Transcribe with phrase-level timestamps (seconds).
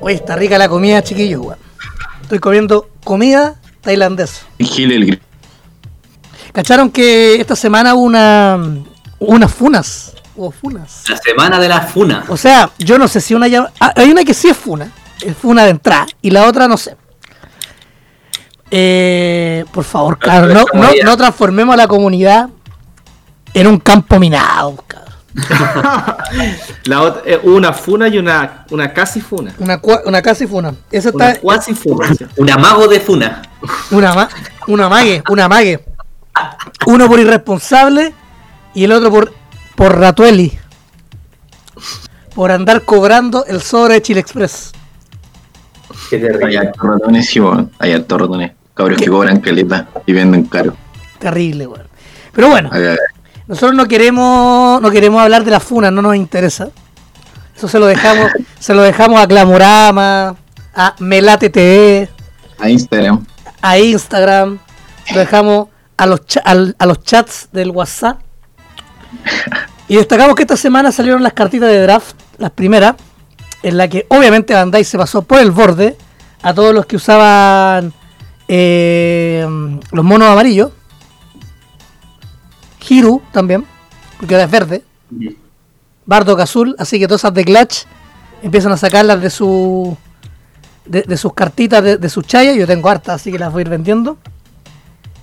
[0.00, 1.58] Oye, está rica la comida, chiquillos, weón.
[2.22, 4.46] Estoy comiendo comida tailandesa.
[4.58, 5.20] Gil el
[6.52, 8.58] ¿Cacharon que esta semana hubo una,
[9.18, 10.14] unas funas?
[10.34, 11.04] Hubo funas.
[11.08, 12.24] La semana de la funa.
[12.28, 13.70] O sea, yo no sé si una llama...
[13.78, 14.90] ah, hay una que sí es funa.
[15.20, 16.06] Es funa de entrada.
[16.22, 16.96] Y la otra no sé.
[18.70, 22.48] Eh, por favor, claro, no, no, no transformemos a la comunidad
[23.52, 25.09] en un campo minado, cabrón.
[26.84, 29.54] La otra, eh, una funa y una, una casi funa.
[29.58, 30.74] Una, cua- una casi funa.
[30.90, 31.40] Esa Una está...
[31.40, 32.14] cuasi funa.
[32.14, 32.24] sí.
[32.36, 33.42] Un amago de funa.
[33.90, 34.28] Una, ma-
[34.66, 35.84] una mague, una mague.
[36.86, 38.14] Uno por irresponsable
[38.74, 39.32] y el otro por,
[39.76, 40.58] por Ratueli.
[42.34, 44.72] Por andar cobrando el sobre de Chile Express.
[46.08, 46.72] Qué Hay terrible.
[46.82, 47.40] ratones, sí.
[47.78, 48.52] Hay hartos ratones.
[48.74, 50.74] Cabros que cobran caleta y venden caro.
[51.18, 51.86] Terrible, weón.
[52.32, 52.70] Pero bueno,
[53.50, 56.70] nosotros no queremos, no queremos hablar de la funa, no nos interesa.
[57.56, 60.36] Eso se lo dejamos, se lo dejamos a Clamorama,
[60.74, 62.08] a Melate TV,
[62.58, 63.26] a Instagram.
[63.60, 64.58] a Instagram,
[65.12, 68.20] lo dejamos a los, cha- al- a los chats del WhatsApp.
[69.88, 72.94] Y destacamos que esta semana salieron las cartitas de draft, las primeras,
[73.62, 75.96] en la que obviamente Bandai se pasó por el borde
[76.42, 77.92] a todos los que usaban
[78.48, 79.44] eh,
[79.90, 80.70] los monos amarillos.
[82.90, 83.64] Hiru también,
[84.18, 84.84] porque ahora es verde.
[86.06, 87.84] Bardock azul, así que todas esas de Clutch
[88.42, 89.96] empiezan a sacarlas de su
[90.84, 92.56] de, de sus cartitas de, de sus chayas.
[92.56, 94.18] Yo tengo hartas, así que las voy a ir vendiendo.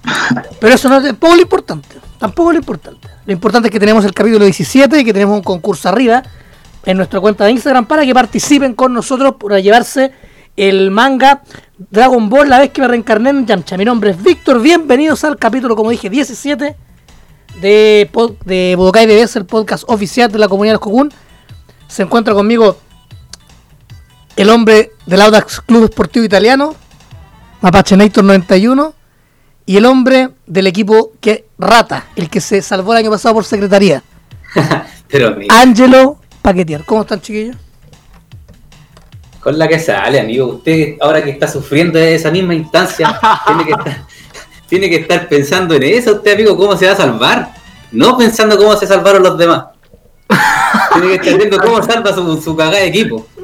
[0.59, 1.95] Pero eso no es tampoco lo importante.
[2.17, 3.07] Tampoco lo importante.
[3.25, 6.23] Lo importante es que tenemos el capítulo 17 y que tenemos un concurso arriba
[6.85, 10.13] en nuestra cuenta de Instagram para que participen con nosotros para llevarse
[10.55, 11.43] el manga
[11.91, 13.77] Dragon Ball la vez que me reencarné en Yamcha.
[13.77, 14.61] Mi nombre es Víctor.
[14.61, 16.86] Bienvenidos al capítulo, como dije, 17
[17.61, 18.09] de,
[18.45, 21.11] de Budokai BBS, el podcast oficial de la comunidad del Cocoon.
[21.87, 22.77] Se encuentra conmigo
[24.35, 26.75] el hombre del Audax Club Esportivo Italiano,
[27.61, 28.93] Mapache Nator 91,
[29.65, 33.45] y el hombre del equipo que Rata, el que se salvó el año pasado por
[33.45, 34.03] secretaría,
[35.07, 36.83] Pero Angelo Paquetier.
[36.85, 37.55] ¿Cómo están, chiquillos?
[39.47, 40.45] con la que sale, amigo.
[40.47, 43.17] Usted, ahora que está sufriendo de esa misma instancia,
[43.47, 44.05] tiene que estar,
[44.67, 47.53] tiene que estar pensando en eso, usted, amigo, cómo se va a salvar.
[47.91, 49.65] No pensando cómo se salvaron los demás.
[50.93, 53.25] Tiene que estar viendo cómo salva su, su cagada de equipo.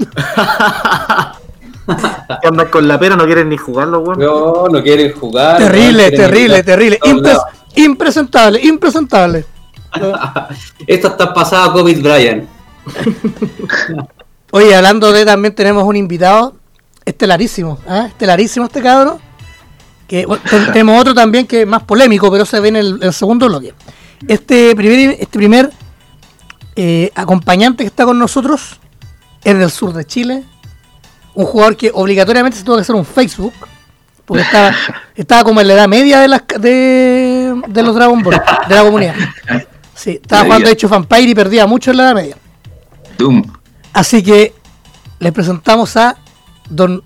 [2.41, 4.17] Que andan con la pera, no quieren ni jugarlo, weón.
[4.17, 5.57] No, no quieren jugar.
[5.57, 6.99] terrible, no quieren terrible, terrible.
[7.03, 7.43] Impres-
[7.75, 9.45] impresentable, impresentable.
[10.87, 12.47] Esto está pasado a COVID Brian.
[14.51, 16.53] Oye, hablando de también tenemos un invitado
[17.05, 18.05] estelarísimo, ¿ah?
[18.07, 19.17] estelarísimo este cabrón.
[20.07, 22.99] Que bueno, te- tenemos otro también que es más polémico, pero se ve en el,
[23.01, 23.73] el segundo bloque.
[24.27, 25.71] Este primer, este primer
[26.75, 28.79] eh, acompañante que está con nosotros
[29.43, 30.43] es del sur de Chile.
[31.35, 33.53] Un jugador que obligatoriamente se tuvo que hacer un Facebook.
[34.25, 34.73] Porque estaba,
[35.15, 38.81] estaba como en la edad media de, las, de, de los Dragon Ball, de la
[38.83, 39.15] comunidad.
[39.93, 42.37] Sí, estaba jugando hecho Vampire y perdía mucho en la edad media.
[43.17, 43.43] Doom.
[43.91, 44.53] Así que
[45.19, 46.15] les presentamos a
[46.69, 47.03] Don.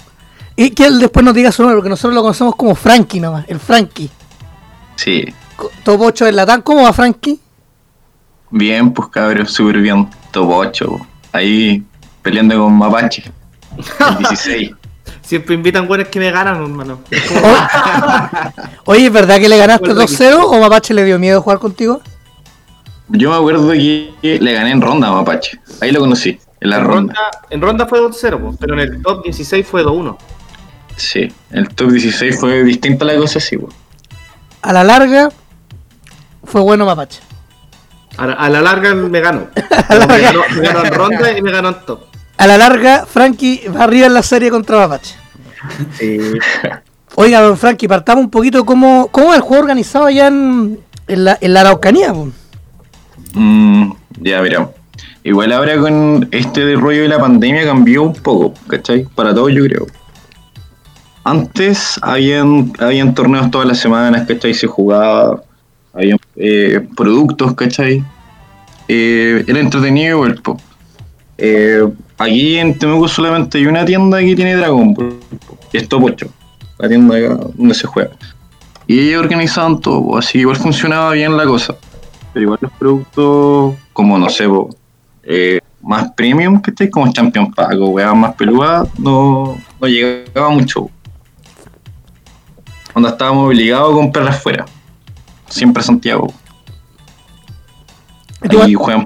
[0.60, 3.46] Y que él después nos diga su nombre, porque nosotros lo conocemos como Frankie nomás,
[3.48, 4.10] el Frankie.
[4.96, 5.24] Sí.
[5.84, 6.62] Top 8 del Latán.
[6.64, 7.40] ¿Cómo va Frankie?
[8.50, 10.10] Bien, pues cabros, súper bien.
[10.32, 11.00] Top 8.
[11.34, 11.84] Ahí
[12.24, 13.32] peleando con Mapache.
[13.78, 14.72] El 16.
[15.22, 17.00] Siempre invitan weones que me ganan, hermano.
[18.86, 21.60] Oye, ¿es verdad que le ganaste Recuerdo que 2-0 o Mapache le dio miedo jugar
[21.60, 22.02] contigo?
[23.10, 25.60] Yo me acuerdo que le gané en ronda a Mapache.
[25.82, 27.14] Ahí lo conocí, en la En ronda.
[27.14, 30.18] ronda, en ronda fue 2-0, po, pero en el top 16 fue 2-1.
[30.98, 33.58] Sí, el top 16 fue distinta la cosa, sí.
[34.62, 35.30] A la larga,
[36.44, 37.22] fue bueno Mapache.
[38.18, 39.48] A, la- a la larga me ganó.
[39.56, 42.02] me, ganó me ganó en ronda y me ganó en top.
[42.38, 45.16] A la larga, Frankie va arriba en la serie contra Mapache.
[45.98, 46.20] Sí.
[47.16, 51.24] Oiga, don Frankie, partamos un poquito cómo, cómo es el juego organizado allá en, en
[51.26, 52.14] la, en la Araucanía.
[53.34, 53.92] Mm,
[54.22, 54.70] ya, mira.
[55.24, 59.04] Igual ahora con este rollo de la pandemia cambió un poco, ¿cachai?
[59.16, 59.88] Para todos yo creo.
[61.28, 64.54] Antes habían, habían torneos todas las semanas, ¿cachai?
[64.54, 65.42] Se jugaba,
[65.94, 68.04] había eh, productos, ¿cachai?
[68.88, 70.58] Eh, era entretenido igual, po.
[71.38, 71.86] Eh,
[72.18, 75.20] aquí en Temuco solamente hay una tienda que tiene Dragon Ball,
[75.74, 76.28] es Top 8,
[76.80, 78.12] la tienda acá donde se juega.
[78.88, 81.76] Y ellos organizaban todo, así que igual funcionaba bien la cosa
[82.38, 84.48] pero igual los productos como no sé
[85.24, 90.90] eh, más premium que como Champion Pack o weas más peludas no, no llegaba mucho
[92.98, 94.66] cuando estábamos obligados a comprarlas afuera
[95.48, 96.34] siempre a Santiago
[98.66, 99.06] ¿Y juegan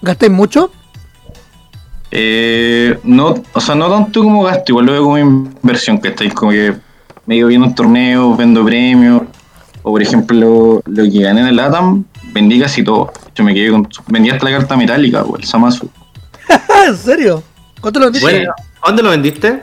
[0.00, 0.72] gastáis mucho?
[2.10, 6.34] Eh, no, o sea, no tanto como gasto, igual lo veo como inversión, que estáis
[6.34, 6.74] como que
[7.24, 9.22] medio viendo un torneo, vendo premios,
[9.84, 13.12] o por ejemplo, lo que gané en el Atam, vendí casi todo.
[13.36, 15.88] Yo me quedé con, vendí hasta la carta metálica, o el Samasu.
[16.88, 17.40] ¿En serio?
[17.80, 18.30] ¿Cuánto lo vendiste?
[18.30, 18.52] Bueno,
[18.84, 19.62] ¿dónde lo vendiste?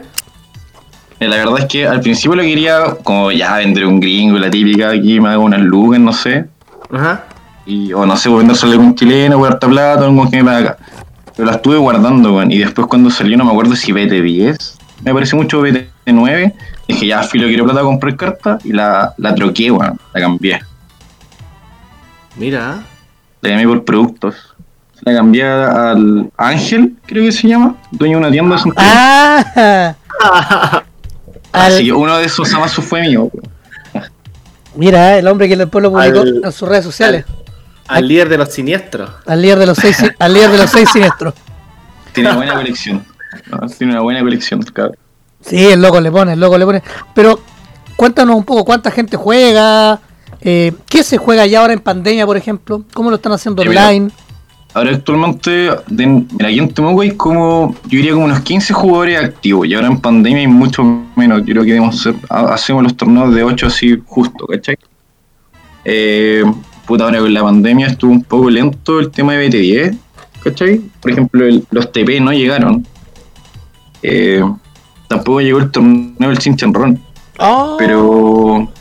[1.19, 4.49] Eh, La verdad es que al principio lo quería como ya vender un gringo, la
[4.49, 6.45] típica aquí, me hago unas lugas, no sé.
[6.91, 7.23] Ajá.
[7.65, 10.77] Y, o no sé, vender solo un chileno, harta plata, algo que me haga.
[11.35, 12.51] Pero la estuve guardando, weón.
[12.51, 16.53] Y después cuando salió, no me acuerdo si BT10, me pareció mucho BT9.
[16.87, 19.99] Dije, ya, filo, quiero plata, compré carta y la, la troqué, weón.
[20.13, 20.59] La cambié.
[22.37, 22.83] Mira.
[23.41, 24.35] La llamé por productos.
[25.01, 28.73] La cambié al Ángel, creo que se llama, dueño de una tienda de.
[28.75, 30.03] Ah,
[31.51, 33.29] al- Así que uno de esos Samasu fue mío,
[34.75, 37.25] mira, el hombre que después lo publicó Al- en sus redes sociales.
[37.87, 39.09] Al líder de los siniestros.
[39.25, 41.33] Al líder de los seis, al líder de los seis siniestros.
[42.13, 43.03] Tiene una buena colección.
[43.47, 44.95] No, Tiene una buena colección, cabrón.
[45.43, 46.83] Sí, el loco le pone, el loco le pone.
[47.15, 47.39] Pero
[47.95, 49.99] cuéntanos un poco cuánta gente juega,
[50.41, 53.69] eh, qué se juega ya ahora en pandemia, por ejemplo, cómo lo están haciendo Sí,
[53.69, 53.87] mira.
[54.73, 59.17] Ahora actualmente, de- mira, aquí en Temuco hay como, yo diría como unos 15 jugadores
[59.23, 60.83] activos y ahora en pandemia hay mucho
[61.15, 61.39] menos.
[61.39, 64.77] Yo creo que debemos hacer, ha- hacemos los torneos de 8 así justo, ¿cachai?
[65.85, 66.43] Eh,
[66.85, 69.97] puta, ahora con la pandemia estuvo un poco lento el tema de BT10,
[70.43, 70.81] ¿cachai?
[71.01, 72.85] Por ejemplo, el- los TP no llegaron.
[74.03, 74.43] Eh,
[75.07, 76.99] tampoco llegó el torneo del Chinchanrón.
[77.39, 78.71] Oh, Pero hubo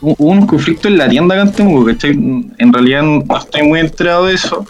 [0.00, 2.10] hubo un conflicto en la tienda acá en Temuco, ¿cachai?
[2.10, 4.66] En realidad no estoy muy enterado de eso,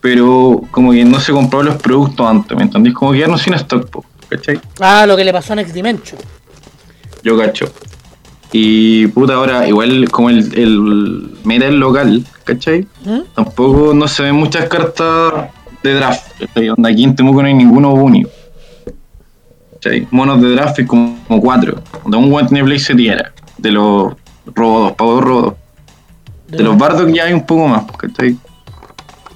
[0.00, 2.92] pero como que no se compraron los productos antes, ¿me entendés?
[2.94, 4.60] Como que ya no sin stock, ¿cachai?
[4.80, 6.20] Ah, lo que le pasó a Next Dimension.
[7.22, 7.66] Yo cacho.
[8.52, 12.86] Y puta, ahora igual como el, el meta es local, ¿cachai?
[13.04, 13.20] ¿Mm?
[13.34, 15.50] Tampoco no se ven muchas cartas
[15.82, 16.68] de draft, ¿cachai?
[16.68, 18.30] Onda, aquí en Temuco no hay ninguno único.
[19.74, 20.06] ¿Cachai?
[20.10, 21.82] Monos de draft hay como, como cuatro.
[22.02, 23.32] Donde un guante tiene Blaze tierra.
[23.56, 24.12] De los
[24.46, 25.56] robots, pavos robots.
[26.48, 28.36] De los Bardock ya hay un poco más, ¿cachai?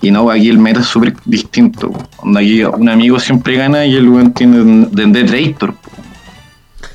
[0.02, 1.90] Y no, aquí el meta es súper distinto.
[1.90, 2.02] po.
[2.18, 5.90] Onda aquí un amigo siempre gana y el weón tiene de, de Traitor, po,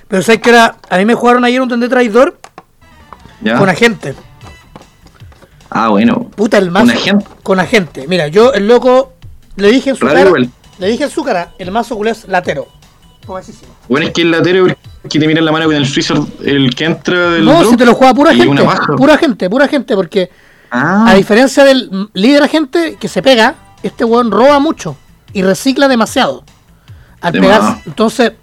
[0.08, 2.38] Pero sabes que era, a mí me jugaron ayer un Tende Traidor
[3.42, 3.58] ¿ya?
[3.58, 4.14] con agente.
[5.70, 6.30] Ah, bueno.
[6.36, 6.86] Puta, el mazo.
[6.88, 7.26] ¿Con agente?
[7.44, 8.06] Con agente.
[8.08, 9.14] Mira, yo, el loco,
[9.56, 10.28] le dije en su Raro cara.
[10.28, 10.50] igual.
[10.80, 12.68] Le dije en su cara, el mazo culé es latero.
[13.26, 13.72] Pobrecísimo.
[13.88, 14.68] Bueno, es que el latero
[15.10, 17.46] que te mira la mano con el freezer, el que entra del.
[17.46, 18.64] No, drop, si te lo juega pura gente.
[18.98, 20.30] Pura gente, pura gente, porque
[20.72, 24.96] Ah, a diferencia del líder agente que se pega, este weón roba mucho
[25.34, 26.44] y recicla demasiado.
[27.20, 28.34] Al De entonces,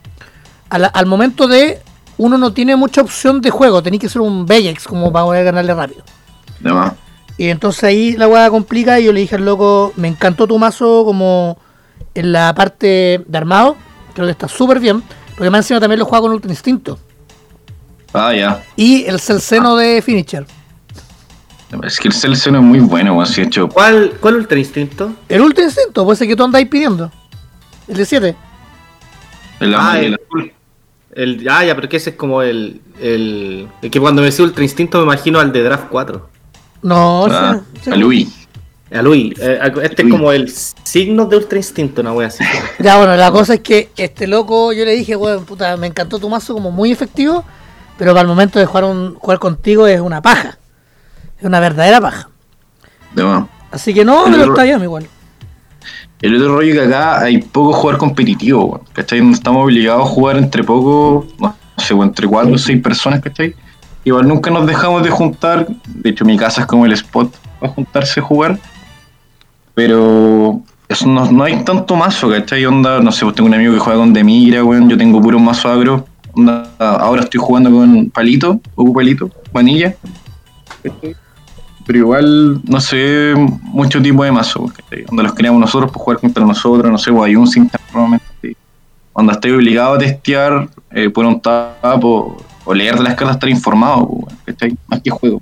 [0.68, 1.80] al momento de
[2.18, 5.44] uno no tiene mucha opción de juego, tenéis que ser un Bellex como para poder
[5.46, 6.02] ganarle rápido.
[6.60, 6.92] de más.
[7.38, 10.58] Y entonces ahí la weá complica y yo le dije al loco, me encantó tu
[10.58, 11.56] mazo como
[12.14, 13.76] en la parte de armado,
[14.12, 15.02] creo que está súper bien,
[15.36, 16.98] porque más encima también lo juega con Ultra Instinto.
[18.12, 18.64] Ah, ya.
[18.74, 20.46] Y el Celceno de Finisher.
[21.82, 22.14] Es que el
[22.52, 23.26] no es muy bueno, weón.
[23.26, 25.12] Si hecho, ¿Cuál, cuál Ultra Instinto?
[25.28, 27.10] El Ultra Instinto, pues ese que tú andáis pidiendo.
[27.86, 28.36] El de 7.
[29.60, 30.52] el Ah, el- el azul.
[31.14, 34.44] El, ah, ya, pero que ese es como el, el, el que cuando me decía
[34.44, 36.28] Ultra Instinto me imagino al de Draft 4.
[36.82, 38.46] No, Ah, ese- ese- a Luis.
[38.94, 39.34] A Luis.
[39.38, 40.12] eh, este es Luis.
[40.12, 42.44] como el signo de Ultra Instinto, una wea así.
[42.78, 46.18] Ya, bueno, la cosa es que este loco, yo le dije, weón, puta, me encantó
[46.18, 47.44] tu mazo como muy efectivo,
[47.98, 50.56] pero para el momento de jugar, un, jugar contigo es una paja.
[51.38, 52.28] Es una verdadera paja.
[53.14, 53.44] De más.
[53.70, 55.06] Así que no, El pero error- está bien igual.
[56.20, 59.20] El otro rollo que acá hay poco jugar competitivo, ¿cachai?
[59.20, 63.54] No estamos obligados a jugar entre poco, no sé, entre cuatro o seis personas, ¿cachai?
[64.04, 67.72] Igual nunca nos dejamos de juntar, de hecho mi casa es como el spot para
[67.72, 68.58] juntarse a jugar,
[69.74, 72.64] pero eso no, no hay tanto mazo, ¿cachai?
[72.66, 75.38] Onda, no sé, pues tengo un amigo que juega con Demigra, weón, yo tengo puro
[75.38, 79.94] mazo agro, onda, ahora estoy jugando con Palito, Goku Palito, Vanilla.
[81.88, 85.04] Pero igual no sé mucho tipo de mazo, ¿cachai?
[85.04, 88.54] donde los creamos nosotros por jugar contra nosotros, no sé, pues hay un sin normalmente,
[89.16, 93.36] donde estoy obligado a testear eh, por un tap o, o leer de las cartas,
[93.36, 94.76] estar informado, pues, ¿cachai?
[94.86, 95.40] más que juego.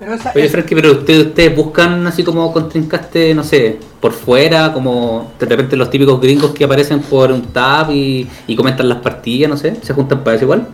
[0.00, 4.72] Pero esa, Oye, Frankie, pero ustedes, ustedes buscan así como contrincaste, no sé, por fuera,
[4.72, 8.98] como de repente los típicos gringos que aparecen por un tab y, y comentan las
[8.98, 10.66] partidas, no sé, se juntan para eso igual.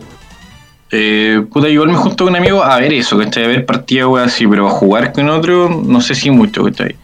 [0.91, 3.45] Eh, puta, igual me junto con un amigo a ver eso, ¿cachai?
[3.45, 6.95] A ver partidas, weón, así, pero a jugar con otro, no sé si mucho, ¿cachai?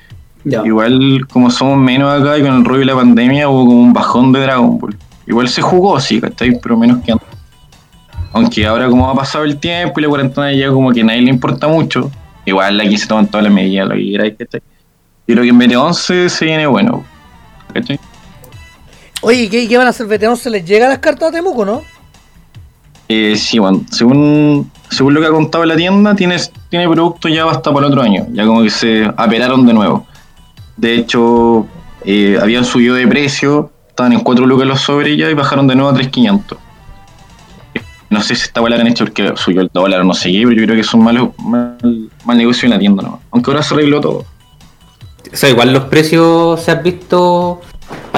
[0.43, 0.61] Ya.
[0.65, 3.93] Igual, como somos menos acá y con el rollo de la pandemia, hubo como un
[3.93, 4.95] bajón de Dragon Ball.
[5.27, 6.59] Igual se jugó, sí, ¿cachai?
[6.59, 7.27] Pero menos que antes.
[8.33, 11.21] Aunque ahora, como ha pasado el tiempo y la cuarentena ya como que a nadie
[11.21, 12.09] le importa mucho,
[12.45, 14.61] igual aquí se toman todas las medidas, lo que queráis, ¿cachai?
[15.27, 17.03] Yo creo que en BT11 se viene bueno,
[17.73, 17.99] ¿cachai?
[19.21, 20.07] Oye, ¿qué, qué van a hacer?
[20.07, 21.83] ¿Veterano se les llega las cartas a Temuco, no?
[23.13, 26.37] Eh, sí, bueno, según, según lo que ha contado la tienda, tiene,
[26.69, 28.25] tiene producto ya hasta para el otro año.
[28.31, 30.07] Ya como que se apelaron de nuevo.
[30.77, 31.67] De hecho,
[32.05, 35.75] eh, habían subido de precio, estaban en 4 lucas los sobres ya y bajaron de
[35.75, 36.55] nuevo a 3.500.
[38.09, 40.31] No sé si esta bola la han hecho porque subió el dólar o no sé
[40.31, 41.77] qué, pero yo creo que es un malo, mal,
[42.23, 43.19] mal negocio en la tienda, ¿no?
[43.31, 44.19] Aunque ahora se arregló todo.
[44.19, 47.59] O sea, igual los precios se han visto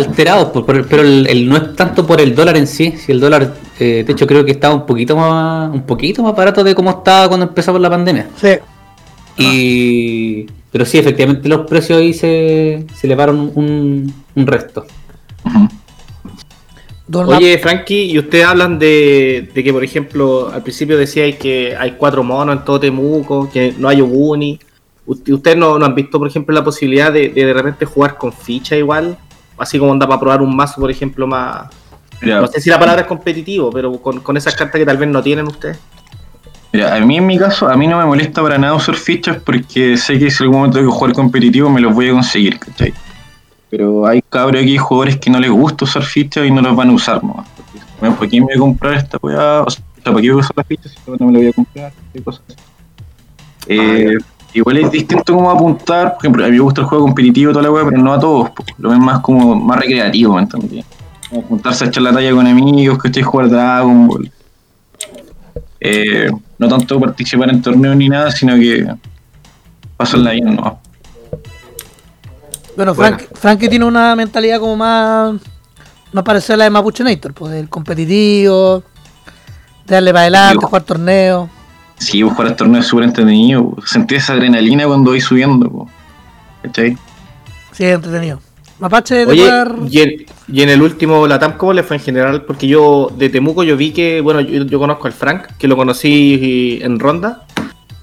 [0.07, 2.93] alterados, por- por- pero el, el- no es tanto por el dólar en sí.
[2.97, 6.35] Si el dólar, eh, de hecho, creo que estaba un poquito más, un poquito más
[6.35, 8.27] barato de cómo estaba cuando empezamos la pandemia.
[8.35, 8.49] Sí.
[9.37, 14.85] Y, pero sí, efectivamente los precios ahí se, se elevaron un, un resto.
[17.13, 21.91] Oye, Frankie, y ustedes hablan de, de que, por ejemplo, al principio decíais que hay
[21.91, 24.59] cuatro monos en todo Temuco, que no hay Oguni.
[25.05, 28.31] ¿Ustedes no, no han visto, por ejemplo, la posibilidad de de, de repente jugar con
[28.31, 29.17] ficha igual?
[29.63, 31.67] Así como anda para probar un mazo, por ejemplo, más...
[32.21, 34.97] Mira, No sé si la palabra es competitivo, pero con, con esas cartas que tal
[34.97, 35.79] vez no tienen ustedes.
[36.73, 39.37] Mira, a mí en mi caso, a mí no me molesta para nada usar fichas
[39.37, 42.59] porque sé que si algún momento tengo que jugar competitivo me los voy a conseguir,
[42.59, 42.93] ¿cachai?
[43.69, 46.89] Pero hay cabros aquí, jugadores que no les gusta usar fichas y no las van
[46.89, 47.45] a usar, ¿no?
[47.99, 49.61] Bueno, ¿Por qué me voy a comprar esta weá?
[49.61, 51.53] O sea, ¿para qué voy a usar las fichas si no me la voy a
[51.53, 51.93] comprar?
[52.13, 52.57] Y cosas así.
[53.67, 54.17] Eh,
[54.53, 57.53] igual es distinto como apuntar, por ejemplo, a mí me gusta el juego competitivo y
[57.53, 58.63] toda la weá, pero no a todos, po.
[58.77, 60.85] lo ven más como más recreativo, ¿me?
[61.29, 64.31] Como juntarse a echar la talla con amigos, que estoy jugar Dragon Ball.
[65.79, 68.87] Eh, no tanto participar en torneos ni nada, sino que
[69.97, 70.79] pasarla bien, ¿no?
[72.75, 72.95] Bueno.
[72.95, 75.35] Frank, Frankie tiene una mentalidad como más.
[76.11, 78.83] Más parecida a la de Mapuche Nator, pues del competitivo,
[79.87, 81.49] darle para adelante, jugar torneos.
[81.97, 83.69] Sí, pues, jugar torneos es súper entretenido.
[83.71, 83.81] po.
[83.85, 85.89] Sentí esa adrenalina cuando voy subiendo, po.
[86.63, 86.97] ¿cachai?
[87.71, 88.39] Sí, es entretenido.
[88.79, 89.75] Mapache de Oye, jugar.
[89.89, 92.41] y en, y en el último Latam, ¿cómo le fue en general?
[92.41, 95.77] Porque yo de Temuco yo vi que, bueno, yo, yo conozco al Frank, que lo
[95.77, 97.45] conocí en Ronda,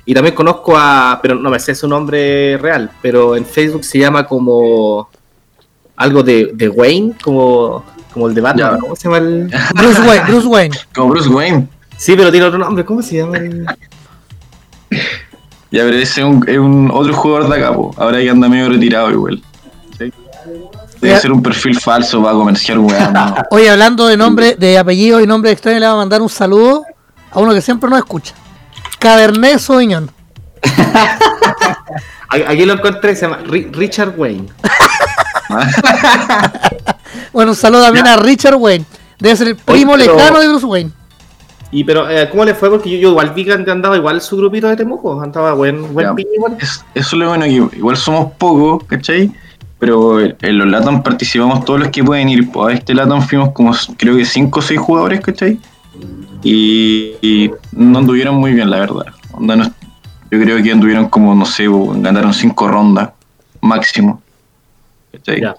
[0.07, 3.99] y también conozco a, pero no me sé su nombre real, pero en Facebook se
[3.99, 5.09] llama como
[5.97, 8.79] algo de, de Wayne, como, como el de Batman, Ya.
[8.79, 9.51] ¿cómo se llama el...?
[9.75, 10.77] Bruce Wayne, Bruce Wayne.
[10.95, 11.69] Como Bruce Wayne.
[12.01, 13.39] Sí, pero tiene otro nombre, ¿cómo se llama?
[15.73, 17.95] Ya, pero ese es un, es un otro jugador de acá, po.
[17.97, 19.41] Ahora que anda medio retirado igual.
[21.01, 23.37] Debe ser un perfil falso para comerciar weá, ¿no?
[23.53, 26.83] Oye, hablando de nombre, de apellido y nombre extraño, le voy a mandar un saludo
[27.31, 28.35] a uno que siempre nos escucha.
[28.99, 30.11] Cabernet Sauvignon.
[32.29, 34.49] Aquí lo encontré, se llama Ri- Richard Wayne.
[37.33, 38.85] Bueno, un saludo también a Richard Wayne.
[39.21, 40.91] Debe ser el primo Oye, pero- lejano de Bruce Wayne.
[41.73, 42.69] Y pero, eh, ¿cómo le fue?
[42.69, 46.07] Porque yo, yo igual vi que andaba igual su grupito de Temuco, andaba buen, buen
[46.17, 46.25] Ya.
[46.35, 46.57] igual.
[46.61, 49.31] Es- eso es lo bueno, que igual somos pocos, ¿cachai?
[49.79, 52.51] Pero en los LATAM participamos todos los que pueden ir.
[52.51, 55.59] Pues a este LATAM fuimos como creo que 5 o 6 jugadores, ¿cachai?
[56.43, 59.07] Y, y no anduvieron muy bien, la verdad.
[60.31, 63.11] Yo creo que anduvieron como, no sé, ganaron 5 rondas
[63.61, 64.21] máximo.
[65.13, 65.41] ¿Cachai?
[65.41, 65.55] Ya.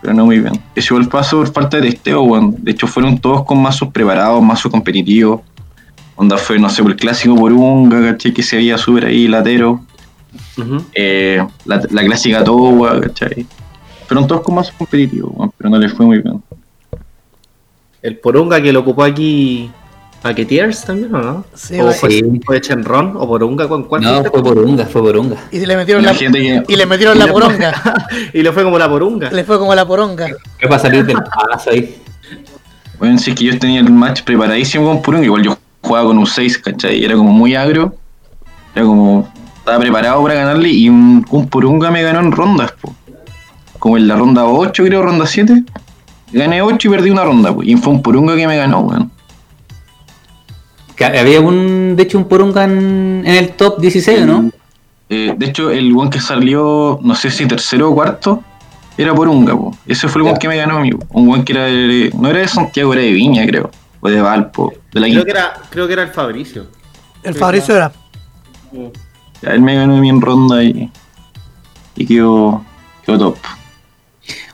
[0.00, 0.54] Pero no muy bien.
[0.74, 2.56] Eso igual pasó por falta de testeo, weón.
[2.58, 5.42] De hecho fueron todos con mazos preparados, mazos competitivos.
[6.16, 8.32] Onda fue, no sé, por el clásico por Unga, ¿cachai?
[8.32, 9.80] Que se veía súper ahí latero.
[10.94, 13.46] Eh, la, la clásica Towa, ¿cachai?
[14.06, 16.42] Fueron todos con mazos competitivos, weón, pero no les fue muy bien.
[18.02, 19.70] El Porunga que lo ocupó aquí
[20.22, 21.44] Paquetiers también, ¿o no?
[21.54, 22.22] Sí, o fue, Sí.
[22.44, 25.36] fue Chenron o Porunga con cuál No, fue por unga, fue por unga.
[25.50, 27.72] Y le metieron la, que y le metieron la poronga.
[28.34, 29.30] y le fue como la Porunga.
[29.30, 30.28] Le fue como la poronga.
[30.58, 31.96] Fue para salir del paso ahí.
[32.98, 36.26] Bueno, sí que yo tenía el match preparadísimo con Purung, igual yo jugaba con un
[36.26, 36.98] 6, ¿cachai?
[36.98, 37.94] Y era como muy agro.
[38.74, 39.32] Era como.
[39.56, 42.94] Estaba preparado para ganarle y un, un Purunga me ganó en rondas, po.
[43.78, 45.64] Como en la ronda 8, creo, ronda 7.
[46.32, 47.68] Gané 8 y perdí una ronda, pues.
[47.68, 49.10] Y fue un Purunga que me ganó, weón.
[51.00, 54.50] Que había un, de hecho, un porunga en, en el top 16, ¿o ¿no?
[55.08, 58.44] Eh, de hecho, el one que salió, no sé si tercero o cuarto,
[58.98, 59.74] era Purunga, po.
[59.86, 61.06] Ese fue el one que me ganó a mí, po.
[61.18, 63.70] Un one que era de- no era de Santiago, era de Viña, creo.
[64.00, 66.66] O de Valpo, de la Creo que era, creo que era el Fabricio.
[67.22, 67.92] El Fabricio era.
[69.40, 70.90] Ya, él me ganó a mí en ronda y,
[71.96, 72.62] y quedó,
[73.06, 73.36] quedó top.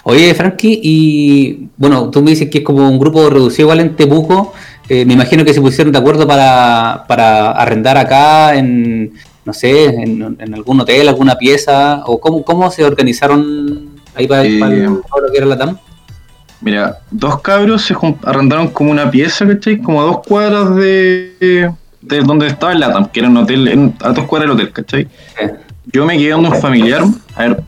[0.05, 3.97] Oye, Frankie, y bueno, tú me dices que es como un grupo reducido igual en
[3.97, 4.55] Temuco.
[4.89, 9.13] Eh, me imagino que se pusieron de acuerdo para, para arrendar acá en,
[9.45, 14.45] no sé, en, en algún hotel, alguna pieza, o cómo, cómo se organizaron ahí para,
[14.45, 15.77] Eh, para todo lo que era la TAM.
[16.61, 19.79] Mira, dos cabros se arrendaron como una pieza, ¿cachai?
[19.83, 23.95] Como a dos cuadras de, de donde estaba el Latam, que era un hotel, en-
[24.01, 25.09] a dos cuadras del hotel, ¿cachai?
[25.41, 25.53] Eh,
[25.93, 27.03] Yo me quedé donde un familiar.
[27.35, 27.63] A ver,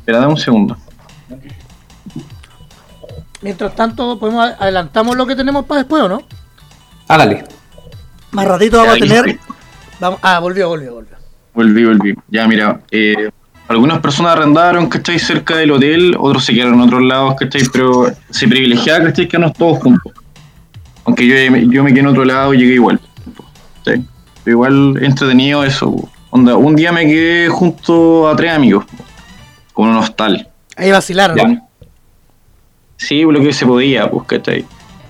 [0.00, 0.76] espera, dame un segundo.
[3.42, 6.22] Mientras tanto, podemos adelantamos lo que tenemos para después, ¿o no?
[7.08, 7.44] Hágale.
[8.32, 9.38] Más ratito vamos a tener.
[10.00, 11.16] Vamos, ah, volvió, volvió, volvió.
[11.54, 12.14] Volví, volví.
[12.28, 13.30] Ya, mira, eh,
[13.68, 15.18] algunas personas arrendaron, ¿cachai?
[15.18, 17.62] Cerca del hotel, otros se quedaron en otros lados, ¿cachai?
[17.72, 19.26] Pero se privilegiaba, ¿cachai?
[19.26, 20.12] Quedarnos todos juntos.
[21.04, 21.34] Aunque yo,
[21.72, 23.00] yo me quedé en otro lado y llegué igual.
[23.78, 24.04] ¿cachai?
[24.44, 26.08] Pero igual entretenido eso.
[26.30, 28.84] Onda, un día me quedé junto a tres amigos,
[29.72, 30.48] con un hostal.
[30.76, 31.38] Ahí vacilaron.
[31.38, 31.62] Ya.
[32.98, 34.64] Sí, lo que se podía, pues, ¿cachai?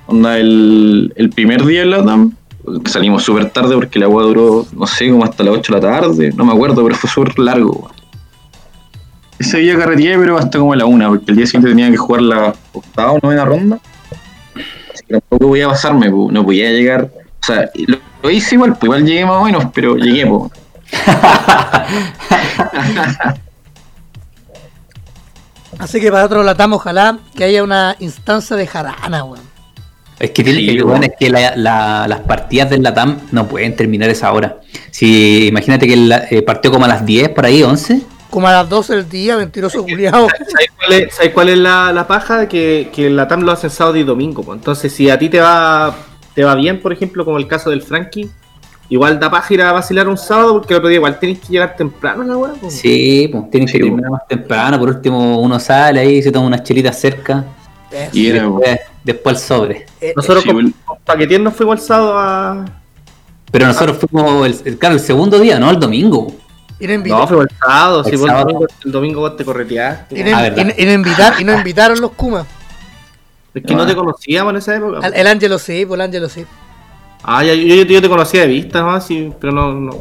[0.07, 2.33] Onda, el, el primer día en la TAM,
[2.87, 5.87] salimos súper tarde porque la agua duró, no sé, como hasta las 8 de la
[5.87, 7.91] tarde, no me acuerdo, pero fue súper largo.
[9.39, 11.97] Ese día carreteé, pero hasta como a la una, porque el día siguiente tenía que
[11.97, 13.79] jugar la octava o novena ronda.
[14.95, 17.11] Así que tampoco podía pasarme, pues, no podía llegar.
[17.43, 20.53] O sea, lo, lo hice igual, pues igual llegué más o menos, pero llegué, pues.
[25.79, 29.56] Así que para otro latamos, ojalá que haya una instancia de jarana, weón.
[30.19, 30.99] Es que, tiene, Sí, el bueno.
[30.99, 34.57] bueno, es que la- la- las partidas del Latam no pueden terminar esa hora.
[34.91, 38.01] Si imagínate que el, eh, partió como a las 10, por ahí, 11.
[38.31, 40.27] Como a las 12 del día, mentiroso culiado.
[40.29, 42.49] ¿Sabes cuál es, sabes cuál es la, la paja?
[42.49, 44.43] Que, que la TAM lo hacen sábado y domingo.
[44.43, 44.59] pues.
[44.59, 45.95] Entonces, si a ti te va
[46.35, 48.29] te va bien, por ejemplo, como el caso del Frankie,
[48.91, 51.47] igual da paja ir a vacilar un sábado porque el otro día igual tenés que
[51.49, 52.53] llegar temprano la weá.
[52.61, 52.75] pues.
[52.75, 54.79] Sí, pues tienen que terminar más temprano.
[54.79, 57.45] Por último, uno sale ahí, se toma unas chelitas cerca.
[58.13, 58.69] Y era, pues.
[58.71, 59.87] Después, después el sobre.
[60.01, 62.65] Eh, Nosotros Sí, con, Paquetier nos fuimos el sábado a.
[63.51, 66.27] Pero nosotros fuimos, el, el- claro, el segundo día, no el domingo.
[66.79, 68.45] y no invitar- No, fuimos el sábado, sí, El el sábado.
[68.45, 70.19] domingo, el domingo vos te correteaste.
[70.21, 70.59] y no- Ah, verdad.
[70.59, 72.47] y no- y no invitar- y no invitaron los Kumas.
[73.55, 75.07] Es que no te conocíamos en esa época.
[75.07, 76.45] El Ángelo sí, pues el Ángelo sí.
[77.23, 79.93] Ah, ya, yo, yo, yo te conocía de vista nomás, sí, pero no, no.
[79.93, 79.99] No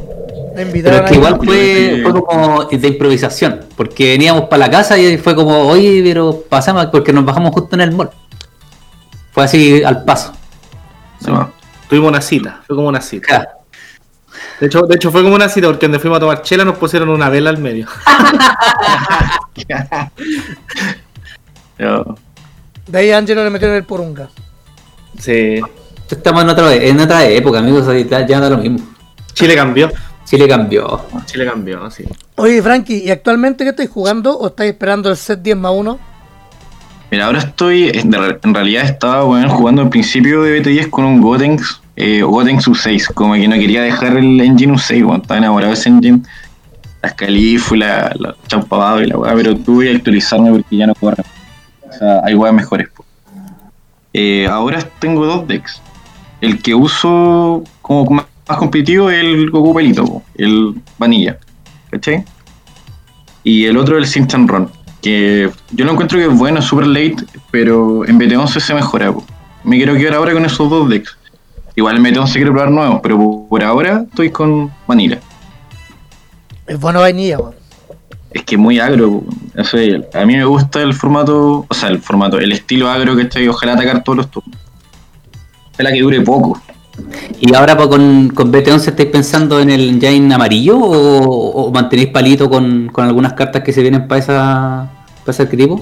[0.55, 3.62] Pero invitaron es que igual fue, fue como de improvisación.
[3.77, 7.75] Porque veníamos para la casa y fue como, oye, pero pasamos porque nos bajamos justo
[7.75, 8.09] en el mall.
[9.36, 10.34] Fue así al paso.
[11.89, 13.27] Tuvimos una cita, fue como una cita.
[13.27, 13.46] Ja.
[14.62, 16.77] De hecho, de hecho fue como una cita porque donde fuimos a tomar chela nos
[16.77, 17.86] pusieron una vela al medio.
[22.88, 24.29] De ahí a Ángelo le metieron el porunga.
[25.20, 25.59] Sí.
[26.09, 27.86] Estamos en otra, en otra época, amigos.
[27.88, 28.79] ahorita Ya da lo mismo.
[29.33, 29.92] Chile cambió.
[30.24, 31.05] Chile cambió.
[31.25, 32.05] Chile cambió, sí.
[32.36, 36.15] Oye, Frankie, ¿y actualmente qué estáis jugando o estáis esperando el set 10 más 1?
[37.11, 41.05] Mira, ahora estoy, en re- en realidad estaba bueno, jugando al principio de BT10 con
[41.05, 45.37] un Gotenks, eh, Gotenks U6, como que no quería dejar el engine U6, bueno, estaba
[45.37, 46.22] enamorado de ese engine,
[47.03, 51.24] las calífulas, la champabado y la weá, pero tuve que actualizarme porque ya no corre.
[51.87, 52.89] O sea, hay weas mejores.
[54.13, 55.81] Eh, ahora tengo dos decks.
[56.41, 61.37] El que uso como más competitivo es el Goku Pelito, el Vanilla.
[61.91, 62.25] ¿Cachai?
[63.44, 64.70] Y el otro el Simpson Run.
[65.05, 67.18] Que yo lo encuentro que es bueno, es super late,
[67.51, 69.13] pero en BT11 se mejora.
[69.13, 69.24] po.
[69.63, 71.15] Me quiero quedar ahora con esos dos decks.
[71.75, 75.20] Igual en BT11 quiero probar nuevos, pero por ahora estoy con Vanilla.
[76.65, 77.53] Es bueno vainilla, weón.
[78.31, 79.24] Es que es muy agro.
[79.53, 83.15] Eso es, a mí me gusta el formato, o sea, el formato, el estilo agro
[83.15, 84.59] que estoy, ojalá atacar todos los turnos.
[85.75, 86.59] Ojalá que dure poco.
[87.40, 92.50] ¿Y ahora con, con BT11 estáis pensando en el engine amarillo o, o mantenéis palito
[92.50, 95.81] con, con algunas cartas que se vienen para esa para ese arquetipo?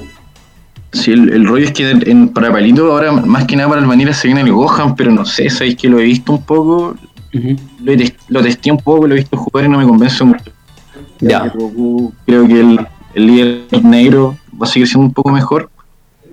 [0.91, 3.87] Sí, el, el rollo es que en, para Palito ahora, más que nada para el
[3.87, 6.95] Vanilla se viene el Gohan, pero no sé, sabéis que lo he visto un poco,
[7.33, 7.55] Ujú.
[7.83, 10.23] lo, he tes- lo testé un poco, lo he visto jugar y no me convence
[10.23, 10.51] mucho.
[11.19, 11.49] Ya.
[11.49, 15.31] Creo que Goku- Creo que el, el líder negro va a seguir siendo un poco
[15.31, 15.69] mejor.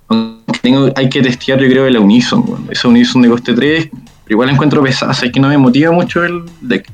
[0.08, 2.44] Aunque tengo, hay que testear, yo creo, el Unison.
[2.44, 3.88] bueno, Esa Unison de coste 3,
[4.30, 6.88] pero igual encuentro pesada, es que no me motiva mucho el deck.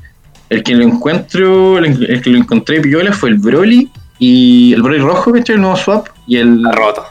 [0.49, 4.81] El que lo encuentro, el, el que lo encontré piola fue el Broly y el
[4.81, 7.05] Broly rojo, que el nuevo swap, y el, roto.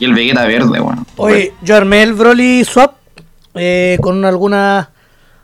[0.00, 1.06] y el Vegeta verde, bueno.
[1.16, 2.94] Oye, yo armé el Broly Swap
[3.54, 4.88] eh, con algunas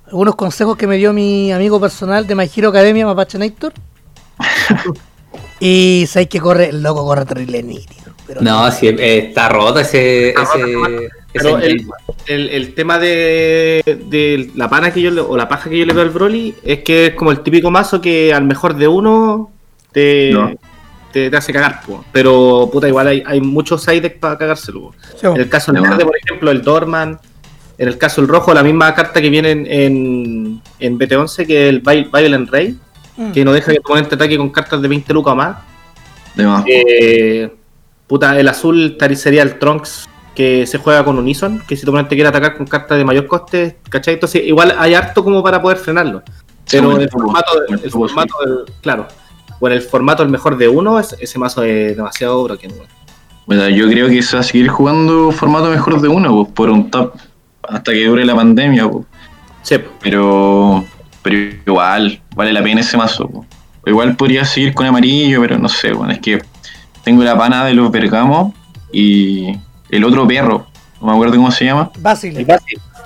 [0.07, 3.73] algunos consejos que me dio mi amigo personal de My Hero Academia, Mapache Nator.
[5.61, 8.13] y sabéis que corre, el loco corre terrible nítido.
[8.27, 10.31] Pero No, sí, eh, está roto ese.
[10.31, 11.87] ese, ese Pero el,
[12.27, 15.85] el, el tema de, de la pana que yo le, o la paja que yo
[15.85, 18.87] le veo al Broly es que es como el típico mazo que al mejor de
[18.89, 19.51] uno
[19.93, 20.53] te, No.
[21.13, 22.05] te, te hace cagar, po.
[22.13, 24.93] pero puta, igual hay, hay muchos side decks para cagárselo.
[25.21, 25.91] Sí, En el caso del No.
[25.91, 27.19] verde, por ejemplo, el Dorman.
[27.77, 31.69] En el caso del rojo, la misma carta que viene en, en, en BT11 que
[31.69, 32.79] el Vi- Violent Ray,
[33.17, 33.33] mm.
[33.33, 35.57] que no deja que tu oponente ataque con cartas de 20 lucas o más.
[36.37, 36.65] De más.
[36.69, 37.51] Eh,
[38.07, 42.15] puta, el azul sería el Trunks que se juega con Unison, que si tu oponente
[42.15, 44.15] quiere atacar con cartas de mayor coste, ¿cachai?
[44.15, 46.23] Entonces, igual hay harto como para poder frenarlo.
[46.71, 49.07] Pero en el formato, el del, claro,
[49.61, 52.73] o en el formato el mejor de uno, es- ese mazo es demasiado broken.
[53.47, 56.71] Bueno, yo creo que se va a seguir jugando formato mejor de uno, pues, por
[56.71, 57.15] un top
[57.63, 59.05] hasta que dure la pandemia, pues.
[59.63, 59.77] Sí.
[60.03, 60.85] Pero,
[61.23, 63.25] pero igual, vale la pena ese mazo.
[63.25, 63.45] O
[63.87, 66.43] Igual podría seguir con amarillo, pero no sé, bueno, es que
[67.05, 68.55] tengo la pana de los bergamos
[68.93, 69.53] y
[69.97, 70.67] el otro perro,
[71.01, 72.47] no me acuerdo cómo se llama, Basil.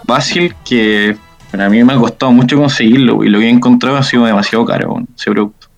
[0.05, 1.17] Basil, que
[1.51, 4.65] para mí me ha costado mucho conseguirlo y lo que he encontrado ha sido demasiado
[4.65, 5.69] caro bueno, ese producto.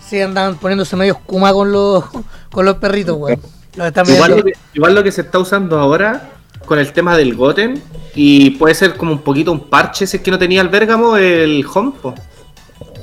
[0.00, 2.04] Sí, andan poniéndose medio kuma con los,
[2.50, 3.40] con los perritos, weón.
[3.76, 6.30] Los están Igual lo, que, igual lo que se está usando ahora
[6.64, 7.80] con el tema del Goten
[8.14, 11.16] y puede ser como un poquito un parche si es que no tenía el Bergamo,
[11.16, 11.92] el Home.
[12.00, 12.14] po.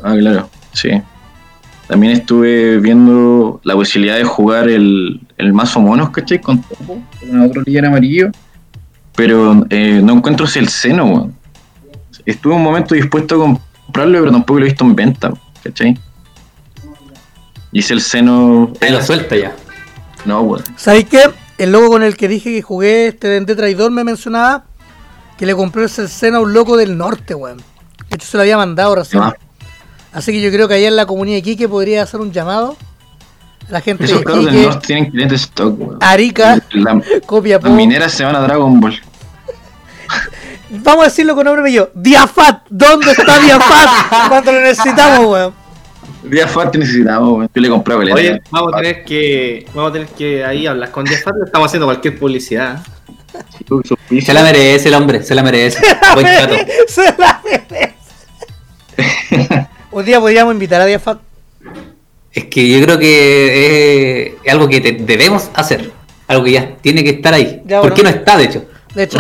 [0.04, 0.90] Ah, claro, sí.
[1.88, 6.42] También estuve viendo la posibilidad de jugar el, el mazo monos, ¿cachai?
[6.42, 8.32] Con topo, con otro líder amarillo.
[9.16, 11.36] Pero eh, no encuentro ese el seno, weón.
[12.26, 15.98] Estuve un momento dispuesto a comprarlo, pero tampoco lo he visto en venta, ¿cachai?
[17.72, 18.74] Y ese el seno.
[18.82, 19.56] Ahí lo suelta ya.
[20.26, 20.64] No, weón.
[20.76, 21.20] ¿Sabéis qué?
[21.58, 24.66] El loco con el que dije que jugué este Dente Traidor me mencionaba
[25.38, 27.58] que le compró ese escena a un loco del norte, weón.
[28.10, 29.22] De hecho, se lo había mandado recién.
[29.22, 29.36] Ah.
[30.16, 32.78] Así que yo creo que allá en la comunidad de Iquique podría hacer un llamado
[33.68, 35.98] a la gente Esos de carros del norte tienen clientes stock, weón.
[36.02, 37.68] Arica, La- Copiapó.
[37.68, 38.98] las mineras se van a Dragon Ball.
[40.70, 41.92] Vamos a decirlo con nombre bello.
[41.94, 43.90] Diafat, ¿dónde está Diafat?
[44.30, 45.54] Cuando lo necesitamos, weón.
[46.24, 47.50] Día fuerte necesitamos, weón.
[47.54, 47.96] Yo le compré.
[47.96, 51.68] Oye, vamos a tener que vamos a tener que ahí hablar con Jeff Hardy, estamos
[51.68, 52.82] haciendo cualquier publicidad.
[54.24, 55.80] Se la merece el hombre, se la merece.
[56.14, 56.56] Buen chato.
[56.88, 57.96] Se la merece.
[59.96, 61.20] Un día podríamos invitar a Diafat.
[62.34, 65.92] Es que yo creo que es algo que te- debemos hacer.
[66.28, 67.62] Algo que ya tiene que estar ahí.
[67.66, 67.96] Ya, ¿Por bueno.
[67.96, 68.66] qué no está, de hecho?
[68.94, 69.18] De hecho,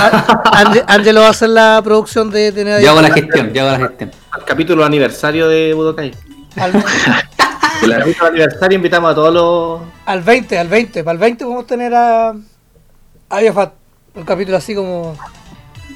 [0.52, 3.24] Ángel Ángelo va a hacer la producción de tener a Yo hago la Diafat.
[3.24, 4.12] gestión, yo hago la gestión.
[4.32, 6.12] Al capítulo aniversario de Budokai.
[6.58, 6.74] Al,
[7.84, 9.82] El capítulo aniversario invitamos a todos los.
[10.06, 11.04] al 20, al 20.
[11.06, 12.34] Para el 20 podemos tener a,
[13.30, 13.74] a Diafat.
[14.16, 15.16] Un capítulo así como,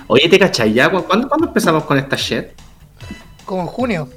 [0.08, 0.90] Oye, ¿te cachai ya?
[0.90, 2.46] ¿Cu- ¿Cuándo, cuándo empezamos con esta shit?
[3.46, 4.10] como en junio.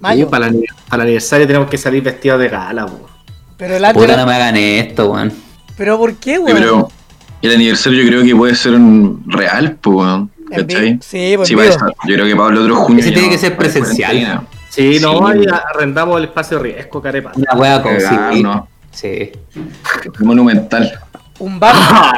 [0.00, 0.28] Mayo.
[0.28, 3.08] Para, el, para el aniversario tenemos que salir vestidos de gala, po.
[3.56, 5.32] Pero el Puta, no me hagan esto, weón.
[5.76, 6.56] ¿Pero por qué, weón?
[6.58, 6.88] pero
[7.42, 10.30] el aniversario yo creo que puede ser un real, pues, weón.
[10.50, 10.98] ¿Cachai?
[11.02, 11.68] Sí, pues Sí, va a.
[11.68, 13.02] Yo creo que para el otro junio.
[13.02, 14.46] Ese tiene que ser presencial.
[14.70, 15.44] Sí, no, Sí.
[15.74, 17.32] arrendamos el espacio riesgo, carepa.
[17.34, 18.42] Una wea con sí.
[18.42, 18.68] no.
[18.92, 19.32] Sí.
[20.20, 21.00] Monumental.
[21.38, 21.74] Un bar.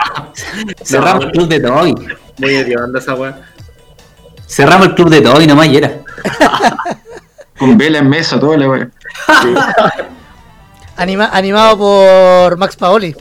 [0.83, 1.95] Cerramos el club de Toy.
[2.39, 3.41] Muy hedionda esa weá.
[4.47, 5.93] Cerramos el club de Toy nomás y era.
[7.59, 8.93] Con vela en mesa, todo la weón.
[10.97, 13.15] anima- animado por Max Paoli.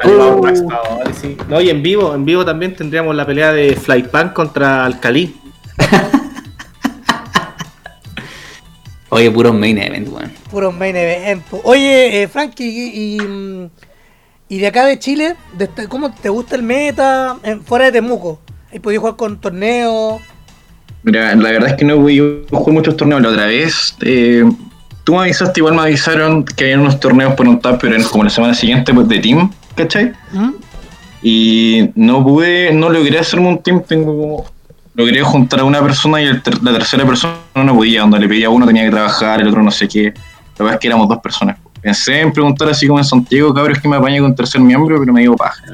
[0.00, 1.36] Animado por Max Paoli, sí.
[1.48, 5.36] No, y en vivo, en vivo también tendríamos la pelea de Flypan contra Alcalí.
[9.10, 10.32] Oye, puro main event, weón.
[10.50, 11.44] Puro main event.
[11.64, 13.70] Oye, eh, Frankie, y, y,
[14.48, 17.92] y de acá de Chile, de este- ¿cómo te gusta el meta en- fuera de
[17.92, 18.40] Temuco?
[18.72, 20.22] ¿Has podido jugar con torneos?
[21.04, 22.18] Mira, la verdad es que no voy
[22.52, 23.20] a jugar muchos torneos.
[23.22, 24.44] La otra vez, eh,
[25.04, 28.06] tú me avisaste, igual me avisaron que había unos torneos por un tap, pero eran
[28.06, 30.12] como la semana siguiente pues, de team, ¿cachai?
[30.32, 30.50] ¿Mm?
[31.24, 34.46] Y no pude, no logré hacerme un team, tengo como.
[34.94, 38.00] Logré juntar a una persona y el ter- la tercera persona no podía.
[38.00, 40.12] Cuando le pedía a uno tenía que trabajar, el otro no sé qué.
[40.58, 41.56] La verdad es que éramos dos personas.
[41.80, 45.12] Pensé en preguntar así como en Santiago, cabros, que me apañe con tercer miembro, pero
[45.12, 45.64] me dio paja.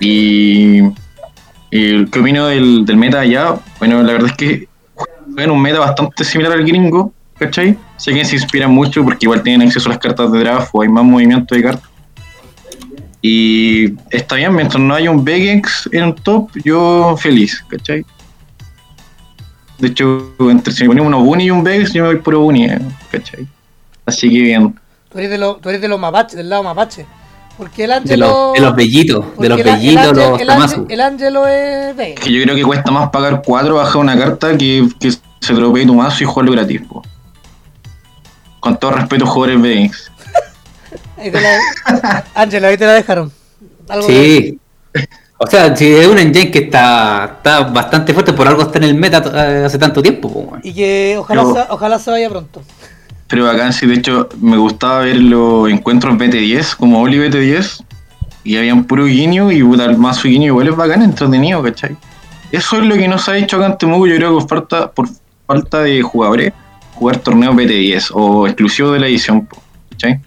[0.00, 0.80] Y.
[1.70, 3.54] y ¿Qué opino del, del meta allá?
[3.78, 7.78] Bueno, la verdad es que juegan un meta bastante similar al gringo, ¿cachai?
[7.96, 10.82] Sé que se inspiran mucho porque igual tienen acceso a las cartas de draft o
[10.82, 11.88] hay más movimiento de cartas.
[13.22, 18.04] Y está bien, mientras no haya un Vegex en top, yo feliz, ¿cachai?
[19.78, 22.42] De hecho, entre si me ponemos unos Bunny y un Vegex, yo me voy un
[22.42, 22.78] Bunny, eh,
[23.10, 23.46] ¿cachai?
[24.06, 24.74] Así que bien.
[25.10, 27.06] Tú eres de, los los mapaches, del lado mapache.
[27.60, 28.26] Porque el Ángelo...
[28.26, 30.50] los, de los bellitos, de los el- el bellitos, los el
[30.88, 34.56] El Ángelo es Es que yo creo que cuesta más pagar 4 bajar una carta
[34.56, 37.02] que, que se dropee tu mazo y jugarlo gratis, po.
[38.60, 39.60] Con todo respeto, jugadores
[41.38, 42.24] la...
[42.34, 43.30] Ángelo, ahí te la dejaron.
[43.90, 44.58] Algo que-
[44.94, 45.04] Sí.
[45.36, 48.84] O sea, si es un engine que está, está bastante fuerte, por algo está en
[48.84, 50.56] el meta eh, hace tanto tiempo.
[50.62, 52.62] Y que ojalá, Yo- se, ojalá se vaya pronto.
[53.30, 57.84] Pero acá sí, de hecho, me gustaba ver los encuentros BT10, como Oli BT10,
[58.42, 61.96] y habían puro guiño, y puta, el mazo guiño igual es bacán, entretenido, ¿cachai?
[62.50, 64.48] Eso es lo que no se ha hecho acá en Temuco, yo creo que por
[64.48, 65.08] falta, por
[65.46, 66.52] falta de jugadores,
[66.94, 69.48] jugar torneos BT10, o exclusivo de la edición,
[69.90, 70.20] ¿cachai?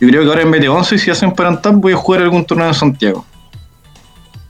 [0.00, 2.66] Yo creo que ahora en BT11, si hacen para tap, voy a jugar algún torneo
[2.66, 3.24] en Santiago.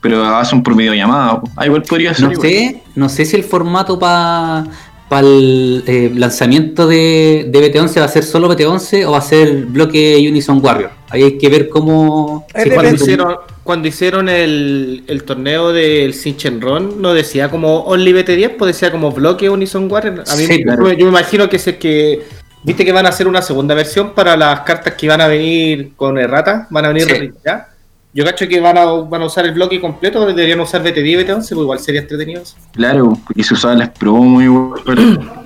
[0.00, 2.24] Pero hacen por videollamada, ah, igual podría ser.
[2.24, 2.48] No igual.
[2.48, 4.64] sé, no sé si el formato para
[5.10, 9.22] para el eh, lanzamiento de, de BT11 va a ser solo BT11 o va a
[9.22, 10.90] ser bloque Unison Warrior.
[11.08, 12.46] Ahí hay que ver cómo.
[12.72, 18.72] Cuando hicieron, cuando hicieron el, el torneo del Sinchenron, no decía como Only BT10, pues
[18.76, 20.22] decía como bloque Unison Warrior.
[20.30, 20.86] A mí Sí, claro.
[20.86, 22.22] yo, yo me imagino que es el que.
[22.62, 25.90] Viste que van a hacer una segunda versión para las cartas que van a venir
[25.96, 27.30] con errata, van a venir Sí.
[27.44, 27.68] ya.
[28.12, 31.16] Yo cacho que van a, van a usar el bloque completo, deberían usar BT10 y
[31.16, 32.42] BT11, pues igual sería entretenido.
[32.42, 32.56] eso.
[32.72, 35.38] Claro, porque se usaban las promos igual.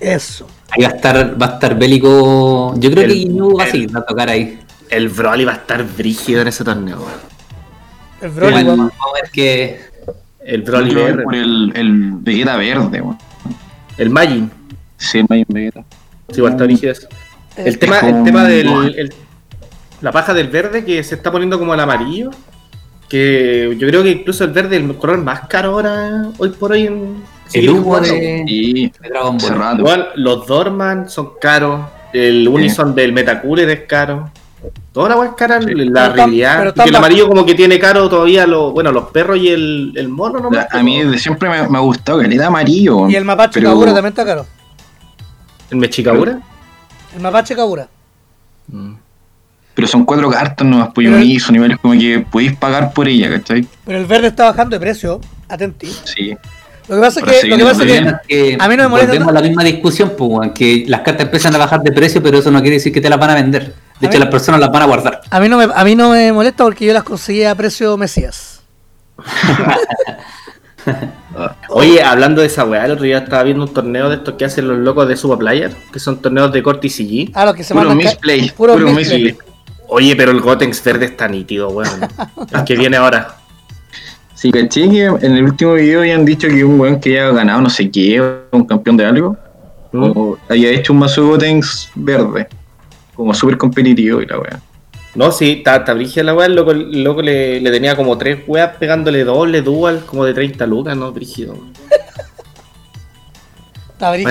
[0.00, 0.46] Eso.
[0.70, 2.74] Ahí va a estar, va a estar bélico.
[2.78, 4.58] Yo creo El- que Inu va a seguir a tocar ahí.
[4.90, 6.98] El Broly va a estar brígido en ese torneo.
[6.98, 7.10] weón.
[8.20, 9.80] El Broly, Bueno, vamos a ver que.
[10.44, 13.18] El Broly quiero ver VR, por el, el Vegeta verde, weón.
[13.98, 14.50] el Majin.
[14.96, 15.84] Sí, el Majin Vegeta.
[16.30, 17.06] Sí, igual está brígido eso.
[17.56, 19.14] El tema, el tema del.
[20.02, 22.30] La paja del verde que se está poniendo como el amarillo.
[23.08, 26.72] Que yo creo que incluso el verde es el color más caro ahora, hoy por
[26.72, 27.22] hoy en.
[27.52, 29.58] El humo de, Y de Dragon Ball.
[29.58, 29.78] rato.
[29.80, 31.82] Igual, los Dorman son caros.
[32.14, 34.30] El Unison del Metacooler es caro.
[34.92, 35.74] Toda la es cara, Sí.
[35.74, 36.74] la Pero realidad.
[36.84, 40.08] Y el amarillo como que tiene caro todavía los, bueno, los perros y el, el
[40.08, 40.50] mono, ¿no?
[40.50, 42.96] La- a mí siempre me, me ha gustado que le amarillo.
[42.98, 43.10] weón.
[43.10, 44.46] Y el mapache Pero- Kabura también está caro.
[45.70, 46.40] ¿El Mechicabura?
[47.14, 47.88] El mapache Kabura.
[49.74, 53.30] Pero son cuatro cartas nomás, pues un ISO, niveles como que podéis pagar por ella,
[53.30, 53.66] ¿cachai?
[53.86, 55.20] Pero el verde está bajando de precio.
[55.48, 55.86] Atenti.
[56.04, 56.36] Sí.
[56.88, 58.88] Lo que pasa es que, lo que, pasa es que que A mí no me
[58.88, 61.92] molesta Volvemos a la misma discusión, pues, weón, que las cartas empiezan a bajar de
[61.92, 63.72] precio, pero eso no quiere decir que te las van a vender.
[64.00, 65.20] De A hecho, mí- las personas las van a guardar.
[65.30, 67.96] a mí, no me, a mí no me molesta porque yo las conseguí a precio
[67.96, 68.60] Mesías.
[71.68, 74.44] Oye, hablando de esa weá, el otro día estaba viendo un torneo de estos que
[74.44, 77.30] hacen los locos de Super Player, que son torneos de corte y CG.
[77.34, 78.04] Ah, los que se Puro mandan.
[78.06, 78.50] ca- misplay.
[78.50, 79.22] Puro Puro misplay.
[79.22, 79.51] misplay.
[79.94, 82.00] Oye, pero el Gotenks verde está nítido, weón.
[82.50, 83.36] el que viene ahora.
[84.34, 87.60] Sí, caché que en el último video habían dicho que un weón que había ganado
[87.60, 88.18] no sé qué,
[88.52, 89.36] un campeón de algo,
[89.92, 90.12] ¿Mm?
[90.16, 92.48] o había hecho un mazo Gotenks verde,
[93.14, 94.60] como súper competitivo y la weá.
[95.14, 96.46] No, sí, está, brígida la weá.
[96.46, 100.32] El loco, el loco le, le tenía como tres weas pegándole doble, dual, como de
[100.32, 101.12] 30 lucas, ¿no?
[101.12, 101.54] Brígido.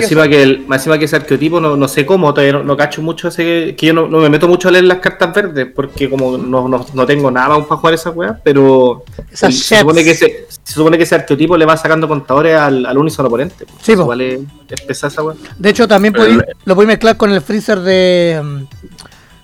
[0.04, 2.76] Encima que, el, más encima que ese arqueotipo, no, no sé cómo, todavía no, no
[2.76, 3.76] cacho mucho ese.
[3.78, 6.68] Que yo no, no me meto mucho a leer las cartas verdes, porque como no,
[6.68, 9.04] no, no tengo nada aún para jugar esa weá, pero.
[9.42, 12.86] El- se, supone que ese, se supone que ese arqueotipo le va sacando contadores al,
[12.86, 13.66] al unísono oponente.
[13.82, 14.02] Sí, po.
[14.04, 15.36] Igual es, es pesada esa weá.
[15.58, 18.42] De hecho, también Pero- podí- lo podéis mezclar con el freezer de.
[18.44, 18.64] mm,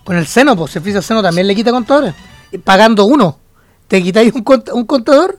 [0.04, 2.14] Con el seno, pues el freezer seno también le quita contadores.
[2.64, 3.38] Pagando uno.
[3.88, 5.38] Te quitáis un, cont- un contador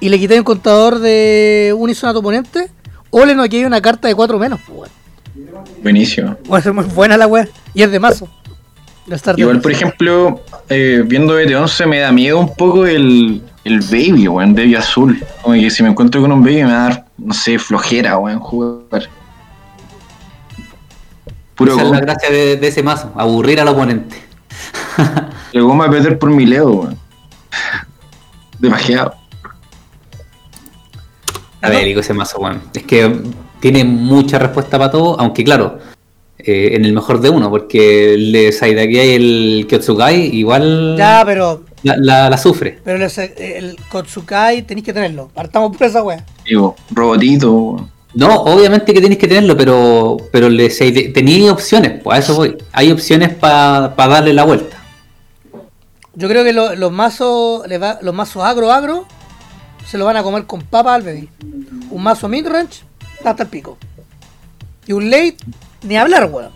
[0.00, 2.70] y le quitáis un contador de unísono a tu oponente.
[3.16, 4.58] O le noqueáis una carta de 4 menos.
[4.66, 4.90] Pues,
[5.34, 5.64] bueno.
[5.84, 6.34] Buenísimo.
[6.34, 7.46] Puede ser muy buena la wea.
[7.72, 8.28] Y es de mazo.
[9.36, 14.56] Igual, por ejemplo, eh, viendo BT11 me da miedo un poco el, el baby, weón,
[14.56, 15.24] baby azul.
[15.42, 18.18] Como que si me encuentro con un baby me va a dar, no sé, flojera,
[18.18, 19.08] weón, jugar.
[21.54, 24.16] Puro Esa es la gracia de, de ese mazo, aburrir al oponente.
[25.52, 26.98] el goma a perder por mi leo, weón.
[28.58, 29.14] Demasiado.
[31.66, 32.60] A ver, digo ese mazo, weón.
[32.74, 33.10] Es que
[33.60, 35.78] tiene mucha respuesta para todo, aunque claro,
[36.38, 41.22] eh, en el mejor de uno, porque el de Saidakai y el Kyotsugai igual Ya,
[41.24, 41.62] pero.
[41.82, 42.78] la, la- la sufre.
[42.84, 45.30] Pero el, el Kotsukai tenéis que tenerlo.
[45.32, 46.24] Partamos por esa wea.
[46.44, 47.88] Digo, robotito.
[48.14, 52.56] No, obviamente que tenéis que tenerlo, pero pero le tenéis opciones, pues a eso voy.
[52.72, 54.76] Hay opciones para darle la vuelta.
[56.14, 59.04] Yo creo que lo- los mazos le los mazos agro agro
[59.86, 61.28] se lo van a comer con papa al baby.
[61.90, 62.82] Un mazo midrange
[63.24, 63.78] hasta el pico.
[64.86, 65.36] Y un late,
[65.82, 66.50] ni hablar, weón.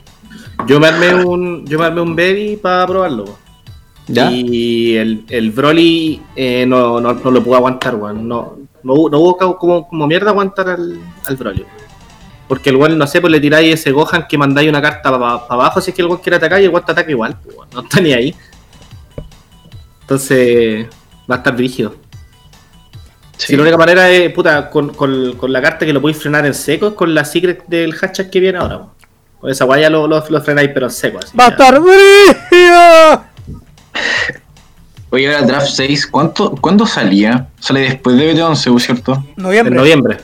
[0.66, 3.24] Yo me armé un, yo me armé un baby para probarlo.
[3.24, 3.36] weón.
[4.08, 4.30] ¿Ya?
[4.30, 8.26] Y el, el Broly eh, no, no, no lo pude aguantar, weón.
[8.28, 11.64] No, no, hubo- no hubo como, como mierda aguantar al, al Broly.
[12.48, 15.34] Porque el weón, no sé, pues le tiráis ese Gohan que mandáis una carta para
[15.48, 17.56] abajo si es que el weón quiere atacar y el weón te ataca igual, pues,
[17.56, 17.68] weón.
[17.74, 18.34] No está ni ahí.
[20.02, 20.86] Entonces,
[21.30, 21.54] va a estar
[23.38, 23.46] rígido.
[23.46, 26.44] Si la única manera es, puta, con, con, con la carta que lo podéis frenar
[26.46, 28.82] en seco es con la secret del hashtag que viene ahora.
[29.40, 31.36] Con esa guaya lo, lo, lo frenáis pero en seco, así.
[31.36, 31.52] Va a ya.
[31.54, 33.24] estar brígido.
[35.10, 37.48] Oye, ahora Draft 6, ¿cuánto, ¿cuándo salía?
[37.60, 39.24] Sale después de BT11, ¿o ¿cierto?
[39.36, 39.74] En Noviembre.
[39.76, 40.16] noviembre.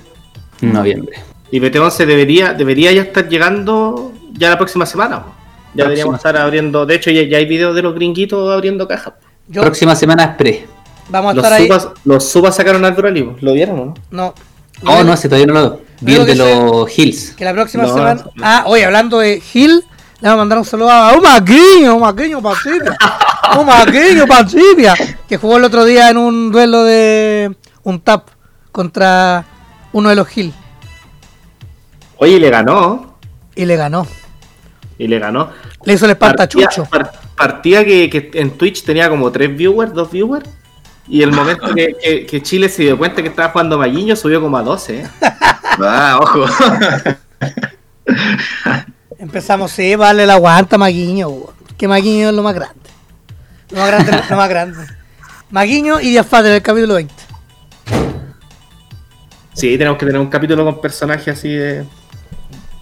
[0.61, 1.18] En noviembre.
[1.50, 5.22] Y BT11 debería, debería ya estar llegando ya la próxima semana.
[5.22, 5.33] po.
[5.74, 6.85] Ya deberíamos estar abriendo.
[6.85, 9.14] De hecho, ya, ya hay videos de los gringuitos abriendo cajas.
[9.53, 10.66] Próxima semana es pre.
[11.09, 11.67] Vamos a Los estar ahí.
[11.67, 13.03] subas, los subas sacaron al po.
[13.40, 13.95] ¿lo vieron o no?
[14.11, 14.35] No.
[14.87, 17.35] Oh, no, ese todavía no lo Vi el de los Hills.
[17.37, 18.14] Que la próxima No, semana.
[18.14, 18.33] no.
[18.43, 19.71] Ah, oye, hablando de Gil,
[20.21, 22.97] le vamos a mandar un saludo a un maquiño, un maquiño Pancipia.
[23.59, 24.95] un maquiño Pancipia.
[25.29, 28.29] Que jugó el otro día en un duelo de un tap
[28.73, 29.45] contra
[29.93, 30.53] uno de los Gil.
[32.19, 33.17] Oye, y le ganó.
[33.55, 34.07] Y le ganó.
[34.99, 35.51] Y le ganó.
[35.85, 36.85] Le hizo el espartachucho.
[36.85, 40.49] Partía, par- partía que, que en Twitch tenía como tres viewers, dos viewers.
[41.09, 44.40] Y el momento que, que- que Chile se dio cuenta que estaba jugando Maguiño subió
[44.40, 45.01] como a 12.
[45.01, 45.07] ¿eh?
[45.81, 46.45] Ah, ojo.
[49.19, 51.29] Empezamos, sí, vale la aguanta, Maguiño.
[51.77, 52.77] Que Maguiño es lo más grande.
[53.71, 54.87] Lo más grande, lo más grande.
[55.51, 57.12] Maguiño y Díaz Fader, el capítulo 20.
[59.55, 61.85] Sí, tenemos que tener un capítulo con personajes así de.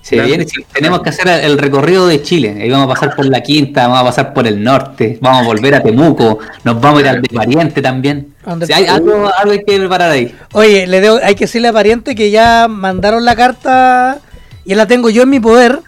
[0.03, 2.59] Se viene, tenemos que hacer el recorrido de Chile.
[2.61, 5.47] Ahí vamos a pasar por la quinta, vamos a pasar por el norte, vamos a
[5.47, 8.35] volver a Temuco, nos vamos a ir al de Pariente también.
[8.45, 10.35] ¿Dónde- O sea, hay algo, algo hay que preparar ahí.
[10.55, 14.19] Oye, le debo, hay que decirle a pariente que ya mandaron la carta
[14.65, 15.79] y la tengo yo en mi poder.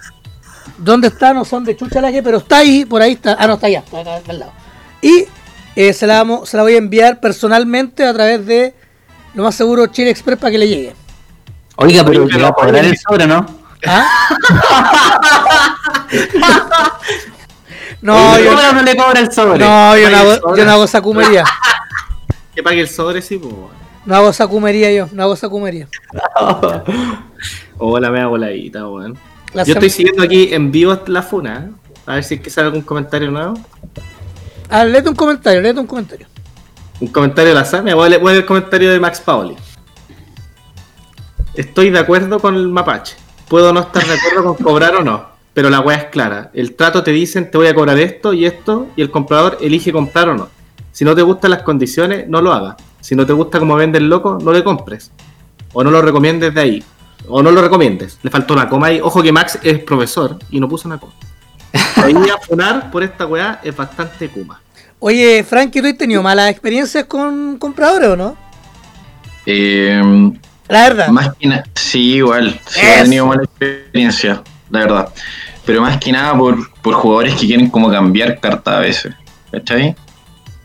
[0.79, 1.35] ¿Dónde está?
[1.35, 3.37] No son de chucha la que, pero está ahí, por ahí está.
[3.39, 4.53] Ah, no, está allá, está acá al lado.
[5.03, 5.25] Y
[5.75, 8.75] eh, se, la vamos, se la voy a enviar personalmente a través de,
[9.35, 10.93] lo más seguro, Chile Express para que le llegue.
[11.77, 13.64] Oiga, pero, pero- ¿le va a cobrar el sobre, ¿no?
[13.87, 14.07] ¿Ah?
[18.03, 19.59] no, Oye, ¿le yo, no le cobra el sobre?
[19.59, 21.45] no, yo no hago, yo no hago sacumería.
[22.55, 23.53] Que pague el sobre, sí, pues.
[24.07, 25.89] No hago sacumería yo, no hago sacumería.
[27.79, 28.37] Hola, me hago
[28.93, 29.19] weón.
[29.55, 31.69] La Yo sem- estoy siguiendo aquí en vivo la funa.
[31.69, 31.73] ¿eh?
[32.07, 33.55] A ver si es que sale algún comentario nuevo.
[34.69, 36.27] Ah, léete un comentario, léete un comentario.
[37.01, 37.95] Un comentario de la SAME.
[37.95, 39.57] Voy a leer voy a leer el comentario de Max Paoli.
[41.55, 43.17] Estoy de acuerdo con el mapache.
[43.49, 45.27] Puedo no estar de acuerdo con cobrar o no.
[45.53, 46.51] Pero la weá es clara.
[46.53, 48.89] El trato te dicen te voy a cobrar esto y esto.
[48.97, 50.49] Y el comprador elige comprar o no.
[50.93, 52.77] Si no te gustan las condiciones, no lo hagas.
[53.01, 55.13] Si no te gusta cómo vende el loco, no le compres.
[55.73, 56.85] O no lo recomiendes de ahí.
[57.29, 58.19] O no lo recomiendes.
[58.23, 59.01] Le faltó una coma ahí.
[59.01, 61.13] Ojo que Max es profesor y no puso una coma.
[61.97, 64.61] Ahí a funar por esta weá es bastante kuma.
[65.01, 68.37] Oye, Frankie, ¿tú has tenido malas experiencias con compradores o no?
[69.47, 70.33] Eh,
[70.69, 71.09] La verdad.
[71.09, 72.59] más que sí, igual.
[72.67, 72.89] Sí, Eso.
[73.01, 75.09] he tenido mala experiencia, la verdad.
[75.67, 79.15] Pero más que nada por, por jugadores que quieren como cambiar carta a veces.
[79.53, 79.95] ¿Cachai?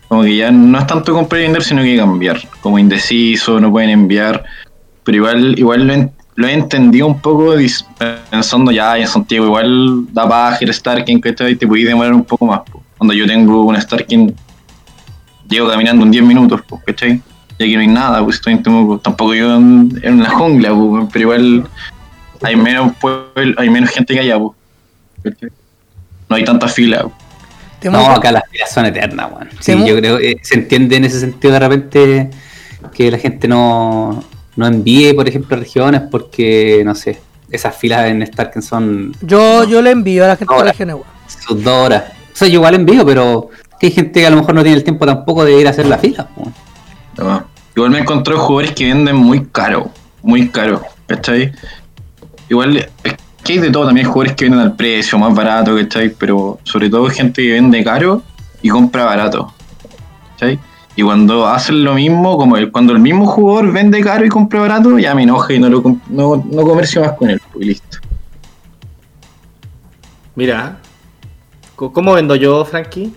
[0.08, 2.40] Como que ya no es tanto comprar y vender, sino que cambiar.
[2.60, 4.42] Como indeciso, no pueden enviar.
[5.04, 7.54] Pero igual, igual lo, en- lo he entendido un poco
[8.30, 11.54] pensando ya en Santiago, igual da paja el Starking, ¿cachai?
[11.56, 12.60] Te podéis demorar un poco más.
[12.70, 12.82] po.
[12.98, 14.34] Cuando yo tengo un Starking,
[15.48, 17.22] llego caminando en 10 minutos, po, ¿cachai?
[17.60, 18.98] Y aquí no hay nada, pues estoy en Temuco.
[18.98, 21.68] Tampoco yo en, en la jungla, pues, pero igual
[22.40, 25.36] hay menos pueblo- hay menos gente que allá, pues.
[26.26, 27.02] No hay tanta fila.
[27.82, 27.92] pues.
[27.92, 29.48] No, acá las filas son eternas, weón.
[29.60, 32.30] Sí, Temu- yo creo que se entiende en ese sentido de repente
[32.94, 34.24] que la gente no,
[34.56, 37.20] no envíe, por ejemplo, regiones porque, no sé,
[37.50, 41.04] esas filas en Starken son Yo, yo le envío a la gente la región igual.
[41.26, 42.04] sus dos horas.
[42.32, 44.78] O sea, yo igual envío, pero que hay gente que a lo mejor no tiene
[44.78, 46.26] el tiempo tampoco de ir a hacer la fila.
[46.36, 46.54] weón.
[47.74, 49.90] Igual me encontré jugadores que venden muy caro,
[50.22, 51.52] muy caro, ¿cachai?
[52.48, 55.76] Igual es que hay de todo, también hay jugadores que venden al precio, más barato,
[55.76, 56.10] ¿cachai?
[56.10, 58.22] Pero sobre todo gente que vende caro
[58.60, 59.52] y compra barato,
[60.32, 60.58] ¿cachai?
[60.96, 64.60] Y cuando hacen lo mismo, como el, cuando el mismo jugador vende caro y compra
[64.60, 67.68] barato, ya me enoja y no, lo, no, no comercio más con él, pues, y
[67.68, 67.98] listo.
[70.34, 70.78] Mira,
[71.76, 73.14] ¿cómo vendo yo, Frankie?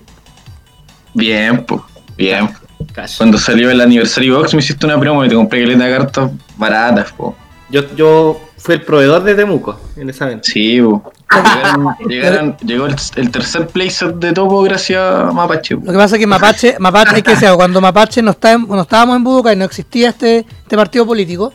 [1.13, 1.81] Bien, pues,
[2.15, 2.49] bien.
[2.93, 3.17] Cash.
[3.17, 6.31] Cuando salió el aniversario box me hiciste una promo y te compré caleta de cartas
[6.57, 7.35] baratas, pues.
[7.69, 10.43] Yo, yo fui el proveedor de Temuco en esa venta.
[10.43, 11.11] Sí, po.
[11.27, 15.75] Llegaron- llegaron- llegó el, el tercer playset de Topo gracias a Mapache.
[15.77, 15.85] po.
[15.87, 18.65] Lo que pasa es que Mapache, Mapache, hay que algo, cuando Mapache no está en-
[18.67, 21.51] cuando estábamos en Budokai y no existía este, este partido político,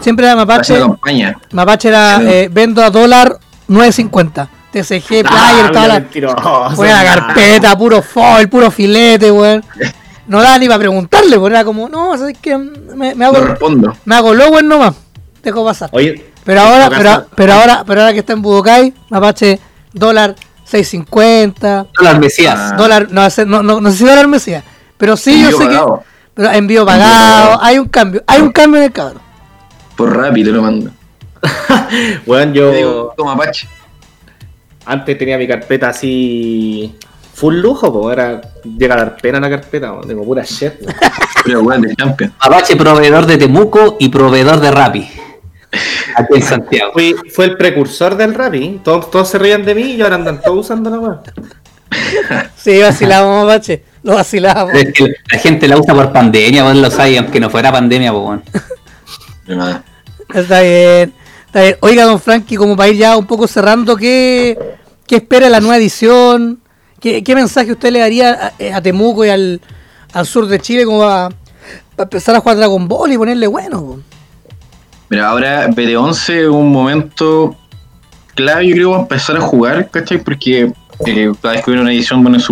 [0.00, 0.80] siempre era Mapache.
[1.52, 3.36] Mapache era eh, vendo a dólar
[3.68, 4.48] 9.50.
[4.72, 9.62] TCG, Player, toda la, Fue la carpeta, puro foil, puro filete, weón.
[10.26, 11.52] No daba ni para preguntarle, weón.
[11.52, 12.56] Era como, no, ¿sabes qué?
[12.56, 13.96] Me, me hago, No respondo.
[14.04, 14.94] me hago lower nomás.
[15.42, 15.90] Dejo pasar.
[15.92, 16.88] Oye, Pero ahora,
[17.34, 19.58] pero, ahora, pero ahora que está en Budokai, Mapache,
[19.92, 20.34] dólar
[20.70, 22.56] 6.50, Dólar Mesías.
[22.56, 22.76] Ah.
[22.76, 24.64] dólar, no, no, no, no sé si dólar Mesías,
[24.96, 25.98] pero sí yo Envío sé pagado.
[25.98, 26.04] que,
[26.34, 27.10] pero envío pagado,
[27.50, 27.58] pagado.
[27.62, 29.22] hay un cambio, hay un cambio en el cabrón.
[29.96, 30.90] Por te lo mando.
[32.26, 33.68] Bueno, Te yo digo, toma Mapache.
[34.86, 36.96] antes tenía mi carpeta así
[37.42, 38.40] full lujo, pues era
[38.78, 40.06] llega a dar pena la carpeta, weón.
[40.06, 40.74] tengo pura shit.
[40.80, 40.94] weón.
[41.44, 42.32] Pero weón, del Champion.
[42.38, 45.10] Apache, proveedor de Temuco y proveedor de Rappi.
[46.14, 46.92] Aquí en Santiago.
[46.92, 50.40] Fui, fue el precursor del Rappi, todos, todos se reían de mí y ahora andan
[50.40, 51.20] todos usando la weá.
[52.56, 54.72] Sí, vacilamos, Mapache, lo vacilamos.
[54.74, 58.12] Es que la gente la usa por pandemia, vos lo sabes, aunque no fuera pandemia,
[58.12, 58.42] pues bueno.
[59.48, 59.84] De nada.
[60.32, 61.12] Está bien,
[61.46, 61.76] está bien.
[61.80, 64.56] Oiga, don Frankie, como para ir ya un poco cerrando, ¿qué,
[65.06, 66.61] qué espera la nueva edición?
[67.02, 69.60] ¿Qué, mensaje usted le daría a, a Temuco y al,
[70.12, 71.30] al sur de Chile como para,
[71.96, 74.00] para empezar a jugar Dragon Ball y ponerle bueno?
[75.08, 77.56] Mira, ahora BT11 es un momento
[78.34, 80.18] clave, yo creo, para empezar a jugar, ¿cachai?
[80.22, 80.72] Porque
[81.06, 82.44] eh, cada vez que una edición, bueno, es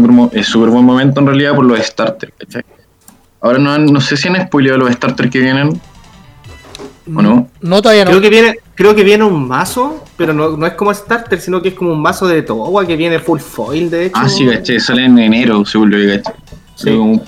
[0.46, 2.64] súper buen momento en realidad por los starters, ¿cachai?
[3.40, 5.80] Ahora no, no sé si han spoileado los starters que vienen,
[7.16, 7.48] ¿o no?
[7.60, 8.10] No, todavía no.
[8.10, 11.60] Creo que viene, creo que viene un mazo, pero no, no es como starter, sino
[11.62, 14.16] que es como un mazo de Towa que viene full foil, de hecho.
[14.18, 14.80] Ah, sí, ¿cachai?
[14.80, 16.34] Sale en enero, según lo que ¿cachai?
[16.74, 16.90] Sí.
[16.90, 17.22] Un,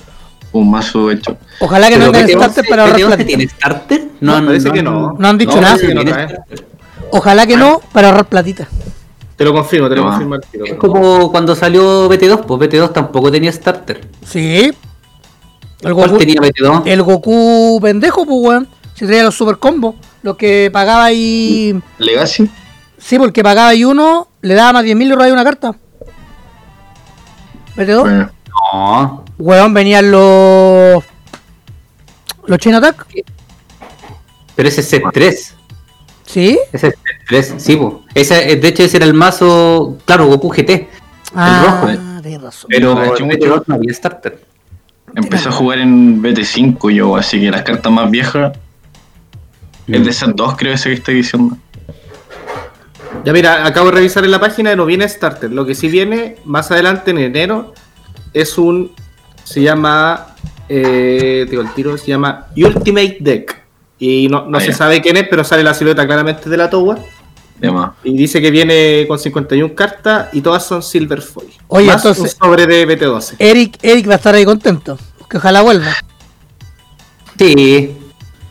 [0.53, 1.37] un mazo hecho.
[1.59, 3.25] Ojalá que no Pero BT11 starter para ahorrar BT11 platita.
[3.27, 4.07] tiene starter?
[4.21, 5.15] No, parece que no.
[5.17, 5.77] No han dicho no, nada.
[5.77, 6.11] que no No.
[7.11, 8.67] Ojalá que no para ahorrar platita.
[9.35, 10.09] Te lo confirmo, te lo No.
[10.09, 10.35] confirmo.
[10.65, 14.01] Es como cuando salió BT2, pues BT2 tampoco tenía starter.
[14.25, 14.71] Sí.
[15.81, 16.83] El ¿Cuál Goku, tenía BT2?
[16.85, 18.67] el Goku pendejo, pues weón.
[18.95, 19.95] Si traía los super combos.
[20.21, 21.79] Los que pagaba ahí.
[21.97, 22.49] Legacy,
[22.97, 25.75] Sí, porque pagaba ahí uno, le daba más 10.000 y robaba una carta.
[27.75, 28.01] ¿BT2?
[28.01, 28.29] bueno,
[28.73, 29.25] No.
[29.37, 31.03] Weón, venían los.
[32.45, 33.05] Los Chain Attack.
[34.55, 35.55] Pero ese es set 3.
[36.25, 36.59] Sí.
[36.71, 37.93] Ese es set 3, sí, pues.
[38.15, 40.87] Ese, eh, de hecho, ese era el mazo, claro, Goku GT.
[41.35, 41.99] Ah, rojo, eh.
[42.21, 42.67] tienes razón.
[42.69, 44.39] Pero Ah, en hecho BT2 no había starter.
[45.15, 48.53] empecé a jugar en BT5 yo, así que las cartas más viejas
[49.87, 51.57] es de esas dos, creo, ese que estoy diciendo.
[53.25, 55.51] Ya mira, acabo de revisar en la página y no viene starter.
[55.51, 57.73] Lo que sí viene más adelante en enero
[58.33, 58.91] es un.
[59.43, 60.27] Se llama.
[60.69, 63.61] Eh, digo el tiro, se llama Ultimate Deck.
[63.99, 66.69] Y no, no Ah, se sabe quién es, pero sale la silueta claramente de la
[66.69, 66.97] Towa.
[68.03, 71.47] Y dice que viene con 51 cartas y todas son Silver Foil.
[71.67, 73.35] Oye, Más entonces- un sobre de BT12.
[73.39, 74.97] Eric, Eric va a estar ahí contento.
[75.29, 75.93] Que ojalá vuelva.
[77.37, 77.95] Sí.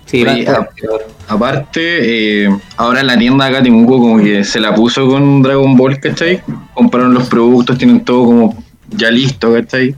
[0.06, 0.98] Sí, va a estar ah.
[1.28, 5.76] Aparte, eh, ahora en la tienda acá Temuco como que se la puso con Dragon
[5.76, 6.42] Ball, ¿cachai?
[6.74, 9.94] Compraron los productos, tienen todo como ya listo, ¿cachai?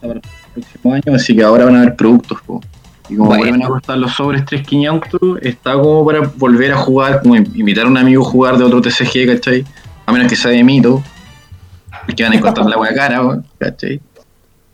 [0.00, 0.20] Para el
[0.54, 2.60] próximo año, así que ahora van a haber productos, po.
[3.08, 3.42] Y como Bueno.
[3.44, 7.88] vuelven a costar los sobres 3500, está como para volver a jugar, como invitar a
[7.88, 9.64] un amigo a jugar de otro TCG, ¿cachai?
[10.06, 11.02] A menos que sea de mito,
[12.16, 14.00] que van a encontrar la hueá cara, ¿cachai?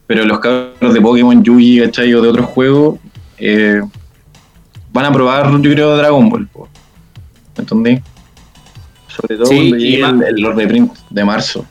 [0.07, 2.13] Pero los cabros de Pokémon, Yugi, ¿cachai?
[2.15, 2.99] O de otros juegos,
[3.39, 3.81] eh,
[4.99, 6.49] van a probar, yo creo, Dragon Ball.
[7.57, 8.01] ¿Me entendí?
[9.07, 11.65] Sobre todo Sí, cuando y llegue el, el Lord de Print de marzo.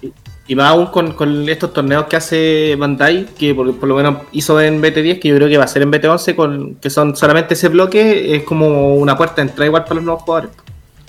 [0.47, 4.19] Y más aún con, con estos torneos que hace Bandai, que por, por lo menos
[4.31, 7.17] hizo en BT10, que yo creo que va a ser en BT11, con, que son
[7.17, 10.51] solamente ese bloque, es como una puerta de entrada igual para los nuevos jugadores.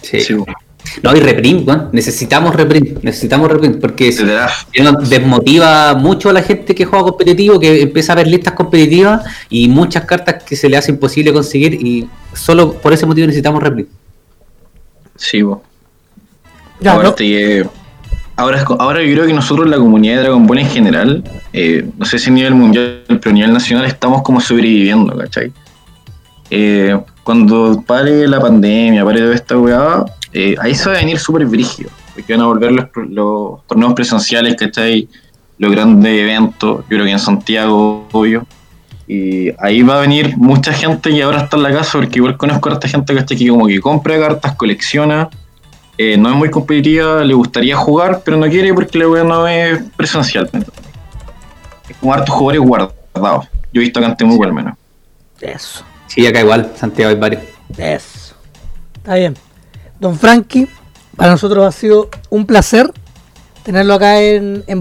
[0.02, 0.18] Sí.
[1.02, 1.88] No, y reprint, weón.
[1.92, 3.02] Necesitamos reprint.
[3.02, 3.80] Necesitamos reprint.
[3.80, 4.08] Porque.
[4.08, 4.24] Eso
[5.08, 9.68] desmotiva mucho a la gente que juega competitivo, que empieza a ver listas competitivas y
[9.68, 13.88] muchas cartas que se le hace imposible conseguir y solo por ese motivo necesitamos reprint.
[15.16, 15.62] Sí, po.
[16.80, 17.14] Ya, no,
[18.36, 21.24] ahora, es co- ahora yo creo que nosotros, la comunidad de Dragon Ball en general,
[21.52, 25.52] eh, no sé si a nivel mundial, pero a nivel nacional, estamos como sobreviviendo, ¿cachai?
[26.50, 31.18] Eh, cuando pare la pandemia, pare toda esta weá, eh, ahí se va a venir
[31.18, 35.08] súper brígido, porque van a volver los, los torneos presenciales, ¿cachai?
[35.58, 38.46] Los grandes eventos, yo creo que en Santiago, obvio.
[39.06, 42.36] Y ahí va a venir mucha gente que ahora está en la casa, porque igual
[42.36, 43.38] conozco a harta gente ¿cachai?
[43.38, 45.30] que como que compra cartas, colecciona,
[45.96, 49.48] eh, no es muy competitiva, le gustaría jugar, pero no quiere porque la weá no
[49.48, 50.48] es presencial.
[51.88, 53.48] Es como hartos jugadores guardados.
[53.72, 54.74] Yo he visto acá en Temuco al menos.
[55.40, 57.42] Eso, Sí, acá igual, Santiago hay varios.
[57.76, 58.34] eso.
[58.94, 59.34] Está bien.
[60.00, 60.68] Don Frankie,
[61.16, 62.92] para nosotros ha sido un placer
[63.68, 64.80] tenerlo acá en, en.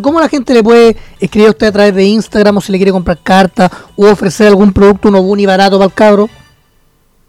[0.00, 2.78] ¿Cómo la gente le puede escribir a usted a través de Instagram o si le
[2.78, 6.30] quiere comprar cartas o ofrecer algún producto, uno buni barato para el cabro?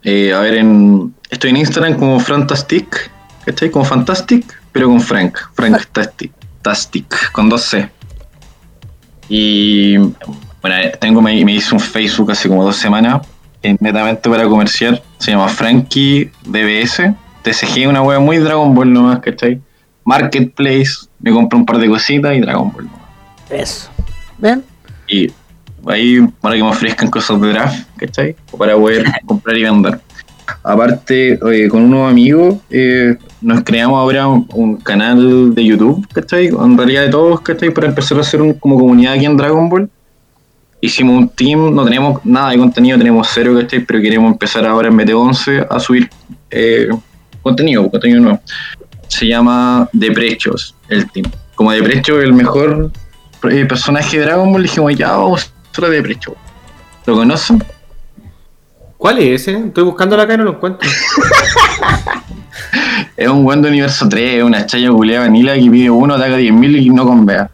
[0.04, 3.10] Eh, a ver, en, estoy en Instagram como Fantastic,
[3.44, 3.72] ¿cachai?
[3.72, 5.36] Como Fantastic, pero con Frank.
[5.54, 6.32] Frank Tastic,
[6.62, 7.90] Tastic, con dos C.
[9.30, 13.26] Y bueno, eh, tengo, me, me hice un Facebook hace como dos semanas,
[13.64, 15.02] es netamente para comercial.
[15.18, 17.14] Se llama Frankie DBS.
[17.42, 19.62] TCG, una wea muy Dragon Ball nomás, ¿cachai?
[20.06, 23.02] Marketplace, me compro un par de cositas y Dragon Ball nomás.
[23.50, 23.90] Eso.
[24.38, 24.64] ¿Ven?
[25.08, 25.32] Y
[25.88, 28.36] ahí para que me ofrezcan cosas de draft, ¿cachai?
[28.52, 30.00] O para poder comprar y vender.
[30.64, 36.48] Aparte, con unos amigos eh, nos creamos ahora un, un canal de YouTube, ¿cachai?
[36.48, 37.70] En realidad de todos, ¿cachai?
[37.72, 39.90] Para empezar a hacer un, como comunidad aquí en Dragon Ball.
[40.82, 43.82] Hicimos un team, no tenemos nada de contenido, tenemos cero, ¿cachai?
[43.82, 46.10] Pero queremos empezar ahora en BT11 a subir
[46.50, 46.90] eh,
[47.50, 48.42] contenido, contenido nuevo.
[49.08, 51.30] Se llama Deprechos, el team.
[51.56, 52.92] Como Deprecho el mejor
[53.52, 56.36] eh, personaje de Dragon Ball, dijimos, ya vamos a hacer Deprecho.
[57.06, 57.64] ¿Lo conocen?
[58.98, 59.58] ¿Cuál es ese?
[59.58, 60.90] Estoy buscándolo acá y no lo encuentro.
[63.16, 66.82] Es un buen de universo 3, una chaya culeada vanilla que pide uno, ataca 10.000
[66.84, 67.52] y no convea.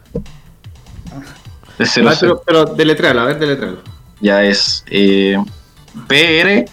[1.76, 3.78] De 0 Ah, pero, pero deletréalo, a ver, deletréalo.
[4.20, 5.36] Ya es eh,
[6.06, 6.66] P-R-E-C-H-O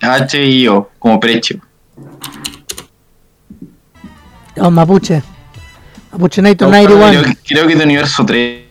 [0.00, 1.60] C, H y O, como precio.
[4.56, 5.22] Oh, Mapuche.
[6.12, 7.22] Mapuche Night Creo, 91.
[7.22, 8.64] que- creo que es de universo 3.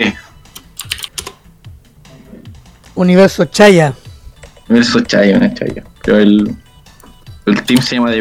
[2.95, 3.93] Universo Chaya.
[4.67, 5.83] Universo Chayo, no es Chayo.
[6.03, 6.55] Pero el,
[7.45, 8.17] el team se llama de.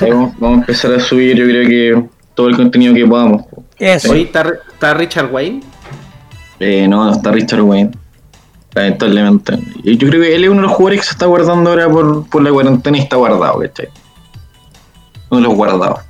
[0.00, 3.44] Ahí Vamos, vamos a empezar a subir, yo creo que todo el contenido que podamos.
[3.78, 4.12] Eso.
[4.12, 5.62] Hoy está, está Richard Wayne.
[6.60, 7.92] Eh, no, no está Richard Wayne.
[8.74, 9.58] Lamentablemente.
[9.82, 11.88] Y yo creo que él es uno de los jugadores que se está guardando ahora
[11.88, 13.88] por, por la cuarentena y está guardado, ¿cachai?
[15.30, 16.00] Uno de los guardados.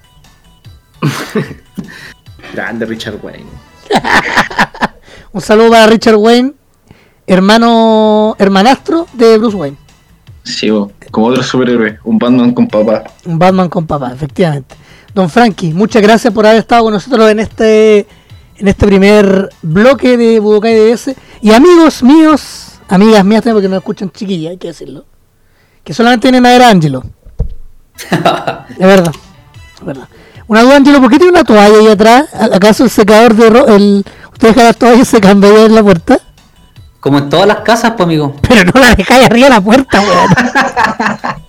[2.54, 3.46] Grande Richard Wayne.
[5.32, 6.52] Un saludo para Richard Wayne,
[7.26, 9.76] hermano, hermanastro de Bruce Wayne.
[10.44, 10.68] Sí,
[11.10, 13.04] como otro superhéroe, un Batman con papá.
[13.24, 14.76] Un Batman con papá, efectivamente.
[15.14, 18.06] Don Frankie, muchas gracias por haber estado con nosotros en este
[18.56, 21.14] en este primer bloque de Budokai DS.
[21.40, 25.04] Y amigos míos, amigas mías porque no escuchan chiquillas, hay que decirlo.
[25.82, 27.02] Que solamente vienen a ver a Angelo.
[28.70, 29.12] Es verdad,
[29.78, 30.08] es verdad.
[30.46, 32.28] Una duda, Angelo, ¿por qué tiene una toalla ahí atrás?
[32.34, 36.18] ¿Acaso el secador de ro el ¿Usted deja las toallas secando ahí en la puerta?
[36.98, 38.34] Como en todas las casas, pues amigo.
[38.48, 40.30] Pero no la dejáis arriba de la puerta, weón.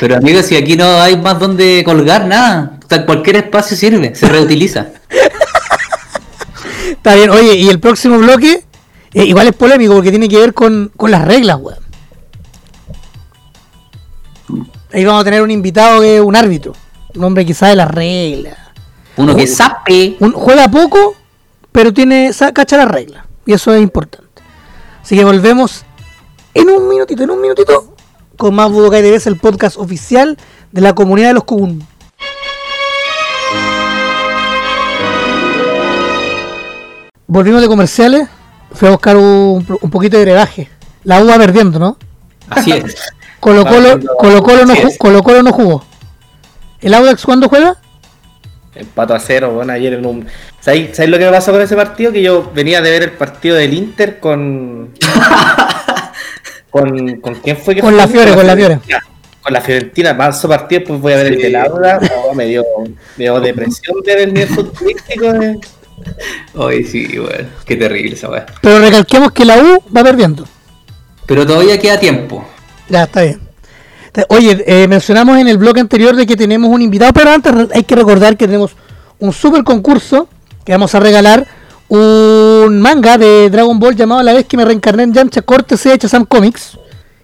[0.00, 2.72] Pero amigo, si aquí no hay más donde colgar nada.
[2.84, 4.88] O sea, cualquier espacio sirve, se reutiliza.
[6.90, 8.64] Está bien, oye, y el próximo bloque,
[9.14, 11.78] eh, igual es polémico porque tiene que ver con, con las reglas, weón.
[14.92, 16.72] Ahí vamos a tener un invitado que es un árbitro,
[17.14, 18.56] un hombre que sabe las reglas.
[19.16, 20.16] Uno que sape.
[20.20, 21.14] Un, juega poco,
[21.72, 24.26] pero tiene cacha las reglas, y eso es importante.
[25.02, 25.84] Así que volvemos
[26.54, 27.94] en un minutito, en un minutito,
[28.36, 30.38] con más Budokai DBs, el podcast oficial
[30.72, 31.86] de la comunidad de los Kubun.
[37.28, 38.26] Volvimos de comerciales,
[38.72, 40.68] fui a buscar un, un poquito de brebaje.
[41.04, 41.96] La U va perdiendo, ¿no?
[42.48, 42.96] Así es.
[43.40, 44.98] Colo Colo, Colo, Colo, no, Así ju- es.
[44.98, 45.84] Colo Colo no jugó.
[46.80, 47.76] ¿El Audax cuándo juega?
[48.74, 50.26] Empato a cero, bueno, ayer en un...
[50.60, 52.12] ¿Sabéis, sabéis lo que me pasó con ese partido?
[52.12, 54.90] Que yo venía de ver el partido del Inter con...
[56.70, 57.96] con, ¿con quién fue que Con fue?
[57.98, 58.80] la Fiore, con la Fiore.
[59.42, 61.42] Con la Fiorentina, paso partido, pues voy a ver el Sí.
[61.42, 62.00] del Auda.
[62.24, 62.64] Oh, me, dio,
[63.16, 65.32] me dio depresión ver el nivel futbolístico.
[65.32, 65.58] de-
[66.58, 67.48] Ay, sí, weón.
[67.64, 68.46] Qué terrible esa weá.
[68.60, 70.46] Pero recalquemos que la U va perdiendo.
[71.26, 72.44] Pero todavía queda tiempo.
[72.88, 73.40] Ya, está bien.
[74.28, 77.84] Oye, eh, mencionamos en el bloque anterior de que tenemos un invitado, pero antes hay
[77.84, 78.72] que recordar que tenemos
[79.20, 80.28] un super concurso
[80.64, 81.46] que vamos a regalar
[81.88, 85.98] un manga de Dragon Ball llamado La vez que me reencarné en Yamcha, cortesía de
[85.98, 86.78] Chazam Comics.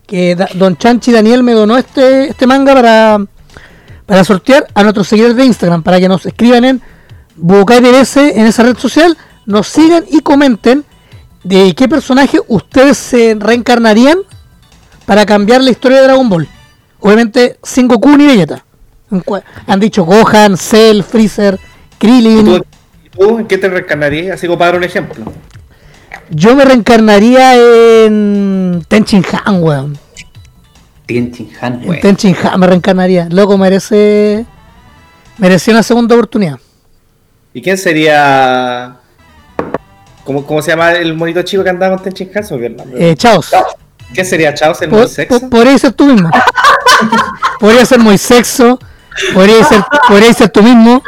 [0.07, 3.25] Que Don Chanchi Daniel me donó este, este manga para,
[4.05, 6.83] para sortear a nuestros seguidores de Instagram, para que nos escriban en
[7.37, 9.17] Budokai DBS en esa red social,
[9.47, 10.85] nos sigan y comenten
[11.43, 14.19] de qué personaje ustedes se reencarnarían
[15.05, 16.49] para cambiar la historia de Dragon Ball.
[17.01, 18.65] Obviamente, sin Goku ni Vegeta.
[19.67, 22.45] Han dicho Gohan, Cell, Freezer, ¿Y Krillin.
[22.45, 22.65] tú,
[23.05, 24.35] y tú en qué te reencarnarías?
[24.35, 25.33] Así como para dar un ejemplo.
[26.31, 27.57] Yo me reencarnaría
[28.07, 29.99] en Tenchin Han, weón.
[31.07, 32.01] Tien Han, weón.
[32.01, 33.29] Tenchin Han me reencarnaría.
[33.31, 34.47] Loco, merece.
[35.39, 36.59] Merecía una segunda oportunidad.
[37.55, 38.97] ¿Y quién sería...
[40.25, 42.45] ¿Cómo, cómo se llama el monito chico que andaba con Tenchin Han?
[42.45, 43.11] Se me olvidó el nombre.
[43.11, 43.51] Eh, Chaos.
[44.15, 45.41] ¿Qué sería Chaos el muy sexo?
[45.41, 46.31] po- podría ser tú mismo.
[47.61, 48.79] podría ser muy sexo.
[49.33, 51.03] Podría ser, podría ser tú mismo.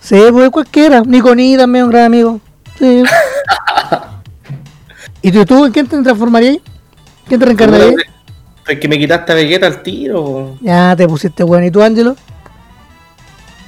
[0.00, 1.02] Sí, pues cualquiera.
[1.04, 2.40] Niconí también, un gran amigo.
[2.78, 3.02] Sí.
[5.22, 6.58] ¿Y tú, tú en quién te transformarías?
[7.26, 7.94] ¿Quién te reencarnarías?
[8.68, 10.56] El que me quitaste a Vegeta al tiro.
[10.60, 11.66] Ya te pusiste bueno.
[11.66, 12.16] ¿Y tú, Ángelo?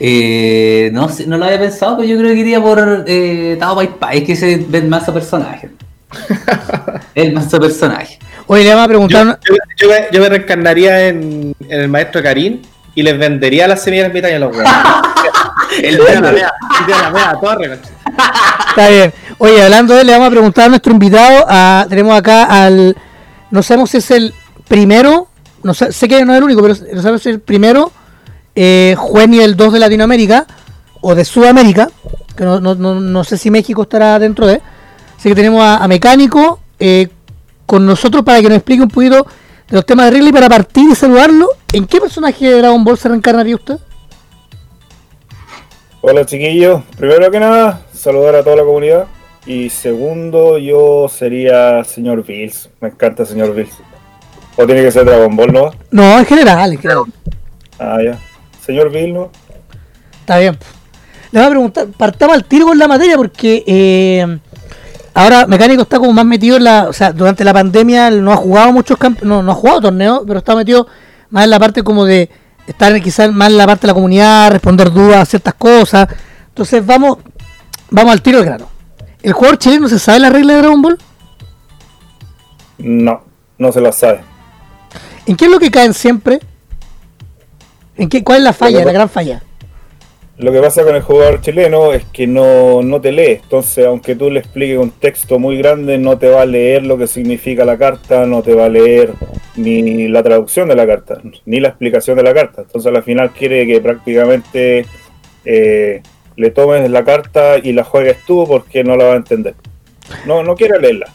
[0.03, 3.75] Eh, no sé, no lo había pensado, pero yo creo que iría por eh, Tao
[3.77, 5.69] Pai Pai, es que se ven más a personaje.
[7.15, 8.19] el más a personaje.
[8.47, 9.39] Oye, le vamos a preguntar.
[9.49, 12.63] yo- yo me, yo me reencarnaría en, en el maestro Karim
[12.95, 14.73] y les vendería las semillas de mitad a los huevos.
[15.83, 17.79] el de la mea, el de la mea torre.
[18.71, 19.13] Está bien.
[19.39, 21.45] Oye, hablando de él, le vamos a preguntar a nuestro invitado.
[21.49, 22.97] a- tenemos acá al.
[23.51, 24.33] No sabemos si es el
[24.67, 25.29] primero.
[25.63, 27.93] No sé, sé que no es el único, pero no sabemos si es el primero
[28.55, 30.47] eh, juez nivel 2 de Latinoamérica
[31.01, 31.91] o de Sudamérica.
[32.37, 34.61] Que no, no, no, no sé si México estará dentro de.
[35.17, 37.09] Así que tenemos a, a Mecánico eh,
[37.67, 39.27] con nosotros para que nos explique un poquito
[39.69, 41.49] de los temas de Ridley para partir y saludarlo.
[41.73, 43.79] ¿En qué personaje de Dragon Ball se reencarnaría usted?
[46.01, 49.07] Hola chiquillos, primero que nada, saludar a toda la comunidad.
[49.47, 52.71] Y segundo, yo sería señor Bills.
[52.81, 53.75] Me encanta señor Bills.
[54.57, 55.71] O tiene que ser Dragon Ball, ¿no?
[55.91, 57.05] No, en general, en general.
[57.79, 58.19] Ah, ya.
[58.65, 59.31] Señor Bills, ¿no?
[60.21, 60.59] Está bien.
[61.33, 64.39] Le voy a preguntar, partamos al tiro con la materia porque eh,
[65.15, 66.89] ahora Mecánico está como más metido en la.
[66.89, 69.23] O sea, durante la pandemia él no ha jugado muchos campos.
[69.25, 70.87] No, no ha jugado torneos, pero está metido
[71.31, 72.29] más en la parte como de
[72.67, 76.09] estar quizás más en la parte de la comunidad, responder dudas, ciertas cosas.
[76.49, 77.19] Entonces vamos,
[77.91, 78.69] vamos al tiro del grano.
[79.23, 80.99] ¿El jugador chileno se sabe la regla de Dragon Ball?
[82.79, 83.23] No,
[83.59, 84.23] no se la sabe.
[85.27, 86.41] ¿En qué es lo que caen siempre?
[88.01, 89.43] ¿En qué, ¿Cuál es la falla, la gran falla?
[90.39, 93.41] Lo que pasa con el jugador chileno es que no, no te lee.
[93.43, 96.97] Entonces, aunque tú le expliques un texto muy grande, no te va a leer lo
[96.97, 99.13] que significa la carta, no te va a leer
[99.57, 102.63] ni la traducción de la carta, ni la explicación de la carta.
[102.63, 104.87] Entonces, al final quiere que prácticamente
[105.45, 106.03] eh,
[106.37, 109.55] le tomes la carta y la juegues tú porque no la va a entender.
[110.27, 111.09] No, no quiere leerla.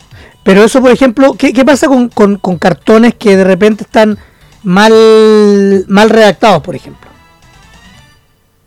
[0.43, 4.19] Pero eso, por ejemplo, ¿qué, qué pasa con, con- con cartones que de repente están
[4.65, 7.09] mal, mal redactados, por ejemplo?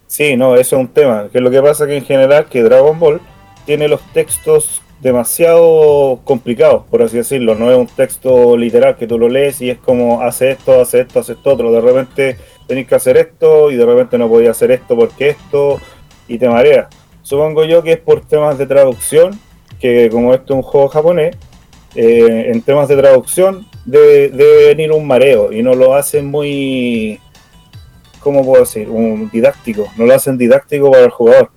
[0.07, 1.29] Sí, no, eso es un tema.
[1.31, 3.21] Que lo que pasa que en general que Dragon Ball
[3.67, 7.55] tiene los textos demasiado complicados, por así decirlo.
[7.55, 11.01] No es un texto literal que tú lo lees y es como hace esto, hace
[11.01, 11.71] esto, hace esto otro.
[11.71, 15.81] De repente tenés que hacer esto y de repente no podías hacer esto porque esto
[16.27, 16.89] y te marea.
[17.23, 19.39] Supongo yo que es por temas de traducción,
[19.81, 21.37] que como esto es un juego japonés,
[21.95, 27.19] eh, en temas de traducción debe, debe venir un mareo y no lo hacen muy
[28.21, 28.89] ¿cómo puedo decir?
[28.89, 31.51] Un didáctico, no lo hacen didáctico para el jugador.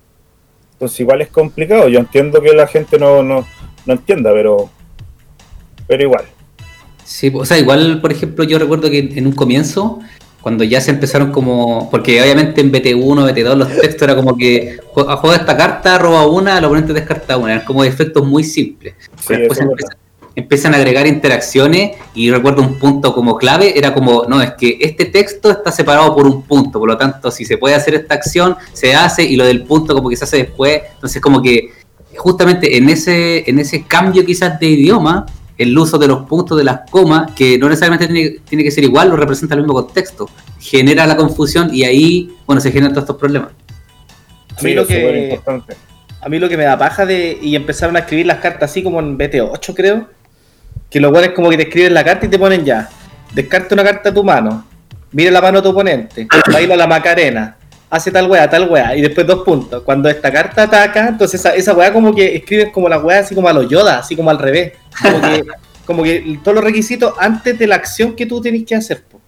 [0.74, 3.46] Entonces igual es complicado, yo entiendo que la gente no, no,
[3.86, 4.70] no entienda, pero
[5.86, 6.24] pero igual.
[7.04, 9.98] Sí, o sea, igual, por ejemplo, yo recuerdo que en un comienzo,
[10.40, 11.90] cuando ya se empezaron como.
[11.90, 16.26] Porque obviamente en BT1, BT2, los textos era como que "Jue- juega esta carta, roba
[16.26, 17.54] una, el oponente descarta una.
[17.54, 18.94] Eran como efectos muy simples.
[19.20, 19.58] Sí, después
[20.34, 24.78] empiezan, a agregar interacciones y recuerdo un punto como clave, era como, no, es que
[24.80, 28.14] este texto está separado por un punto, por lo tanto, si se puede hacer esta
[28.14, 30.80] acción, se hace y lo del punto como que se hace después.
[30.94, 31.70] Entonces, como que
[32.16, 35.26] justamente en ese, en ese cambio quizás de idioma,
[35.58, 38.84] el uso de los puntos, de las comas, que no necesariamente tiene, tiene que ser
[38.84, 40.28] igual, lo representa el mismo contexto,
[40.58, 43.50] genera la confusión y ahí, bueno, se generan todos estos problemas.
[44.58, 45.76] A mí Sí, lo es súper que- importante.
[46.20, 47.36] A mí lo que me da paja de.
[47.42, 50.06] Y empezaron a escribir las cartas así como en BT8, creo.
[50.92, 52.86] Que los buenos como que te escriben la carta y te ponen ya.
[53.32, 54.66] Descarta una carta a tu mano.
[55.12, 56.28] Mira la mano de tu oponente.
[56.52, 57.56] Baila la macarena.
[57.88, 58.94] Hace tal weá, tal weá.
[58.94, 59.82] Y después dos puntos.
[59.84, 63.34] Cuando esta carta ataca, entonces esa, esa weá como que escriben como la weá así
[63.34, 64.72] como a los Yoda, así como al revés.
[65.02, 65.44] Como que,
[65.86, 69.02] como que todos los requisitos antes de la acción que tú tenés que hacer.
[69.02, 69.18] po.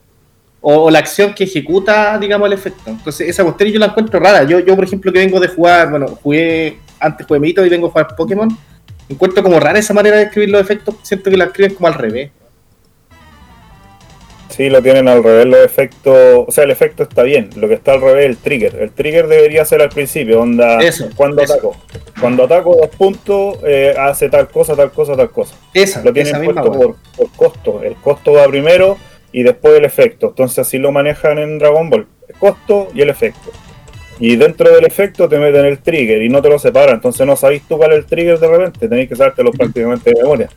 [0.61, 2.91] O, o la acción que ejecuta, digamos, el efecto.
[2.91, 4.45] Entonces, esa cuestión yo la encuentro rara.
[4.45, 7.87] Yo, yo por ejemplo, que vengo de jugar, bueno, jugué, antes jugué Mito y vengo
[7.87, 8.49] a jugar Pokémon,
[9.09, 11.95] encuentro como rara esa manera de escribir los efectos, siento que la escriben como al
[11.95, 12.31] revés.
[14.51, 17.75] Sí, lo tienen al revés los efectos, o sea, el efecto está bien, lo que
[17.75, 18.77] está al revés es el trigger.
[18.77, 21.55] El trigger debería ser al principio, onda, Eso, cuando eso.
[21.55, 21.77] ataco.
[22.21, 25.57] Cuando ataco dos puntos, eh, hace tal cosa, tal cosa, tal cosa.
[25.73, 26.95] Esa, Lo esa tienen misma puesto weá.
[27.17, 27.83] por, por costo.
[27.83, 28.97] El costo va primero
[29.33, 30.29] y después el efecto.
[30.29, 32.07] Entonces así lo manejan en Dragon Ball.
[32.29, 33.51] El costo y el efecto.
[34.21, 36.97] Y dentro del efecto te meten el trigger y no te lo separan.
[36.97, 38.89] Entonces no sabéis tú cuál es el trigger de repente.
[38.89, 40.49] Tenéis que sabértelo prácticamente de memoria.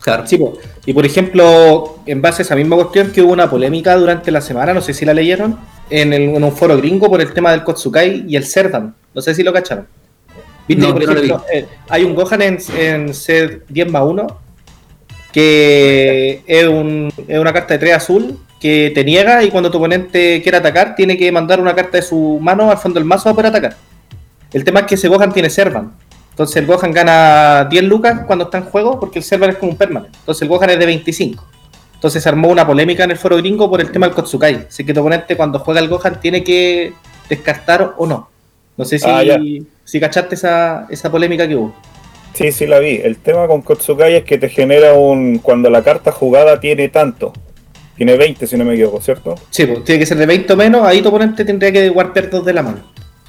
[0.00, 0.26] Claro.
[0.26, 0.36] Sí,
[0.84, 4.40] y por ejemplo, en base a esa misma cuestión que hubo una polémica durante la
[4.40, 5.56] semana, no sé si la leyeron,
[5.90, 8.94] en, el- en un foro gringo por el tema del Kotsukai y el Serdan.
[9.14, 9.86] No sé si lo cacharon.
[10.66, 14.02] Viste No, que, por no ejemplo, eh, hay un Gohan en, en ser 10 más
[14.04, 14.26] 1
[15.32, 19.78] que es, un- es una carta de 3 azul que te niega y cuando tu
[19.78, 23.34] oponente quiere atacar tiene que mandar una carta de su mano al fondo del mazo
[23.34, 23.74] para atacar.
[24.52, 25.92] El tema es que ese Gohan tiene Servan.
[26.30, 29.72] Entonces el Gohan gana 10 lucas cuando está en juego porque el Servan es como
[29.72, 30.16] un permanente.
[30.16, 31.44] Entonces el Gohan es de 25.
[31.94, 34.66] Entonces se armó una polémica en el foro gringo por el tema del Kotsukai.
[34.68, 36.92] Así que tu oponente cuando juega el Gohan tiene que
[37.28, 38.30] descartar o no.
[38.76, 39.40] No sé si, Ah,
[39.84, 41.74] si cachaste esa, esa polémica que hubo.
[42.34, 43.00] Sí, sí la vi.
[43.02, 45.38] El tema con Kotsukai es que te genera un...
[45.38, 47.32] Cuando la carta jugada tiene tanto.
[47.96, 49.34] Tiene 20 si no me equivoco, ¿cierto?
[49.50, 52.30] Sí, pues tiene que ser de 20 o menos, ahí tu oponente tendría que guardar
[52.30, 52.78] dos de la mano.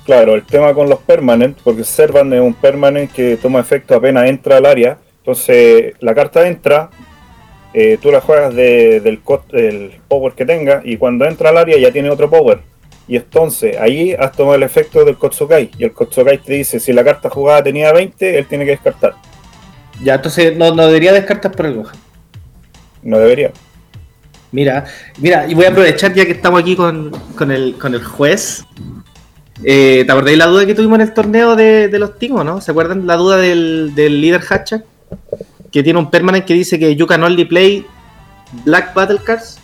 [0.05, 4.29] Claro, el tema con los permanent, porque Servan es un permanent que toma efecto apenas
[4.29, 4.97] entra al área.
[5.19, 6.89] Entonces, la carta entra,
[7.73, 9.19] eh, tú la juegas de- del,
[10.07, 12.59] power que tenga, y cuando entra al área ya tiene otro power.
[13.07, 15.71] Y entonces, ahí has tomado el efecto del Kotsukai.
[15.77, 19.13] Y el Kotsukai te dice, si la carta jugada tenía 20, él tiene que descartar.
[20.03, 21.95] Ya, entonces no, no debería descartar por el Gohan.
[23.03, 23.51] No debería.
[24.53, 24.85] Mira,
[25.17, 28.63] mira, y voy a aprovechar ya que estamos aquí con, con el, con el juez.
[29.63, 32.61] Eh, ¿Te acordáis la duda que tuvimos en el torneo de, de los Tigos, no?
[32.61, 34.85] ¿Se acuerdan la duda del, del líder Hatchak?
[35.71, 37.85] Que tiene un permanent que dice que you can only play
[38.63, 39.57] Black Battle Cards.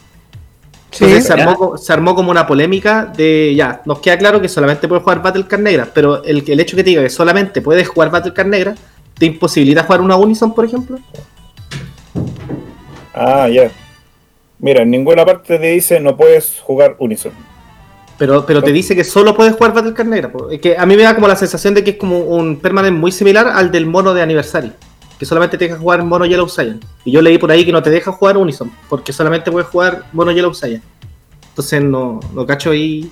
[0.91, 1.03] Sí.
[1.05, 4.49] Entonces se armó, co- se armó como una polémica de ya, nos queda claro que
[4.49, 7.61] solamente puede jugar Battle Card negras, pero el, el hecho que te diga que solamente
[7.61, 8.79] puedes jugar Battle Card negras
[9.13, 10.97] te imposibilita jugar una Unison, por ejemplo.
[13.13, 13.69] Ah, ya.
[14.59, 17.31] Mira, en ninguna parte te dice no puedes jugar Unison.
[18.17, 20.31] Pero, pero te dice que solo puedes jugar Battle Card negra.
[20.61, 23.13] que a mí me da como la sensación de que es como un permanent muy
[23.13, 24.73] similar al del mono de aniversario.
[25.17, 26.81] Que solamente te deja jugar mono Yellow Saiyan.
[27.05, 28.69] Y yo leí por ahí que no te deja jugar Unison.
[28.89, 30.81] Porque solamente puedes jugar mono Yellow Saiyan.
[31.49, 33.09] Entonces no, no cacho ahí.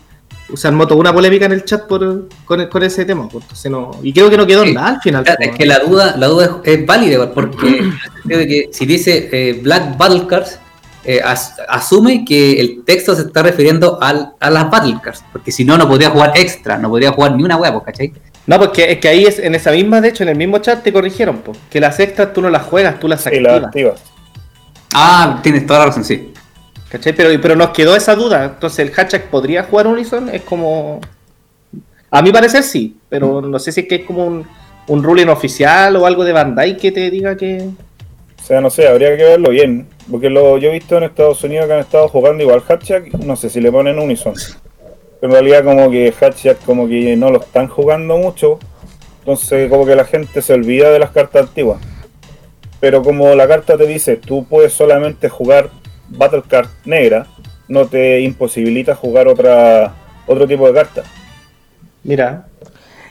[0.49, 3.23] Usar moto una polémica en el chat por, con, con ese tema.
[3.31, 4.73] Entonces no, y creo que no quedó Sí.
[4.73, 5.25] nada al final.
[5.39, 7.81] Es que la duda, la duda es, es válida, porque
[8.25, 10.59] de que si dice eh, Black Battle Cards,
[11.07, 15.51] eh, as- asume que el texto se está refiriendo al, a las Battle Cards, porque
[15.51, 18.13] si no, no podría jugar extra, no podría jugar ni una hueá, pues, ¿cachai?
[18.45, 20.83] No, porque es que ahí es, en esa misma, de hecho, en el mismo chat
[20.83, 23.65] te corrigieron, po, que las extras tú no las juegas, tú las Y la activas.
[23.65, 24.03] activas.
[24.93, 26.33] Ah, tienes toda la razón, sí.
[26.89, 27.13] ¿Cachai?
[27.13, 28.45] Pero, pero nos quedó esa duda.
[28.45, 30.29] Entonces, ¿el hashtag podría jugar Unison?
[30.29, 31.01] Es como.
[32.09, 34.47] A mi parecer sí, pero no sé si es que es como un,
[34.87, 37.67] un ruling oficial o algo de Bandai que te diga que.
[38.47, 39.87] O sea, no sé, habría que verlo bien.
[40.09, 43.35] Porque lo, yo he visto en Estados Unidos que han estado jugando igual Hatchak, no
[43.35, 44.33] sé si le ponen Unison.
[45.19, 48.57] Pero en realidad como que Hatchak como que no lo están jugando mucho.
[49.19, 51.81] Entonces como que la gente se olvida de las cartas antiguas.
[52.79, 55.69] Pero como la carta te dice, tú puedes solamente jugar
[56.07, 57.27] Battle Card negra,
[57.67, 59.93] no te imposibilita jugar otra
[60.25, 61.03] otro tipo de carta.
[62.03, 62.47] Mira,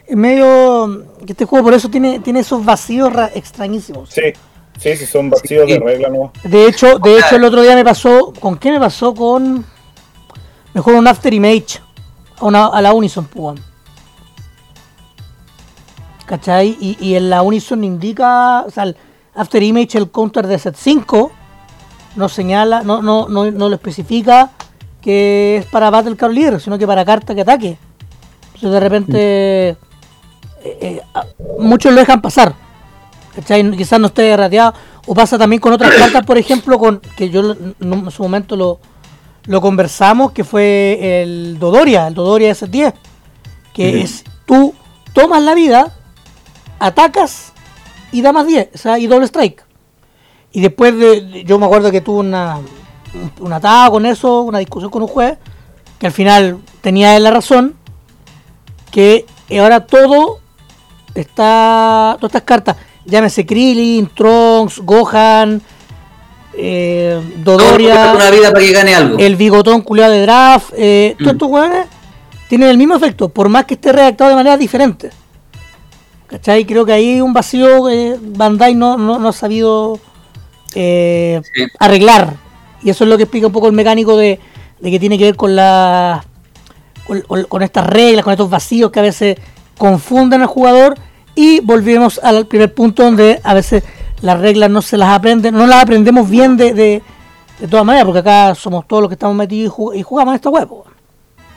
[0.07, 1.05] Es medio.
[1.26, 4.09] que este juego por eso tiene, tiene esos vacíos ra- extrañísimos.
[4.09, 4.32] Sí,
[4.79, 5.72] sí, sí, son vacíos Sí.
[5.74, 6.33] de regla, ¿no?
[6.45, 8.33] De hecho, de hecho el otro día me pasó.
[8.41, 9.14] ¿Con qué me pasó?
[9.14, 9.64] Con.
[10.74, 11.81] Mejor un After Image.
[12.39, 13.61] A, una, a la Unison, pues.
[16.27, 16.77] ¿Cachai?
[16.81, 18.62] Y, y en la Unison indica.
[18.62, 18.97] O sea, el
[19.35, 21.31] After Image, el counter de set 5.
[22.16, 24.51] No señala, no, no, no, no lo especifica
[25.03, 27.79] que es para Battle Card Leader, sino que para carta que ataque.
[28.55, 29.68] Entonces de repente.
[29.68, 29.77] eh,
[30.64, 31.01] eh,
[31.59, 32.55] muchos lo dejan pasar.
[33.37, 33.70] ¿Cachai?
[33.76, 34.74] Quizás no esté rateado.
[35.07, 38.80] O pasa también con otras cartas, por ejemplo, con que yo en su momento lo,
[39.45, 42.95] lo conversamos, que fue el Dodoria, el Dodoria S10.
[43.72, 44.74] Que es tú
[45.12, 45.93] tomas la vida,
[46.78, 47.53] atacas
[48.11, 49.64] y da más 10, o sea, y doble strike.
[50.51, 52.59] Y después de, yo me acuerdo que tuve una,
[53.12, 55.37] un, un atado con eso, una discusión con un juez,
[55.99, 57.76] que al final tenía él la razón,
[58.91, 59.26] que
[59.61, 60.41] ahora todo
[61.14, 62.76] está, todas estas cartas,
[63.07, 65.63] llámese Krillin, Trunks, Gohan,
[66.55, 69.19] eh, Dodoria, Una vida para que gane algo.
[69.19, 71.37] el bigotón culiado de draft, eh, todos Mm.
[71.37, 71.87] estos hueones
[72.49, 75.11] tienen el mismo efecto, por más que esté redactado de manera diferente.
[76.27, 76.65] ¿Cachai?
[76.65, 79.99] Creo que ahí hay un vacío que Bandai no, no, no ha sabido
[80.75, 81.65] eh, Sí.
[81.79, 82.35] arreglar.
[82.83, 84.39] Y eso es lo que explica un poco el mecánico de,
[84.81, 86.25] de que tiene que ver con la
[87.49, 89.37] con estas reglas, con estos vacíos que a veces
[89.79, 90.97] confunden al jugador.
[91.37, 93.84] Y volvemos al primer punto donde a veces
[94.22, 97.03] las reglas no se las aprenden, no las aprendemos bien de, de,
[97.61, 100.32] de todas maneras, porque acá somos todos los que estamos metidos y, ju- y jugamos
[100.32, 100.68] en esta web.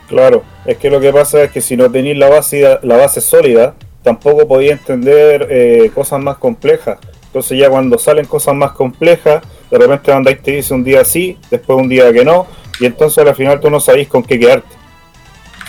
[0.09, 3.21] Claro, es que lo que pasa es que si no tenéis la base, la base
[3.21, 6.97] sólida, tampoco podía entender eh, cosas más complejas.
[7.27, 11.38] Entonces ya cuando salen cosas más complejas, de repente Bandai te dice un día sí,
[11.49, 12.47] después un día que no,
[12.80, 14.75] y entonces al final tú no sabéis con qué quedarte.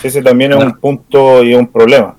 [0.03, 2.17] Ese también es un punto y un problema.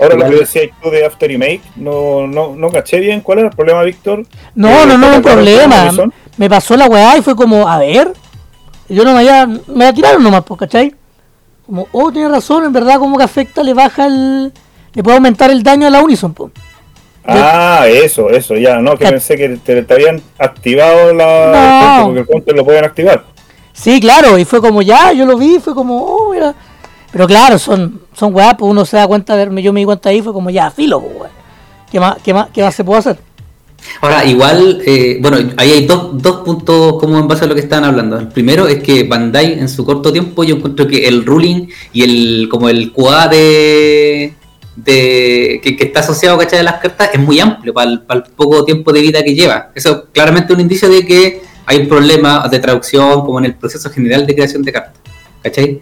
[0.00, 3.48] Ahora lo que decías tú de After Image, no, no, no caché bien cuál era
[3.48, 4.24] el problema, Víctor.
[4.54, 5.90] No, Eh, no, no, ¿para un problema.
[6.36, 8.12] Me pasó la weá y fue como, a ver.
[8.88, 10.94] Y Yo no me había, me la tiraron nomás, pues, ¿cachai?
[11.64, 14.52] Como, oh, tiene razón, en verdad, como que afecta, le baja el.
[14.92, 16.52] Le puede aumentar el daño a la Unison, pues.
[17.26, 22.04] Ah, eso, eso, ya, no, que pensé que te, te habían activado la No.
[22.06, 23.24] porque el counter lo pueden activar.
[23.72, 26.54] Sí, claro, y fue como ya, yo lo vi, fue como, oh, mira.
[27.14, 30.08] Pero claro, son, son weá, pues uno se da cuenta, de, yo me di cuenta
[30.08, 31.30] ahí, fue como ya, filo, pues, weá.
[31.88, 33.18] ¿Qué más, qué, más, ¿Qué más se puede hacer?
[34.00, 37.60] Ahora, igual, eh, bueno, ahí hay dos, dos puntos como en base a lo que
[37.60, 38.18] estaban hablando.
[38.18, 42.02] El primero es que Bandai en su corto tiempo yo encuentro que el ruling y
[42.02, 44.34] el como el QA de,
[44.74, 46.58] de que, está asociado ¿cachai?
[46.58, 48.00] a las cartas es muy amplio para el,
[48.34, 49.70] poco tiempo de vida que lleva.
[49.76, 53.54] Eso es claramente un indicio de que hay un problema de traducción como en el
[53.54, 55.00] proceso general de creación de cartas.
[55.44, 55.80] ¿Cachai?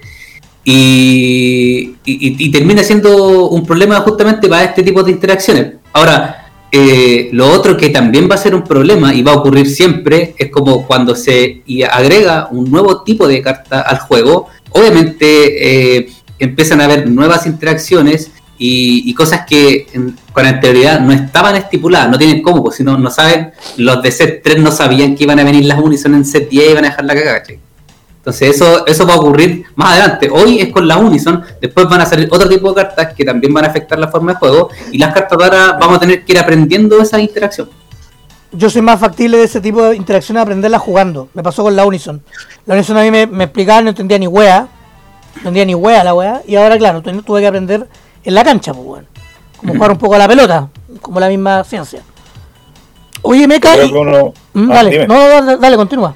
[0.65, 5.73] Y, y- termina siendo un problema justamente para este tipo de interacciones.
[5.93, 9.69] Ahora, eh, lo otro que también va a ser un problema y va a ocurrir
[9.69, 16.09] siempre es como cuando se agrega un nuevo tipo de carta al juego, obviamente eh,
[16.39, 22.17] empiezan a haber nuevas interacciones y, cosas que en- con anterioridad no estaban estipuladas, no
[22.17, 25.41] tienen cómo, pues si no, no saben, los de set 3 no sabían que iban
[25.41, 27.43] a venir las Unison en set 10 y iban a dejar la cagada.
[28.23, 30.31] Entonces eso, eso va a ocurrir más adelante.
[30.31, 33.53] Hoy es con la Unison, después van a salir otro tipo de cartas que también
[33.53, 36.33] van a afectar la forma de juego y las cartas ahora vamos a tener que
[36.33, 37.69] ir aprendiendo esa interacción.
[38.53, 41.31] Yo soy más factible de ese tipo de interacción aprenderla jugando.
[41.35, 42.23] Me pasó con la Unison.
[42.67, 44.69] La Unison a mí me, me explicaba, no entendía ni wea.
[45.37, 46.43] No entendía ni wea la wea.
[46.47, 47.89] Y ahora, claro, tu- tuve que aprender
[48.23, 49.07] en la cancha, pues, weón.
[49.57, 50.69] Como jugar un poco a la pelota.
[51.01, 52.03] Como la misma ciencia.
[53.23, 53.77] Oye, Meca.
[53.85, 55.07] Y- uno, Mm, Ah, dale, dime.
[55.07, 56.15] no, no, dale, dale, continúa.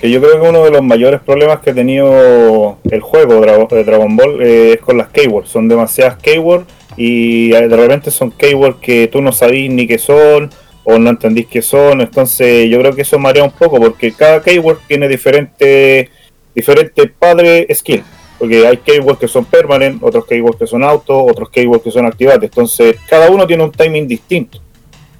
[0.00, 3.84] Que yo creo que uno de los mayores problemas que ha tenido el juego de
[3.84, 5.48] Dragon Ball eh, es con las keywords.
[5.48, 6.66] Son demasiadas keywords
[6.96, 10.50] y eh, de repente son keywords que tú no sabís ni qué son
[10.84, 12.00] o no entendís qué son.
[12.00, 16.10] Entonces yo creo que eso marea un poco porque cada keyword tiene diferente,
[16.54, 18.02] diferente padre skill.
[18.38, 22.04] Porque hay keywords que son permanent, otros keywords que son auto, otros keywords que son
[22.04, 22.50] activates.
[22.50, 24.60] Entonces cada uno tiene un timing distinto.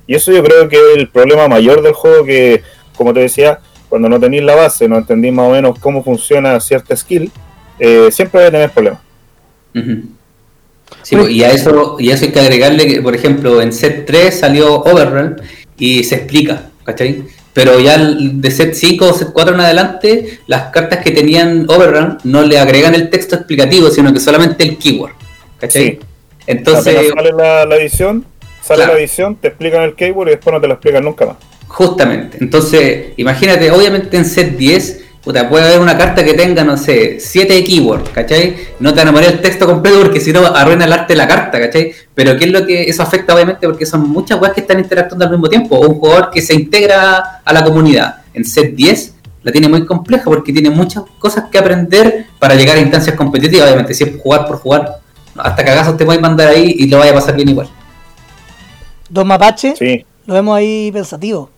[0.07, 2.63] Y eso yo creo que es el problema mayor del juego que,
[2.97, 3.61] como te decía,
[3.95, 7.31] cuando no tenéis la base, no entendís más o menos cómo funciona cierta skill,
[7.79, 8.99] eh, siempre vais a tener problemas.
[11.05, 13.73] Sí, pues, y a eso y a eso hay que agregarle que, por ejemplo, en
[13.73, 15.37] set 3 salió Overrun
[15.79, 17.23] y se explica, ¿cachai?
[17.53, 22.19] Pero ya de set 5 o set 4 en adelante, las cartas que tenían Overrun
[22.25, 25.13] no le agregan el texto explicativo, sino que solamente el keyword,
[25.61, 25.83] ¿cachai?
[25.85, 25.99] Sí.
[26.49, 28.25] Entonces, Apenas sale la, la edición,
[28.61, 28.95] sale Claro.
[28.95, 31.37] la edición, te explican el keyword y después no te lo explican nunca más.
[31.75, 32.39] Justamente.
[32.41, 37.19] Entonces, imagínate, obviamente en set 10, puta, puede haber una carta que tenga, no sé,
[37.19, 38.55] 7 keywords, ¿cachai?
[38.79, 41.17] No te van a poner el texto completo porque si no arruina el arte de
[41.17, 41.93] la carta, ¿cachai?
[42.15, 43.67] Pero ¿qué es lo que eso afecta obviamente?
[43.67, 45.75] Porque son muchas weas que están interactuando al mismo tiempo.
[45.75, 48.19] O un jugador que se integra a la comunidad.
[48.33, 52.77] En set 10 la tiene muy compleja porque tiene muchas cosas que aprender para llegar
[52.77, 55.01] a instancias competitivas, obviamente, si es jugar por jugar.
[55.37, 57.69] Hasta cagazos te puedes mandar ahí y lo vaya a pasar bien igual.
[59.09, 61.51] Don Mapache, Sí, lo vemos ahí pensativo.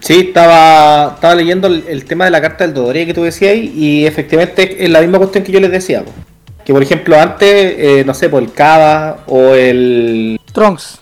[0.00, 3.52] Sí, estaba, estaba leyendo el, el tema de la carta del Dodoria que tú decías
[3.52, 6.02] ahí, y efectivamente es la misma cuestión que yo les decía.
[6.04, 6.12] po.
[6.64, 11.00] Que por ejemplo antes, eh, no sé, por el Cava o el, Trunks.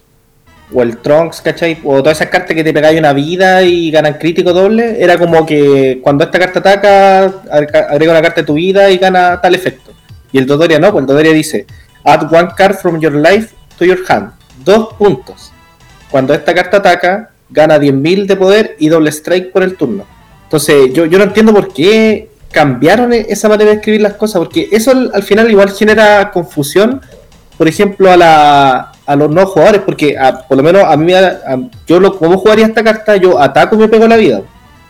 [0.73, 1.79] o el Trunks, ¿cachai?
[1.85, 5.45] O todas esas cartas que te pegáis una vida y ganan crítico doble, era como
[5.45, 9.55] que cuando esta carta ataca, ag- agrega una carta de tu vida y gana tal
[9.55, 9.93] efecto.
[10.33, 11.67] Y el Dodoria no, pues el Dodoria dice,
[12.05, 14.31] add one card from your life to your hand.
[14.65, 15.53] Dos puntos.
[16.11, 20.05] Cuando esta carta ataca, gana 10.000 de poder y doble strike por el turno.
[20.45, 24.39] Entonces, yo, yo no entiendo por qué cambiaron e- esa manera de escribir las cosas,
[24.39, 27.01] porque eso al, al final igual genera confusión,
[27.57, 31.13] por ejemplo, a, la, a los no jugadores, porque a- por lo menos a mí,
[31.13, 34.41] a- yo lo, como jugaría esta carta, yo ataco y me pego la vida,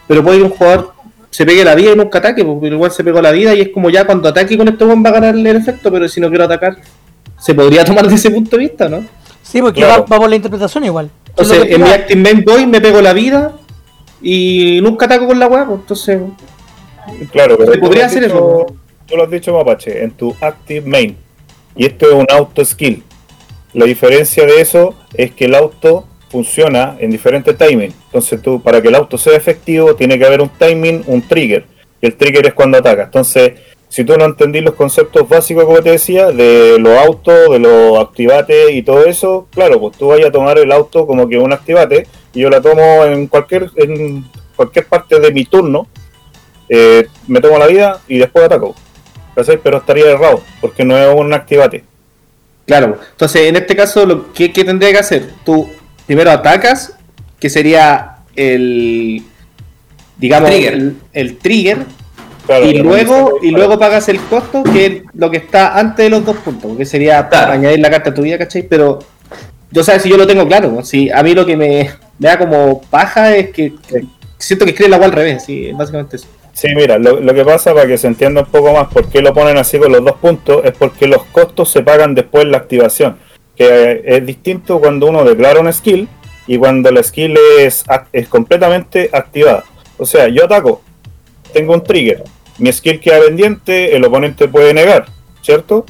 [0.07, 0.93] pero puede que un jugador
[1.31, 3.69] se pegue la vida y nunca ataque, porque igual se pegó la vida y es
[3.69, 6.29] como ya cuando ataque con este buen va a ganarle el efecto, pero si no
[6.29, 6.77] quiero atacar,
[7.39, 9.05] se podría tomar desde ese punto de vista, ¿no?
[9.43, 10.03] Sí, porque Claro.
[10.09, 11.11] va, va por la interpretación igual.
[11.39, 11.89] Entonces, en mi.
[11.89, 13.53] Active Main voy, me pego la vida
[14.21, 16.21] y nunca ataco con la weá, pues, entonces.
[17.33, 18.37] claro, pero Se tú podría lo has hacer dicho-
[18.67, 18.77] eso.
[19.07, 21.17] Tú lo has dicho, Mapache, en tu Active Main.
[21.77, 23.03] Y esto es un auto skill.
[23.73, 27.95] La diferencia de eso es que el auto funciona en diferentes timing.
[28.07, 31.65] Entonces tú, para que el auto sea efectivo, tiene que haber un timing, un trigger.
[32.03, 33.05] Y el trigger es cuando ataca.
[33.05, 33.53] Entonces,
[33.89, 37.99] si tú no entendís los conceptos básicos, como te decía, de los autos, de los
[37.99, 41.53] activates y todo eso, claro, pues tú vayas a tomar el auto como que un
[41.53, 44.25] activate y yo la tomo en cualquier, en
[44.55, 45.87] cualquier parte de mi turno,
[46.69, 48.75] eh, me tomo la vida y después ataco.
[49.63, 51.85] Pero estaría errado, porque no es un activate.
[52.67, 55.31] Claro, entonces en este caso, lo que, que tendría que hacer?
[55.45, 55.71] Tú
[56.07, 56.99] primero atacas,
[57.39, 59.23] que sería el.
[60.17, 60.75] Digamos, Trigger.
[60.75, 61.79] El, el trigger,
[62.49, 66.11] Claro, y luego y luego pagas el costo, que es lo que está antes de
[66.11, 67.53] los dos puntos, que sería Claro.
[67.53, 68.63] añadir la carta a tu vida, ¿cachai?
[68.63, 69.01] Pero
[69.71, 70.83] yo sabes si yo lo tengo claro, ¿no?
[70.83, 74.05] si a mí lo que me, me da como paja es que, que
[74.39, 76.27] siento que escribe la agua al revés, sí, básicamente eso.
[76.55, 79.21] Sí, mira, lo, lo que pasa para que se entienda un poco más por qué
[79.21, 82.51] lo ponen así con los dos puntos es porque los costos se pagan después de
[82.51, 83.17] la activación.
[83.55, 86.09] Que eh, es distinto cuando uno declara una skill
[86.47, 89.65] y cuando la skill es, es completamente activada.
[89.99, 90.81] O sea, yo ataco,
[91.53, 92.25] tengo un trigger,
[92.59, 95.07] mi skill queda pendiente, el oponente puede negar,
[95.43, 95.85] ¿cierto?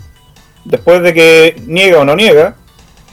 [0.65, 2.57] Después de que niega o no niega,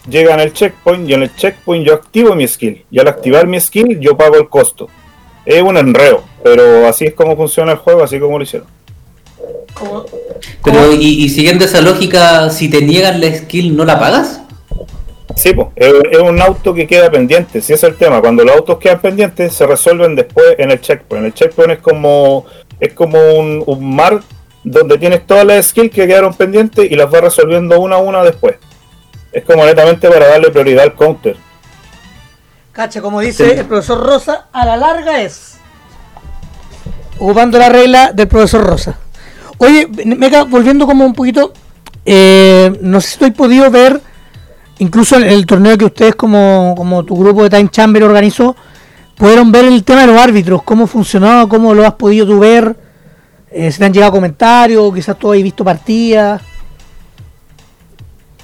[0.09, 2.83] llega en el checkpoint y en el checkpoint yo activo mi skill.
[2.91, 4.87] Y al activar mi skill yo pago el costo.
[5.45, 8.67] Es un enreo, pero así es como funciona el juego, así como lo hicieron.
[9.73, 10.05] Como-
[10.63, 14.41] Pero, y, y siguiendo esa lógica, si te niegan la skill, ¿no la pagas?
[15.35, 18.21] Sí, pues, es, es un auto que queda pendiente, si es el tema.
[18.21, 21.25] Cuando los autos quedan pendientes, se resuelven después en el checkpoint.
[21.25, 22.45] El checkpoint es como,
[22.79, 24.21] es como un, un mar
[24.63, 28.23] donde tienes todas las skills que quedaron pendientes y las vas resolviendo una a una
[28.23, 28.55] después.
[29.31, 31.37] Es como netamente para darle prioridad al counter.
[32.71, 35.57] Cacha, como dice el profesor Rosa, a la larga es.
[37.19, 38.97] Ocupando la regla del profesor Rosa.
[39.59, 41.53] Oye, Meca, volviendo como un poquito,
[42.05, 44.01] eh, no sé si tú has podido ver,
[44.79, 48.55] incluso el, el torneo que ustedes como, como tu grupo de Time Chamber organizó,
[49.17, 52.75] pudieron ver el tema de los árbitros, cómo funcionaba, cómo lo has podido tú ver,
[53.51, 56.41] eh, si te han llegado comentarios, quizás tú has visto partidas.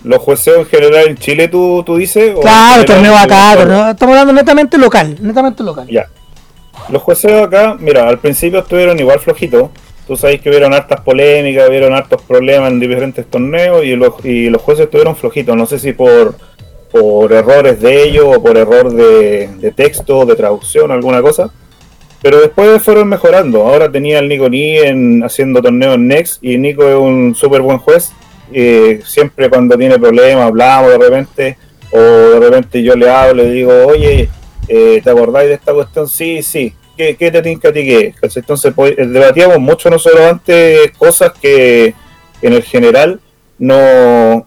[0.04, 2.34] Los jueceos en general en Chile, tú, tú dices.
[2.42, 5.88] Claro, torneo acá, torneo- estamos hablando netamente local, netamente local.
[5.88, 6.08] Ya.
[6.90, 9.70] Los jueceos acá, mira, al principio estuvieron igual flojitos.
[10.08, 14.50] Tú sabes que hubieron hartas polémicas, hubieron hartos problemas en diferentes torneos y los, y
[14.50, 15.56] los jueces estuvieron flojitos.
[15.56, 16.36] No sé si por,
[16.92, 21.50] por errores de ellos o por error de, texto, de traducción, alguna cosa.
[22.22, 23.64] Pero después fueron mejorando.
[23.64, 27.80] Ahora tenía el Nico Ni en, haciendo torneos Next y Nico es un súper buen
[27.80, 28.12] juez.
[28.54, 31.58] Eh, siempre cuando tiene problemas hablamos de repente
[31.92, 34.30] o de repente yo le hablo y digo, oye,
[34.68, 36.08] eh, ¿te acordáis de esta cuestión?
[36.08, 36.74] Sí, sí.
[36.98, 38.14] ¿Qué, qué te tinca a ti qué?
[38.22, 38.38] es?
[38.38, 41.96] Entonces pues, eh, debatíamos mucho nosotros antes cosas que
[42.42, 43.20] en el general
[43.58, 44.46] no,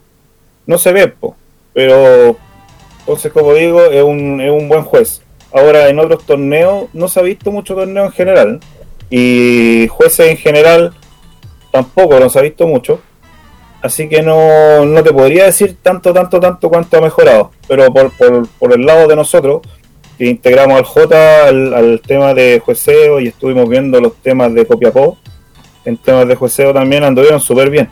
[0.66, 1.36] no se ven, po.
[1.74, 2.36] Pero
[3.00, 5.20] entonces como digo, es un, es un buen juez.
[5.52, 8.60] Ahora en otros torneos no se ha visto mucho torneo en general
[9.10, 10.94] y jueces en general
[11.70, 13.00] tampoco no se ha visto mucho.
[13.82, 17.50] Así que no, no te podría decir tanto, tanto, tanto cuánto ha mejorado.
[17.68, 19.60] Pero por, por, por el lado de nosotros,
[20.16, 24.64] que integramos al J al, al tema de jueceo y estuvimos viendo los temas de
[24.64, 25.18] Copiapó,
[25.84, 27.90] en temas de jueceo también anduvieron súper bien.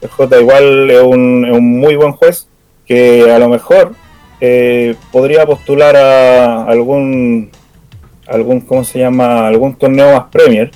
[0.00, 2.49] El J igual es un, es un muy buen juez
[2.90, 3.94] que a lo mejor
[4.40, 7.52] eh, podría postular a algún,
[8.26, 9.46] algún, ¿cómo se llama?
[9.46, 10.72] Algún torneo más Premier,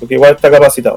[0.00, 0.96] porque igual está capacitado.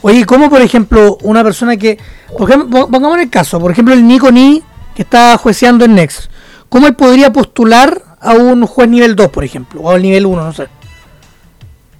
[0.00, 1.98] Oye, ¿cómo por ejemplo una persona que,
[2.38, 4.62] por ejemplo, pongamos el caso, por ejemplo el Nico Ni
[4.94, 6.30] que está jueceando en Next,
[6.68, 10.44] ¿cómo él podría postular a un juez nivel 2, por ejemplo, o al nivel 1,
[10.44, 10.68] no sé?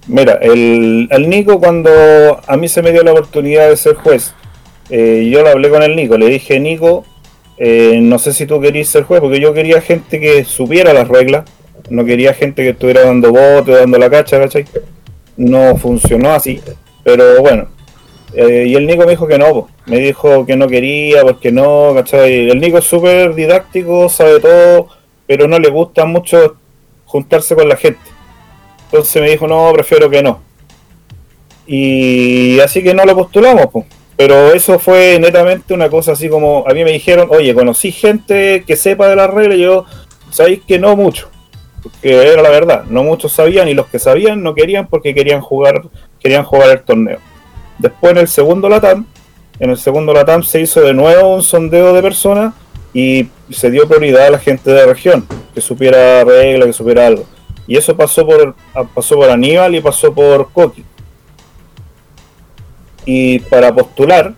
[0.07, 1.89] Mira, el, el Nico cuando
[2.47, 4.33] a mí se me dio la oportunidad de ser juez,
[4.89, 7.05] eh, yo lo hablé con el Nico, le dije, Nico,
[7.57, 11.07] eh, no sé si tú querías ser juez, porque yo quería gente que supiera las
[11.07, 11.45] reglas,
[11.89, 14.65] no quería gente que estuviera dando bote, dando la cacha, ¿cachai?
[15.37, 16.61] No funcionó así,
[17.03, 17.67] pero bueno.
[18.33, 21.93] Eh, y el Nico me dijo que no, me dijo que no quería, porque no,
[21.95, 22.49] ¿cachai?
[22.49, 24.89] El Nico es súper didáctico, sabe todo,
[25.25, 26.57] pero no le gusta mucho
[27.05, 28.01] juntarse con la gente.
[28.85, 30.41] Entonces me dijo, no, prefiero que no.
[31.65, 33.85] Y así que no lo postulamos, pues.
[34.17, 38.63] Pero eso fue netamente una cosa así como, a mí me dijeron, oye, conocí gente
[38.65, 39.85] que sepa de las reglas, y yo,
[40.31, 41.29] sabéis que no mucho.
[41.83, 45.41] Porque era la verdad, no muchos sabían y los que sabían no querían porque querían
[45.41, 45.83] jugar,
[46.19, 47.19] querían jugar el torneo.
[47.77, 49.05] Después en el segundo Latam,
[49.59, 52.53] en el segundo Latam se hizo de nuevo un sondeo de personas
[52.93, 57.05] y se dio prioridad a la gente de la región, que supiera reglas, que supiera
[57.05, 57.25] algo.
[57.67, 58.55] Y eso pasó por,
[58.93, 60.83] pasó por Aníbal y pasó por Coqui.
[63.05, 64.33] Y para postular,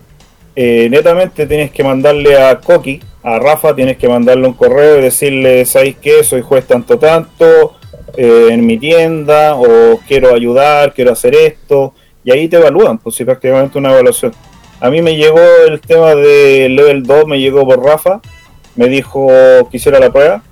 [0.56, 5.02] eh, netamente tienes que mandarle a Coqui, a Rafa, tienes que mandarle un correo y
[5.02, 6.24] decirle, ¿sabéis qué?
[6.24, 7.76] Soy juez tanto tanto,
[8.16, 11.94] eh, en mi tienda, o quiero ayudar, quiero hacer esto,
[12.24, 14.34] y ahí te evalúan, pues sí, prácticamente una evaluación.
[14.80, 18.20] A mí me llegó el tema de level 2, me llegó por Rafa,
[18.76, 19.28] me dijo
[19.70, 20.44] que hiciera la prueba,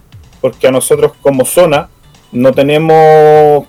[0.41, 1.89] porque a nosotros como zona
[2.31, 3.65] no tenemos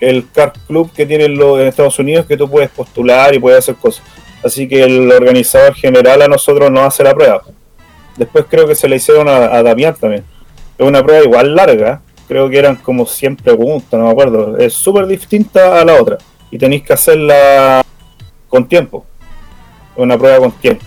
[0.00, 3.60] el car club que tienen los en Estados Unidos que tú puedes postular y puedes
[3.60, 4.04] hacer cosas.
[4.44, 7.42] Así que el organizador general a nosotros nos hace la prueba.
[8.16, 10.24] Después creo que se le hicieron a, a Damián también.
[10.78, 14.58] Es una prueba igual larga, creo que eran como 100 preguntas, no me acuerdo.
[14.58, 16.18] Es súper distinta a la otra
[16.50, 17.82] y tenéis que hacerla
[18.48, 19.04] con tiempo.
[19.96, 20.84] Es una prueba con tiempo.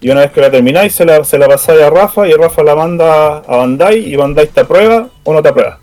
[0.00, 2.62] Y una vez que la termináis, se la, se la pasáis a Rafa y Rafa
[2.62, 5.80] la manda a Bandai y Bandai te aprueba o no te aprueba.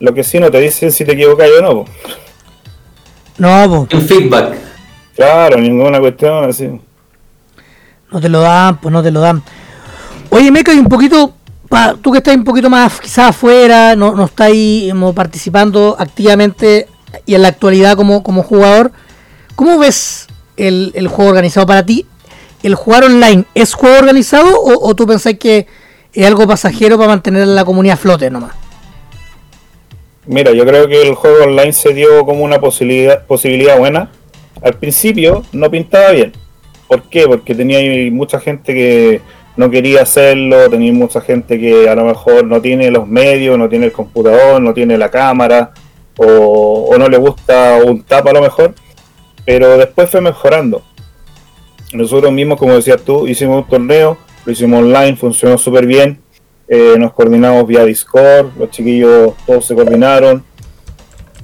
[0.00, 1.68] Lo que sí no te dicen si te equivocas o no.
[1.70, 1.84] po.
[3.38, 4.56] No, pues, Un feedback.
[5.16, 6.68] Claro, ninguna cuestión así.
[8.10, 9.42] no te lo dan, pues no te lo dan.
[10.30, 11.34] Oye, Meca, y un poquito,
[11.68, 15.96] pa- tú que estás un poquito más quizás afuera, no, no estás ahí como, participando
[15.98, 16.86] activamente
[17.26, 18.92] y en la actualidad como, como jugador,
[19.56, 20.26] ¿cómo ves
[20.56, 22.06] el, el juego organizado para ti?
[22.62, 25.66] ¿El jugar online es juego organizado o, o tú pensás que
[26.12, 28.52] es algo pasajero para mantener la comunidad a flote nomás?
[30.28, 34.10] Mira, yo creo que el juego online se dio como una posibilidad, posibilidad buena.
[34.60, 36.34] Al principio no pintaba bien.
[36.86, 37.26] ¿Por qué?
[37.26, 37.80] Porque tenía
[38.12, 39.22] mucha gente que
[39.56, 43.70] no quería hacerlo, tenía mucha gente que a lo mejor no tiene los medios, no
[43.70, 45.72] tiene el computador, no tiene la cámara,
[46.18, 48.74] o, o no le gusta un tap a lo mejor.
[49.46, 50.82] Pero después fue mejorando.
[51.94, 56.18] Nosotros mismos, como decías tú, hicimos un torneo, lo hicimos online, funcionó súper bien.
[56.68, 60.44] Eh, nos coordinamos vía Discord, los chiquillos todos se coordinaron.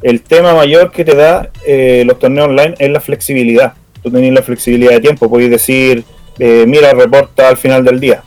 [0.03, 3.73] el tema mayor que te da eh, los torneos online es la flexibilidad.
[4.03, 6.05] Tú tenés la flexibilidad de tiempo, podéis decir,
[6.39, 8.23] eh, mira, reporta al final del día.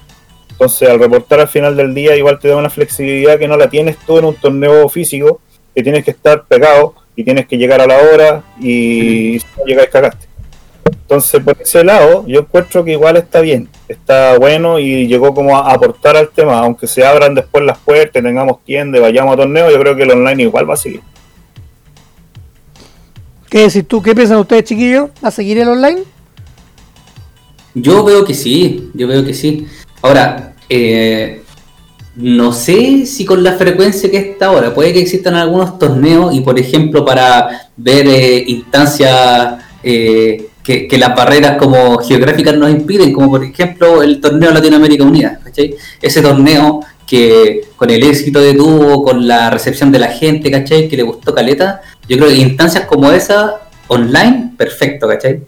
[0.49, 3.69] Entonces, al reportar al final del día, igual te da una flexibilidad que no la
[3.69, 5.39] tienes tú en un torneo físico,
[5.75, 9.65] que tienes que estar pegado y tienes que llegar a la hora y si no
[9.65, 10.26] llegáis cagaste.
[10.91, 15.57] Entonces, por ese lado, yo encuentro que igual está bien, está bueno y llegó como
[15.57, 19.71] a aportar al tema, aunque se abran después las puertas, tengamos tiendas, vayamos a torneos,
[19.71, 21.01] yo creo que el online igual va a seguir.
[23.49, 24.01] ¿Qué decís tú?
[24.01, 25.09] ¿Qué piensan ustedes, chiquillos?
[25.23, 26.03] ¿Va a seguir el online?
[27.73, 29.67] Yo veo que sí, yo veo que sí.
[30.01, 31.43] Ahora, eh,
[32.15, 36.41] no sé si con la frecuencia que está ahora, puede que existan algunos torneos y
[36.41, 43.29] por ejemplo para ver eh, instancias eh, que, las barreras como geográficas nos impiden, como
[43.29, 45.75] por ejemplo el torneo Latinoamérica Unida, ¿cachai?
[46.01, 50.89] Ese torneo que con el éxito de tuvo, con la recepción de la gente, ¿cachai?
[50.89, 55.39] Que le gustó Caleta, yo creo que instancias como esa, online, perfecto, ¿cachai?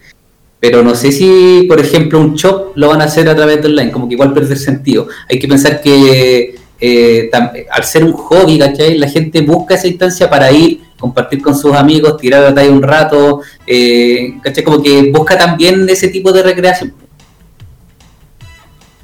[0.61, 3.67] Pero no sé si, por ejemplo, un shop lo van a hacer a través de
[3.67, 5.07] online, como que igual pierde sentido.
[5.29, 7.29] Hay que pensar que eh,
[7.71, 8.97] al ser un hobby, ¿cachai?
[8.97, 12.83] La gente busca esa instancia para ir, compartir con sus amigos, tirar la talla un
[12.83, 14.63] rato, eh, ¿cachai?
[14.63, 16.93] Como que busca también ese tipo de recreación.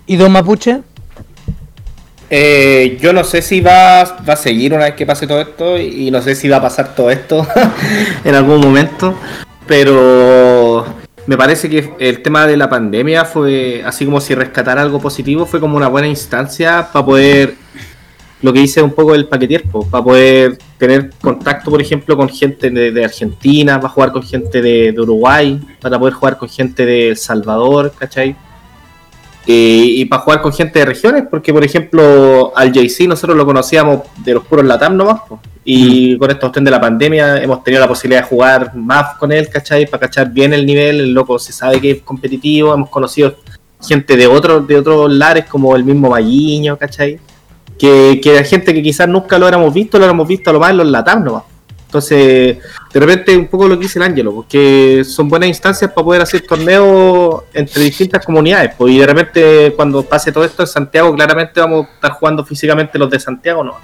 [0.06, 0.82] ¿Y Don Mapuche?
[2.30, 5.78] Eh, yo no sé si va, va a seguir una vez que pase todo esto
[5.78, 7.48] y no sé si va a pasar todo esto
[8.24, 9.16] en algún momento,
[9.68, 10.86] pero
[11.28, 15.46] me parece que el tema de la pandemia fue, así como si rescatar algo positivo,
[15.46, 17.56] fue como una buena instancia para poder,
[18.46, 22.70] lo que hice un poco el paquetier, para poder tener contacto, por ejemplo, con gente
[22.70, 26.86] de, de Argentina, para jugar con gente de, de Uruguay, para poder jugar con gente
[26.86, 28.36] de El Salvador, ¿cachai?
[29.48, 33.48] Y, y para jugar con gente de regiones, porque por ejemplo al JC nosotros lo
[33.48, 35.22] conocíamos de los puros Latam nomás,
[35.64, 39.32] y con esta cuestión de la pandemia hemos tenido la posibilidad de jugar más con
[39.32, 39.88] él, ¿cachai?
[39.88, 43.38] Para cachar bien el nivel, el loco se sabe que es competitivo, hemos conocido
[43.82, 47.20] gente de otros de otros lares como el mismo Malliño, ¿cachai?
[47.78, 50.72] Que, que gente que quizás nunca lo éramos visto, lo éramos visto a lo más
[50.72, 51.44] en los Latam nomás.
[51.96, 52.58] Entonces,
[52.94, 56.22] de repente, un poco lo que dice el Ángelo, porque son buenas instancias para poder
[56.24, 58.74] hacer torneos entre distintas comunidades.
[58.78, 62.44] Pues, y de repente, cuando pase todo esto en Santiago, claramente vamos a estar jugando
[62.44, 63.76] físicamente los de Santiago, no.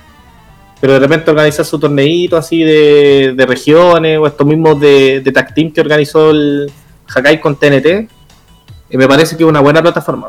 [0.82, 5.54] Pero de repente organizar su torneito así de, regiones, o estos mismos de, de Tag
[5.54, 6.70] Team que organizó el
[7.16, 8.08] Hakai con TNT, eh,
[8.90, 10.28] me parece que es una buena plataforma.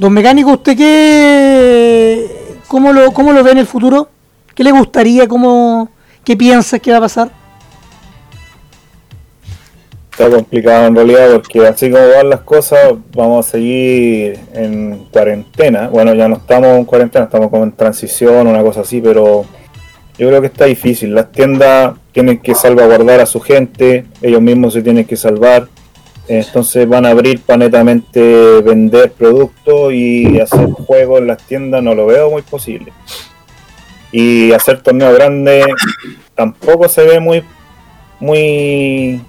[0.00, 2.26] Don Mecánico, ¿usted qué,
[2.68, 4.08] cómo lo, cómo lo ve en el futuro?
[4.54, 5.28] ¿Qué le gustaría?
[5.28, 5.90] ¿Cómo,
[6.24, 7.30] ¿Qué piensa que va a pasar?
[10.10, 15.88] Está complicado en realidad porque así como van las cosas, vamos a seguir en cuarentena.
[15.88, 19.44] Bueno, ya no estamos en cuarentena, estamos como en transición, una cosa así, pero
[20.16, 21.14] yo creo que está difícil.
[21.14, 25.68] Las tiendas tienen que salvaguardar a su gente, ellos mismos se tienen que salvar.
[26.32, 31.92] Entonces van a abrir para netamente vender productos y hacer juegos en las tiendas, no
[31.92, 32.92] lo veo muy posible.
[34.12, 35.66] Y hacer torneos grandes
[36.36, 37.42] tampoco se ve muy,
[38.20, 39.20] muy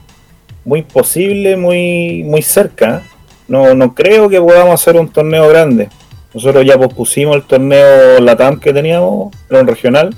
[0.64, 3.02] muy posible, muy, muy cerca.
[3.48, 5.90] No, no creo que podamos hacer un torneo grande.
[6.36, 10.16] Nosotros ya pospusimos el torneo Latam que teníamos, era un regional.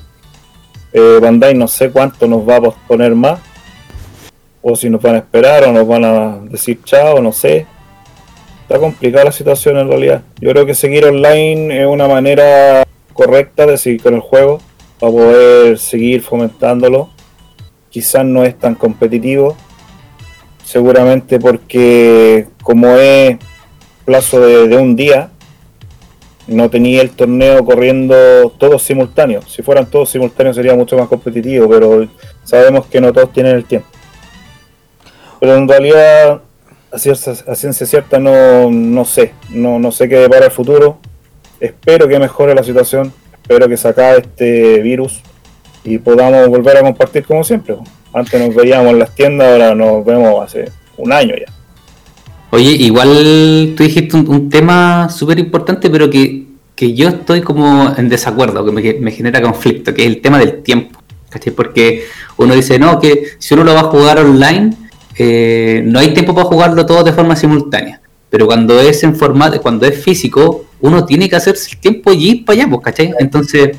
[0.92, 3.40] Eh, Bandai no sé cuánto nos va a posponer más.
[4.64, 7.68] O si nos van a esperar o nos van a decir chao, no sé.
[8.62, 10.24] Está complicada la situación en realidad.
[10.40, 12.84] Yo creo que seguir online es una manera
[13.14, 14.60] correcta de seguir con el juego
[15.00, 17.10] para poder seguir fomentándolo.
[17.90, 19.56] Quizás no es tan competitivo,
[20.64, 23.38] seguramente porque como es
[24.06, 25.30] plazo de, de un día,
[26.48, 28.16] no tenía el torneo corriendo
[28.58, 29.46] todos simultáneos.
[29.52, 32.08] Si fueran todos simultáneos sería mucho más competitivo, pero
[32.44, 33.88] sabemos que no todos tienen el tiempo.
[35.44, 36.42] Pero en realidad,
[36.90, 39.34] a, ciencia cierta, no, no sé.
[39.50, 41.00] No, no sé qué depara el futuro.
[41.60, 43.12] Espero que mejore la situación.
[43.42, 45.20] Espero que se acabe este virus
[45.84, 47.76] y podamos volver a compartir como siempre.
[48.14, 51.52] Antes nos veíamos en las tiendas, ahora nos vemos hace un año ya.
[52.52, 57.94] Oye, igual tú dijiste un, un tema súper importante, pero que, que yo estoy como
[57.98, 61.02] en desacuerdo, que me, me genera conflicto, que es el tema del tiempo.
[61.30, 61.52] ¿cachai?
[61.52, 62.06] Porque
[62.38, 64.78] uno dice, no, que si uno lo va a jugar online,
[65.18, 68.02] eh, no hay tiempo para jugarlo todo de forma simultánea.
[68.30, 72.36] Pero cuando es en formato, cuando es físico, uno tiene que hacerse el tiempo y
[72.36, 73.14] para allá, pues, ¿cachai?
[73.20, 73.78] Entonces,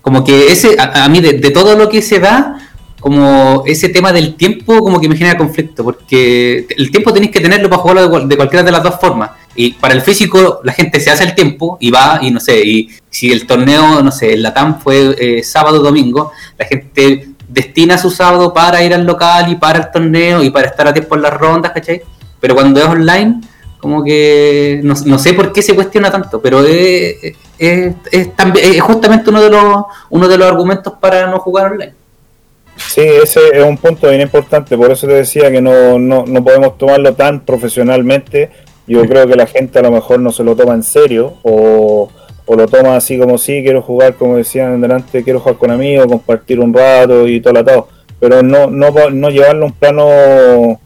[0.00, 4.12] como que ese, a, a mí de, todo lo que se da, como ese tema
[4.12, 8.20] del tiempo como que me genera conflicto, porque el tiempo tenéis que tenerlo para jugarlo
[8.20, 9.30] de, de cualquiera de las dos formas.
[9.54, 12.60] Y para el físico, la gente se hace el tiempo y va, y no sé,
[12.64, 17.98] y si el torneo, no sé, el Latam fue eh, sábado domingo, la gente destina
[17.98, 21.16] su sábado para ir al local y para el torneo y para estar a tiempo
[21.16, 22.02] en las rondas, ¿cachai?
[22.40, 23.40] Pero cuando es online,
[23.78, 27.16] como que no, no sé por qué se cuestiona tanto, pero es,
[27.58, 28.28] es, es
[28.62, 31.94] es justamente uno de los uno de los argumentos para no jugar online.
[32.76, 36.44] Sí, ese es un punto bien importante, por eso te decía que no, no, no
[36.44, 38.50] podemos tomarlo tan profesionalmente.
[38.86, 42.08] Yo creo que la gente a lo mejor no se lo toma en serio o,
[42.48, 46.06] o lo toma así como sí, quiero jugar, como decían delante, quiero jugar con amigos,
[46.06, 47.88] compartir un rato y todo atado.
[48.18, 50.80] Pero no, no, no llevarlo a un plano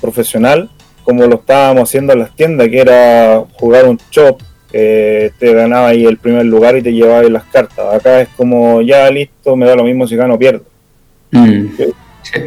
[0.00, 0.70] profesional
[1.06, 4.40] como lo estábamos haciendo en las tiendas, que era jugar un chop,
[4.72, 7.94] eh, te ganaba ahí el primer lugar y te llevaba ahí las cartas.
[7.94, 10.64] Acá es como, ya listo, me da lo mismo si gano o pierdo.
[11.30, 11.68] Mm.
[11.76, 11.84] Sí.
[12.22, 12.40] Sí.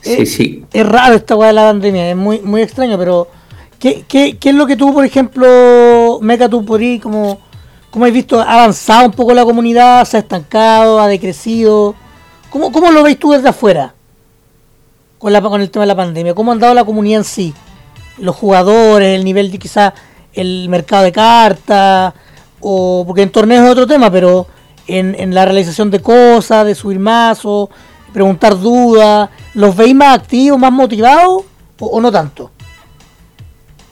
[0.00, 0.64] Sí, sí.
[0.72, 3.28] Es raro esta weá de la pandemia, es muy, muy extraño, pero
[3.78, 7.38] ¿qué, qué, qué es lo que tú, por ejemplo, Meca, tú por como,
[7.90, 11.94] como has visto, ha avanzado un poco la comunidad, se ha estancado, ha decrecido?
[12.50, 13.94] ¿Cómo, cómo lo veis tú desde afuera
[15.18, 16.34] con, la, con el tema de la pandemia?
[16.34, 17.54] ¿Cómo ha andado la comunidad en sí?
[18.18, 19.92] Los jugadores, el nivel de quizás
[20.32, 22.14] el mercado de cartas,
[22.60, 24.46] o porque en torneos es otro tema, pero
[24.86, 27.68] en, la realización de cosas, de subir mazos,
[28.12, 31.44] preguntar dudas, ¿los veis más activos, más motivados
[31.78, 32.50] o no tanto?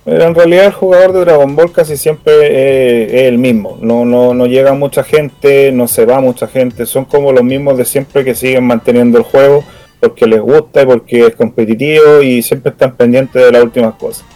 [0.06, 3.78] En realidad el jugador de Dragon Ball casi siempre eh, es el mismo.
[3.80, 6.84] No, no, no llega mucha gente, no se va mucha gente.
[6.84, 9.64] Son como los mismos de siempre que siguen manteniendo el juego
[10.00, 14.26] porque les gusta y porque es competitivo y siempre están pendientes de las últimas cosas.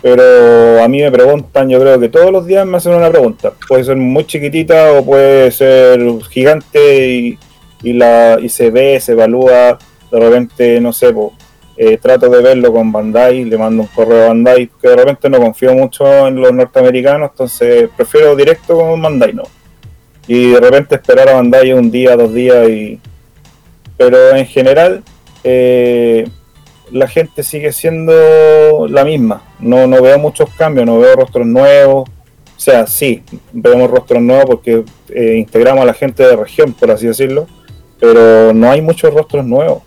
[0.00, 3.52] Pero a mí me preguntan, yo creo que todos los días me hacen una pregunta.
[3.68, 7.38] Puede ser muy chiquitita o puede ser gigante y,
[7.82, 9.78] y la, y se ve, se evalúa.
[10.10, 11.32] De repente, no sé, po,
[11.76, 15.30] eh, trato de verlo con Bandai, le mando un correo a Bandai, que de repente
[15.30, 19.44] no confío mucho en los norteamericanos, entonces prefiero directo con Bandai, no.
[20.26, 23.00] Y de repente esperar a Bandai un día, dos días, y
[23.96, 25.02] pero en general
[25.44, 26.28] eh,
[26.90, 29.42] la gente sigue siendo la misma.
[29.58, 32.08] No, no veo muchos cambios, no veo rostros nuevos.
[32.08, 33.22] O sea, sí,
[33.52, 37.46] vemos rostros nuevos porque eh, integramos a la gente de región, por así decirlo,
[37.98, 39.82] pero no hay muchos rostros nuevos.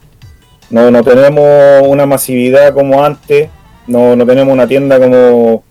[0.70, 3.50] No, no tenemos una masividad como antes,
[3.88, 5.64] no, no tenemos una tienda como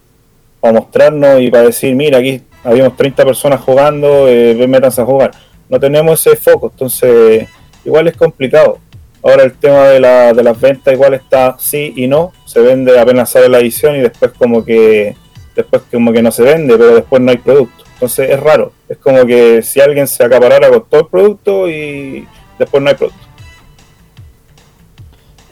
[0.60, 5.04] para mostrarnos y para decir, mira, aquí habíamos 30 personas jugando, eh, ven, métanse a
[5.04, 5.32] jugar.
[5.68, 7.48] No tenemos ese foco, entonces
[7.84, 8.78] igual es complicado.
[9.22, 12.98] Ahora el tema de, la, de las ventas igual está sí y no, se vende
[12.98, 15.16] apenas sale la edición y después como que
[15.56, 17.84] después como que no se vende, pero después no hay producto.
[17.94, 22.26] Entonces es raro, es como que si alguien se acaparara con todo el producto y
[22.58, 23.24] después no hay producto.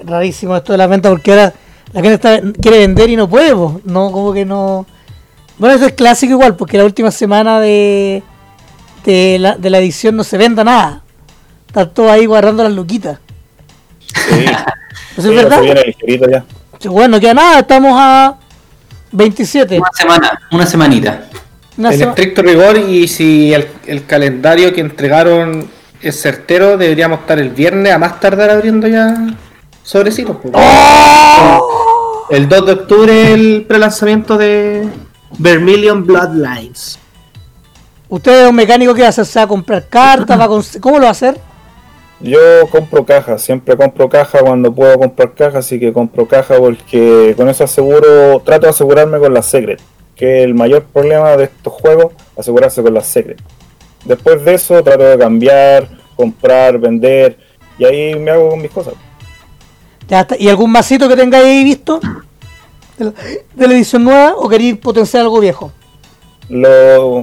[0.05, 1.53] Rarísimo esto de la venta porque ahora
[1.93, 3.81] la gente está- quiere vender y no puede, po.
[3.85, 4.87] no, como que no.
[5.59, 8.23] Bueno, eso es clásico igual, porque la última semana de,
[9.05, 11.03] de, la, de la edición no se venda nada.
[11.69, 13.19] Está todo ahí guardando las luquitas.
[14.15, 14.45] Sí,
[15.16, 15.62] ¿Eso sí, es verdad?
[16.31, 16.45] ya.
[16.79, 18.37] Sí, Bueno, no queda nada, estamos a
[19.12, 19.79] 27.
[19.79, 21.24] Una semana, una semanita.
[21.77, 25.69] Una en sema- estricto rigor, y si el, el calendario que entregaron
[26.01, 29.15] es certero, deberíamos estar el viernes a más tardar abriendo ya
[29.83, 30.37] sobrecitos.
[30.43, 30.55] pues.
[32.31, 34.89] El 2 de octubre el prelanzamiento de
[35.39, 36.99] Vermilion Bloodlines.
[38.09, 39.27] ¿Usted es un mecánico que va a hacer?
[39.27, 40.39] ¿Se va a comprar cartas?
[40.39, 41.39] ¿Va a ¿Cómo lo va a hacer?
[42.21, 42.39] Yo
[42.71, 47.49] compro caja, siempre compro caja cuando puedo comprar caja, así que compro caja porque con
[47.49, 49.81] eso aseguro, trato de asegurarme con las secret,
[50.15, 53.43] que es el mayor problema de estos juegos, asegurarse con las secret.
[54.05, 57.37] Después de eso trato de cambiar, comprar, vender
[57.77, 58.95] y ahí me hago con mis cosas.
[60.39, 61.98] ¿Y algún masito que tengáis ahí visto?
[62.98, 65.72] De la, edición nueva o queréis potenciar algo viejo?
[66.51, 67.22] Lo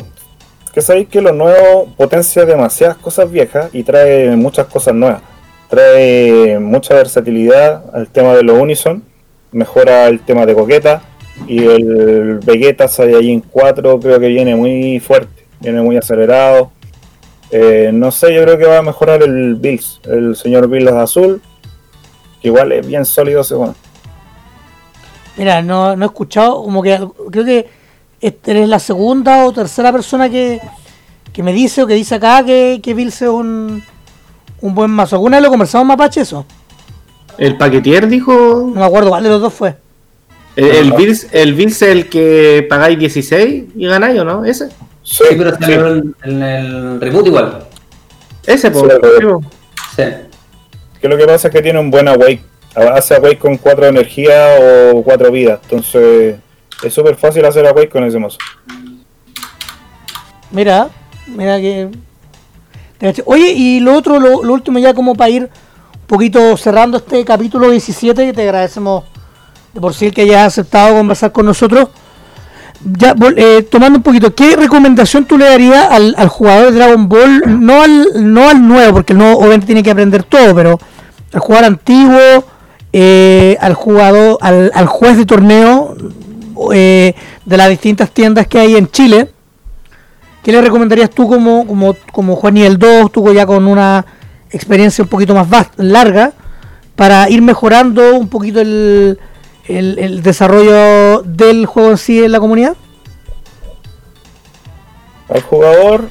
[0.73, 5.21] que sabéis que lo nuevo potencia demasiadas cosas viejas y trae muchas cosas nuevas.
[5.69, 9.03] Trae mucha versatilidad al tema de los Unison,
[9.51, 11.03] mejora el tema de coqueta
[11.47, 16.71] y el Vegeta Saiyajin 4 creo que viene muy fuerte, viene muy acelerado.
[17.51, 21.39] Eh, no sé, yo creo que va a mejorar el Bills, el señor Bills azul,
[22.43, 23.75] igual es bien sólido según.
[25.37, 26.99] Mira, no, no he escuchado, como que
[27.31, 27.69] creo que
[28.21, 30.59] eres la segunda o tercera persona que,
[31.31, 33.81] que me dice o que dice acá que, que Bills es un,
[34.61, 35.15] un buen mazo.
[35.15, 36.45] ¿Alguna vez lo conversamos Mapache eso?
[37.37, 38.33] El paquetier dijo.
[38.73, 39.77] No me acuerdo cuál de los dos fue.
[40.57, 44.43] El, el Bills, el Bills es el que pagáis 16 y ganáis, ¿o no?
[44.43, 44.67] Ese.
[45.03, 45.57] Sí, Sí, pero sí.
[45.61, 47.63] salió en, en el reboot igual.
[48.45, 48.81] Ese, po.
[48.81, 48.87] Sí,
[49.95, 50.03] Sí.
[50.03, 50.03] Sí.
[51.01, 52.41] Que lo que pasa es que tiene un buen awake,
[52.75, 54.55] hace Awake con cuatro energía
[54.93, 55.59] o cuatro vidas.
[55.63, 56.37] Entonces
[56.83, 58.37] es súper fácil hacer Awake con ese mazo.
[60.51, 60.89] Mira,
[61.27, 61.89] mira que.
[63.25, 67.69] Oye, y lo otro, lo, último, ya como para ir un poquito cerrando este capítulo
[67.69, 69.05] 17, que te agradecemos
[69.73, 71.89] de por sí que hayas aceptado conversar con nosotros.
[72.97, 77.09] Ya, eh, tomando un poquito, ¿qué recomendación tú le darías al, al, jugador de Dragon
[77.09, 77.43] Ball?
[77.59, 80.79] No al, no al nuevo, porque el nuevo obviamente tiene que aprender todo, pero
[81.33, 82.45] al jugador antiguo,
[82.93, 85.95] eh, al jugador, al, al, juez de torneo
[86.73, 87.15] eh,
[87.45, 89.29] de las distintas tiendas que hay en Chile
[90.43, 94.05] ¿Qué le recomendarías tú como, como, como Juan Nivel 2, tú ya con una
[94.51, 96.31] experiencia un poquito más larga,
[96.95, 99.19] para ir mejorando un poquito el,
[99.69, 102.75] el, desarrollo del juego en sí en la comunidad?
[105.29, 106.09] Al jugador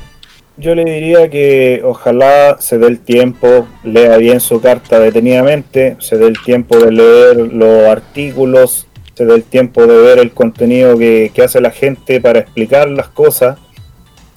[0.56, 6.16] yo le diría que ojalá se dé el tiempo, lea bien su carta detenidamente, se
[6.16, 10.98] dé el tiempo de leer los artículos, se dé el tiempo de ver el contenido
[10.98, 13.58] que, hace la gente para explicar las cosas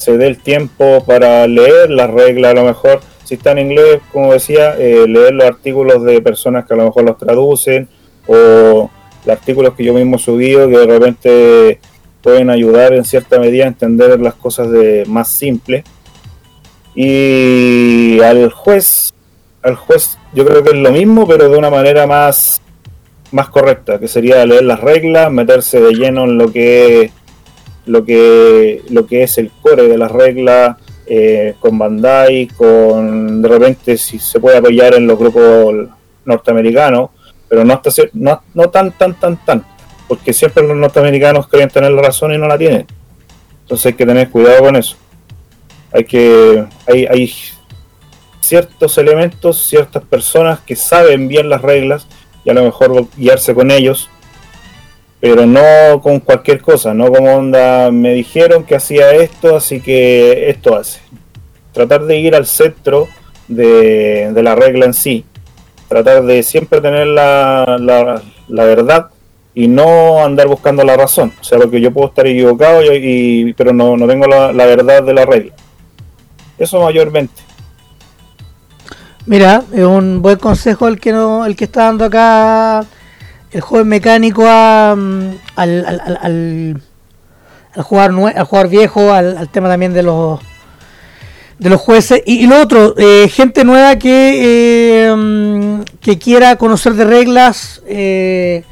[0.01, 3.99] se dé el tiempo para leer las reglas, a lo mejor, si está en inglés,
[4.11, 7.87] como decía, eh, leer los artículos de personas que a lo mejor los traducen,
[8.25, 8.89] o
[9.25, 11.79] los artículos que yo mismo he subido, que de repente
[12.21, 15.83] pueden ayudar en cierta medida a entender las cosas de más simple.
[16.93, 19.13] Y al juez,
[19.63, 22.61] al juez yo creo que es lo mismo, pero de una manera más,
[23.31, 27.11] más correcta, que sería leer las reglas, meterse de lleno en lo que
[27.85, 30.77] lo que, lo que es el core de las reglas
[31.07, 35.75] eh, con Bandai, con de repente si se puede apoyar en los grupos
[36.25, 37.09] norteamericanos,
[37.51, 39.65] pero no, hasta, no, no tan, tan, tan, tan,
[40.07, 42.87] porque siempre los norteamericanos creen tener la razón y no la tienen.
[43.63, 44.95] Entonces hay que tener cuidado con eso.
[45.91, 47.33] Hay que, hay, hay
[48.39, 52.07] ciertos elementos, ciertas personas que saben bien las reglas
[52.45, 54.09] y a lo mejor guiarse con ellos
[55.21, 60.49] pero no con cualquier cosa, no como onda, me dijeron que hacía esto, así que
[60.49, 60.99] esto hace.
[61.73, 63.07] Tratar de ir al centro
[63.47, 65.23] de, la regla en sí,
[65.91, 67.77] tratar de siempre tener la,
[68.47, 69.09] la, verdad
[69.53, 71.33] y no andar buscando la razón.
[71.41, 75.13] O sea, porque yo puedo estar equivocado, y, pero no, no tengo la, verdad de
[75.13, 75.51] la regla.
[76.57, 77.41] Eso mayormente.
[79.25, 82.85] Mira, es un buen consejo el que no, el que está dando acá
[83.51, 86.81] el joven mecánico mm, al, al, al, al,
[87.75, 90.39] al jugador viejo, al, tema también de los
[91.61, 92.23] de los jueces.
[92.25, 98.63] Y, lo otro eh, gente nueva que eh, mm, que quiera conocer de reglas eh,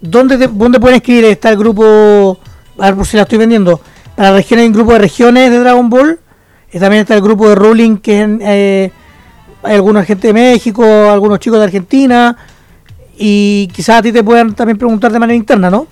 [0.00, 2.40] ¿dónde, dónde pueden escribir está el grupo
[2.78, 3.80] a ver por si la estoy vendiendo.
[4.16, 6.18] Para regiones hay un grupo de regiones de Dragon Ball
[6.72, 8.92] y también está el grupo de ruling que es
[9.64, 12.36] hay alguna gente de México algunos chicos de Argentina
[13.16, 15.86] y quizás a ti te puedan también preguntar de manera interna, ¿no?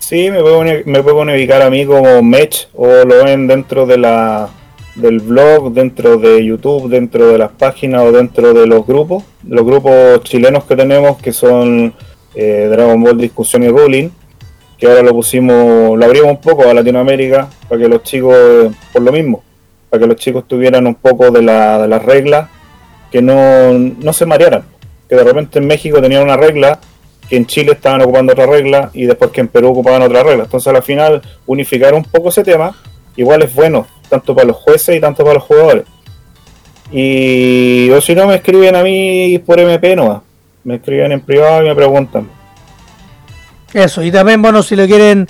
[0.00, 4.50] Sí, me pueden, me ubicar a mí como Mech o lo ven dentro de la
[5.00, 9.64] del blog, dentro de YouTube, dentro de las páginas o dentro de los grupos, los
[9.64, 11.92] grupos chilenos que tenemos que son
[12.34, 14.10] eh, Dragon Ball Discusión y Ruling,
[14.78, 18.36] que ahora lo pusimos, lo abrimos un poco a Latinoamérica para que los chicos,
[18.92, 19.42] por lo mismo,
[19.88, 22.48] para que los chicos tuvieran un poco de, la, de las reglas,
[23.10, 24.64] que no, no se marearan
[25.10, 26.78] que de repente en México tenían una regla,
[27.28, 30.44] que en Chile estaban ocupando otra regla y después que en Perú ocupaban otra regla.
[30.44, 32.76] Entonces al final unificar un poco ese tema
[33.16, 35.84] igual es bueno, tanto para los jueces y tanto para los jugadores.
[36.92, 40.22] Y o si no me escriben a mí por MP no,
[40.64, 42.28] me escriben en privado y me preguntan.
[43.72, 45.28] Eso, y también bueno, si lo quieren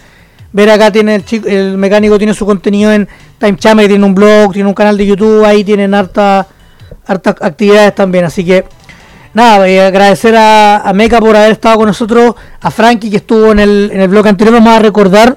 [0.52, 3.06] ver acá tiene el, chico, el mecánico tiene su contenido en
[3.38, 6.46] Time Chame, tiene un blog, tiene un canal de YouTube, ahí tienen harta
[7.06, 8.64] hartas actividades también, así que
[9.34, 13.58] nada, agradecer a, a Meca por haber estado con nosotros, a Frankie que estuvo en
[13.58, 15.36] el, en el blog anterior, vamos a recordar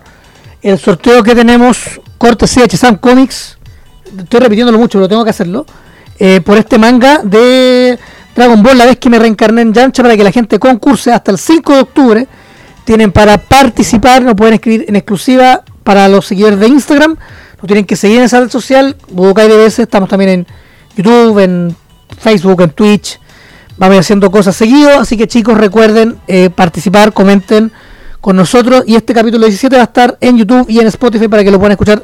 [0.63, 3.57] el sorteo que tenemos, cortesía de Sam Comics,
[4.17, 5.65] estoy repitiéndolo mucho, pero tengo que hacerlo,
[6.17, 7.99] eh, por este manga de
[8.33, 11.31] Dragon Ball, la vez que me reencarné en Yamcha, para que la gente concurse hasta
[11.31, 12.27] el 5 de octubre,
[12.85, 17.17] tienen para participar, nos pueden escribir en exclusiva para los seguidores de Instagram,
[17.57, 20.47] nos tienen que seguir en esa red social, Budokai DBS, estamos también en
[20.95, 21.75] YouTube, en
[22.17, 23.19] Facebook, en Twitch,
[23.77, 27.73] vamos haciendo cosas seguido, así que chicos recuerden eh, participar, comenten
[28.23, 31.43] con nosotros y este capítulo 17 va a estar en YouTube y en Spotify para
[31.43, 32.01] que lo puedan escuchar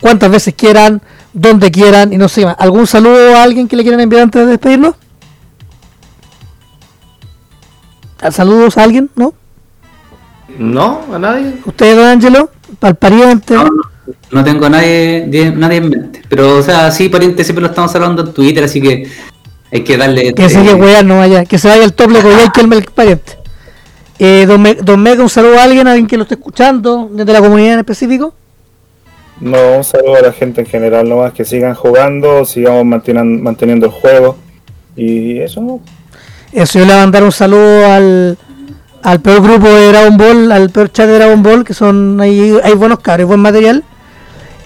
[0.00, 1.00] cuantas veces quieran,
[1.32, 2.56] donde quieran y no sé más.
[2.58, 4.96] ¿Algún saludo a alguien que le quieran enviar antes de despedirnos?
[8.32, 9.10] ¿Saludos a alguien?
[9.14, 9.32] ¿No?
[10.58, 11.54] No, a nadie.
[11.64, 12.50] ¿Usted, don Angelo?
[12.80, 13.54] ¿Para el pariente?
[13.54, 13.70] No,
[14.32, 16.22] no tengo nadie, nadie en mente.
[16.28, 19.08] Pero, o sea, sí, pariente siempre lo estamos hablando en Twitter, así que
[19.70, 20.34] Hay que darle.
[20.34, 23.39] Que se que weá no vaya, que se vaya el top y que el pariente.
[24.22, 27.08] Eh, don, Me- don Mega, un saludo a alguien, a alguien que lo esté escuchando,
[27.10, 28.34] desde la comunidad en específico.
[29.40, 33.86] No, un saludo a la gente en general nomás, que sigan jugando, sigamos manteniendo, manteniendo
[33.86, 34.36] el juego.
[34.94, 35.80] Y eso, ¿no?
[36.52, 38.36] Eso, yo le voy a mandar un saludo al,
[39.02, 42.54] al peor grupo de Dragon Ball, al peor chat de Dragon Ball, que son ahí,
[42.62, 43.82] hay buenos cabros, buen material.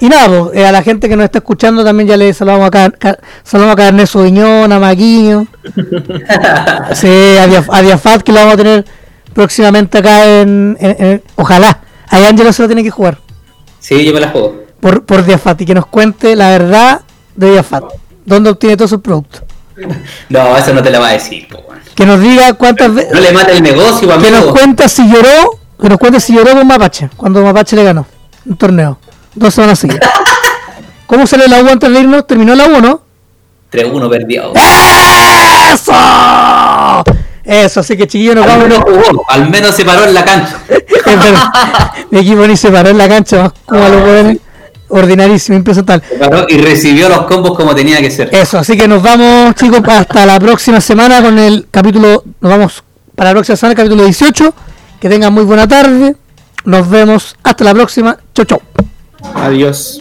[0.01, 2.67] Y nada, pues, eh, a la gente que nos está escuchando también ya le saludamos
[2.67, 5.47] a, Car- Car- saludamos a Carnes Viñón, a Maquiño,
[6.95, 7.07] sí,
[7.39, 8.85] a, Diaf- a Diafat, que lo vamos a tener
[9.35, 13.19] próximamente acá en, en- en- Ojalá, ahí Ángelo se lo tiene que jugar
[13.81, 14.63] Sí, yo me la juego.
[14.81, 17.01] por, por Diafat y que nos cuente la verdad
[17.37, 17.85] de Diafat,
[18.25, 19.43] dónde obtiene todos sus productos.
[20.29, 21.63] No, eso no te la va a decir, po.
[21.97, 23.13] Que nos diga cuántas veces...
[23.13, 24.53] No le mate el negocio, que nos amigo.
[24.53, 28.07] cuenta si lloró, que nos cuente si lloró con Mapache, cuando Mapache le ganó
[28.47, 28.99] un torneo,
[29.35, 30.09] dos semanas seguidas.
[31.07, 32.27] ¿Cómo salió la U antes de irnos?
[32.27, 33.03] Terminó la U, ¿no?
[33.73, 34.53] 3-1 perdido.
[35.75, 35.93] ¡Eso!
[37.45, 38.69] Eso, así que chiquillos, nos Al vamos.
[38.69, 40.59] menos jugó, al menos se paró en la cancha.
[40.69, 41.53] Es verdad.
[42.11, 44.39] Mi equipo ni se paró en la cancha, más como a los jóvenes.
[44.89, 46.07] Ordinarísimo, impresentable.
[46.09, 48.35] Se paró y recibió los combos como tenía que ser.
[48.35, 52.25] Eso, así que nos vamos, chicos, hasta la próxima semana con el capítulo.
[52.41, 52.85] Nos vamos
[53.15, 54.55] para la próxima semana, el capítulo 18.
[55.01, 56.17] Que tengan muy buena tarde.
[56.65, 58.17] Nos vemos hasta la próxima.
[58.35, 58.63] Chau, chau.
[59.35, 60.01] Adiós.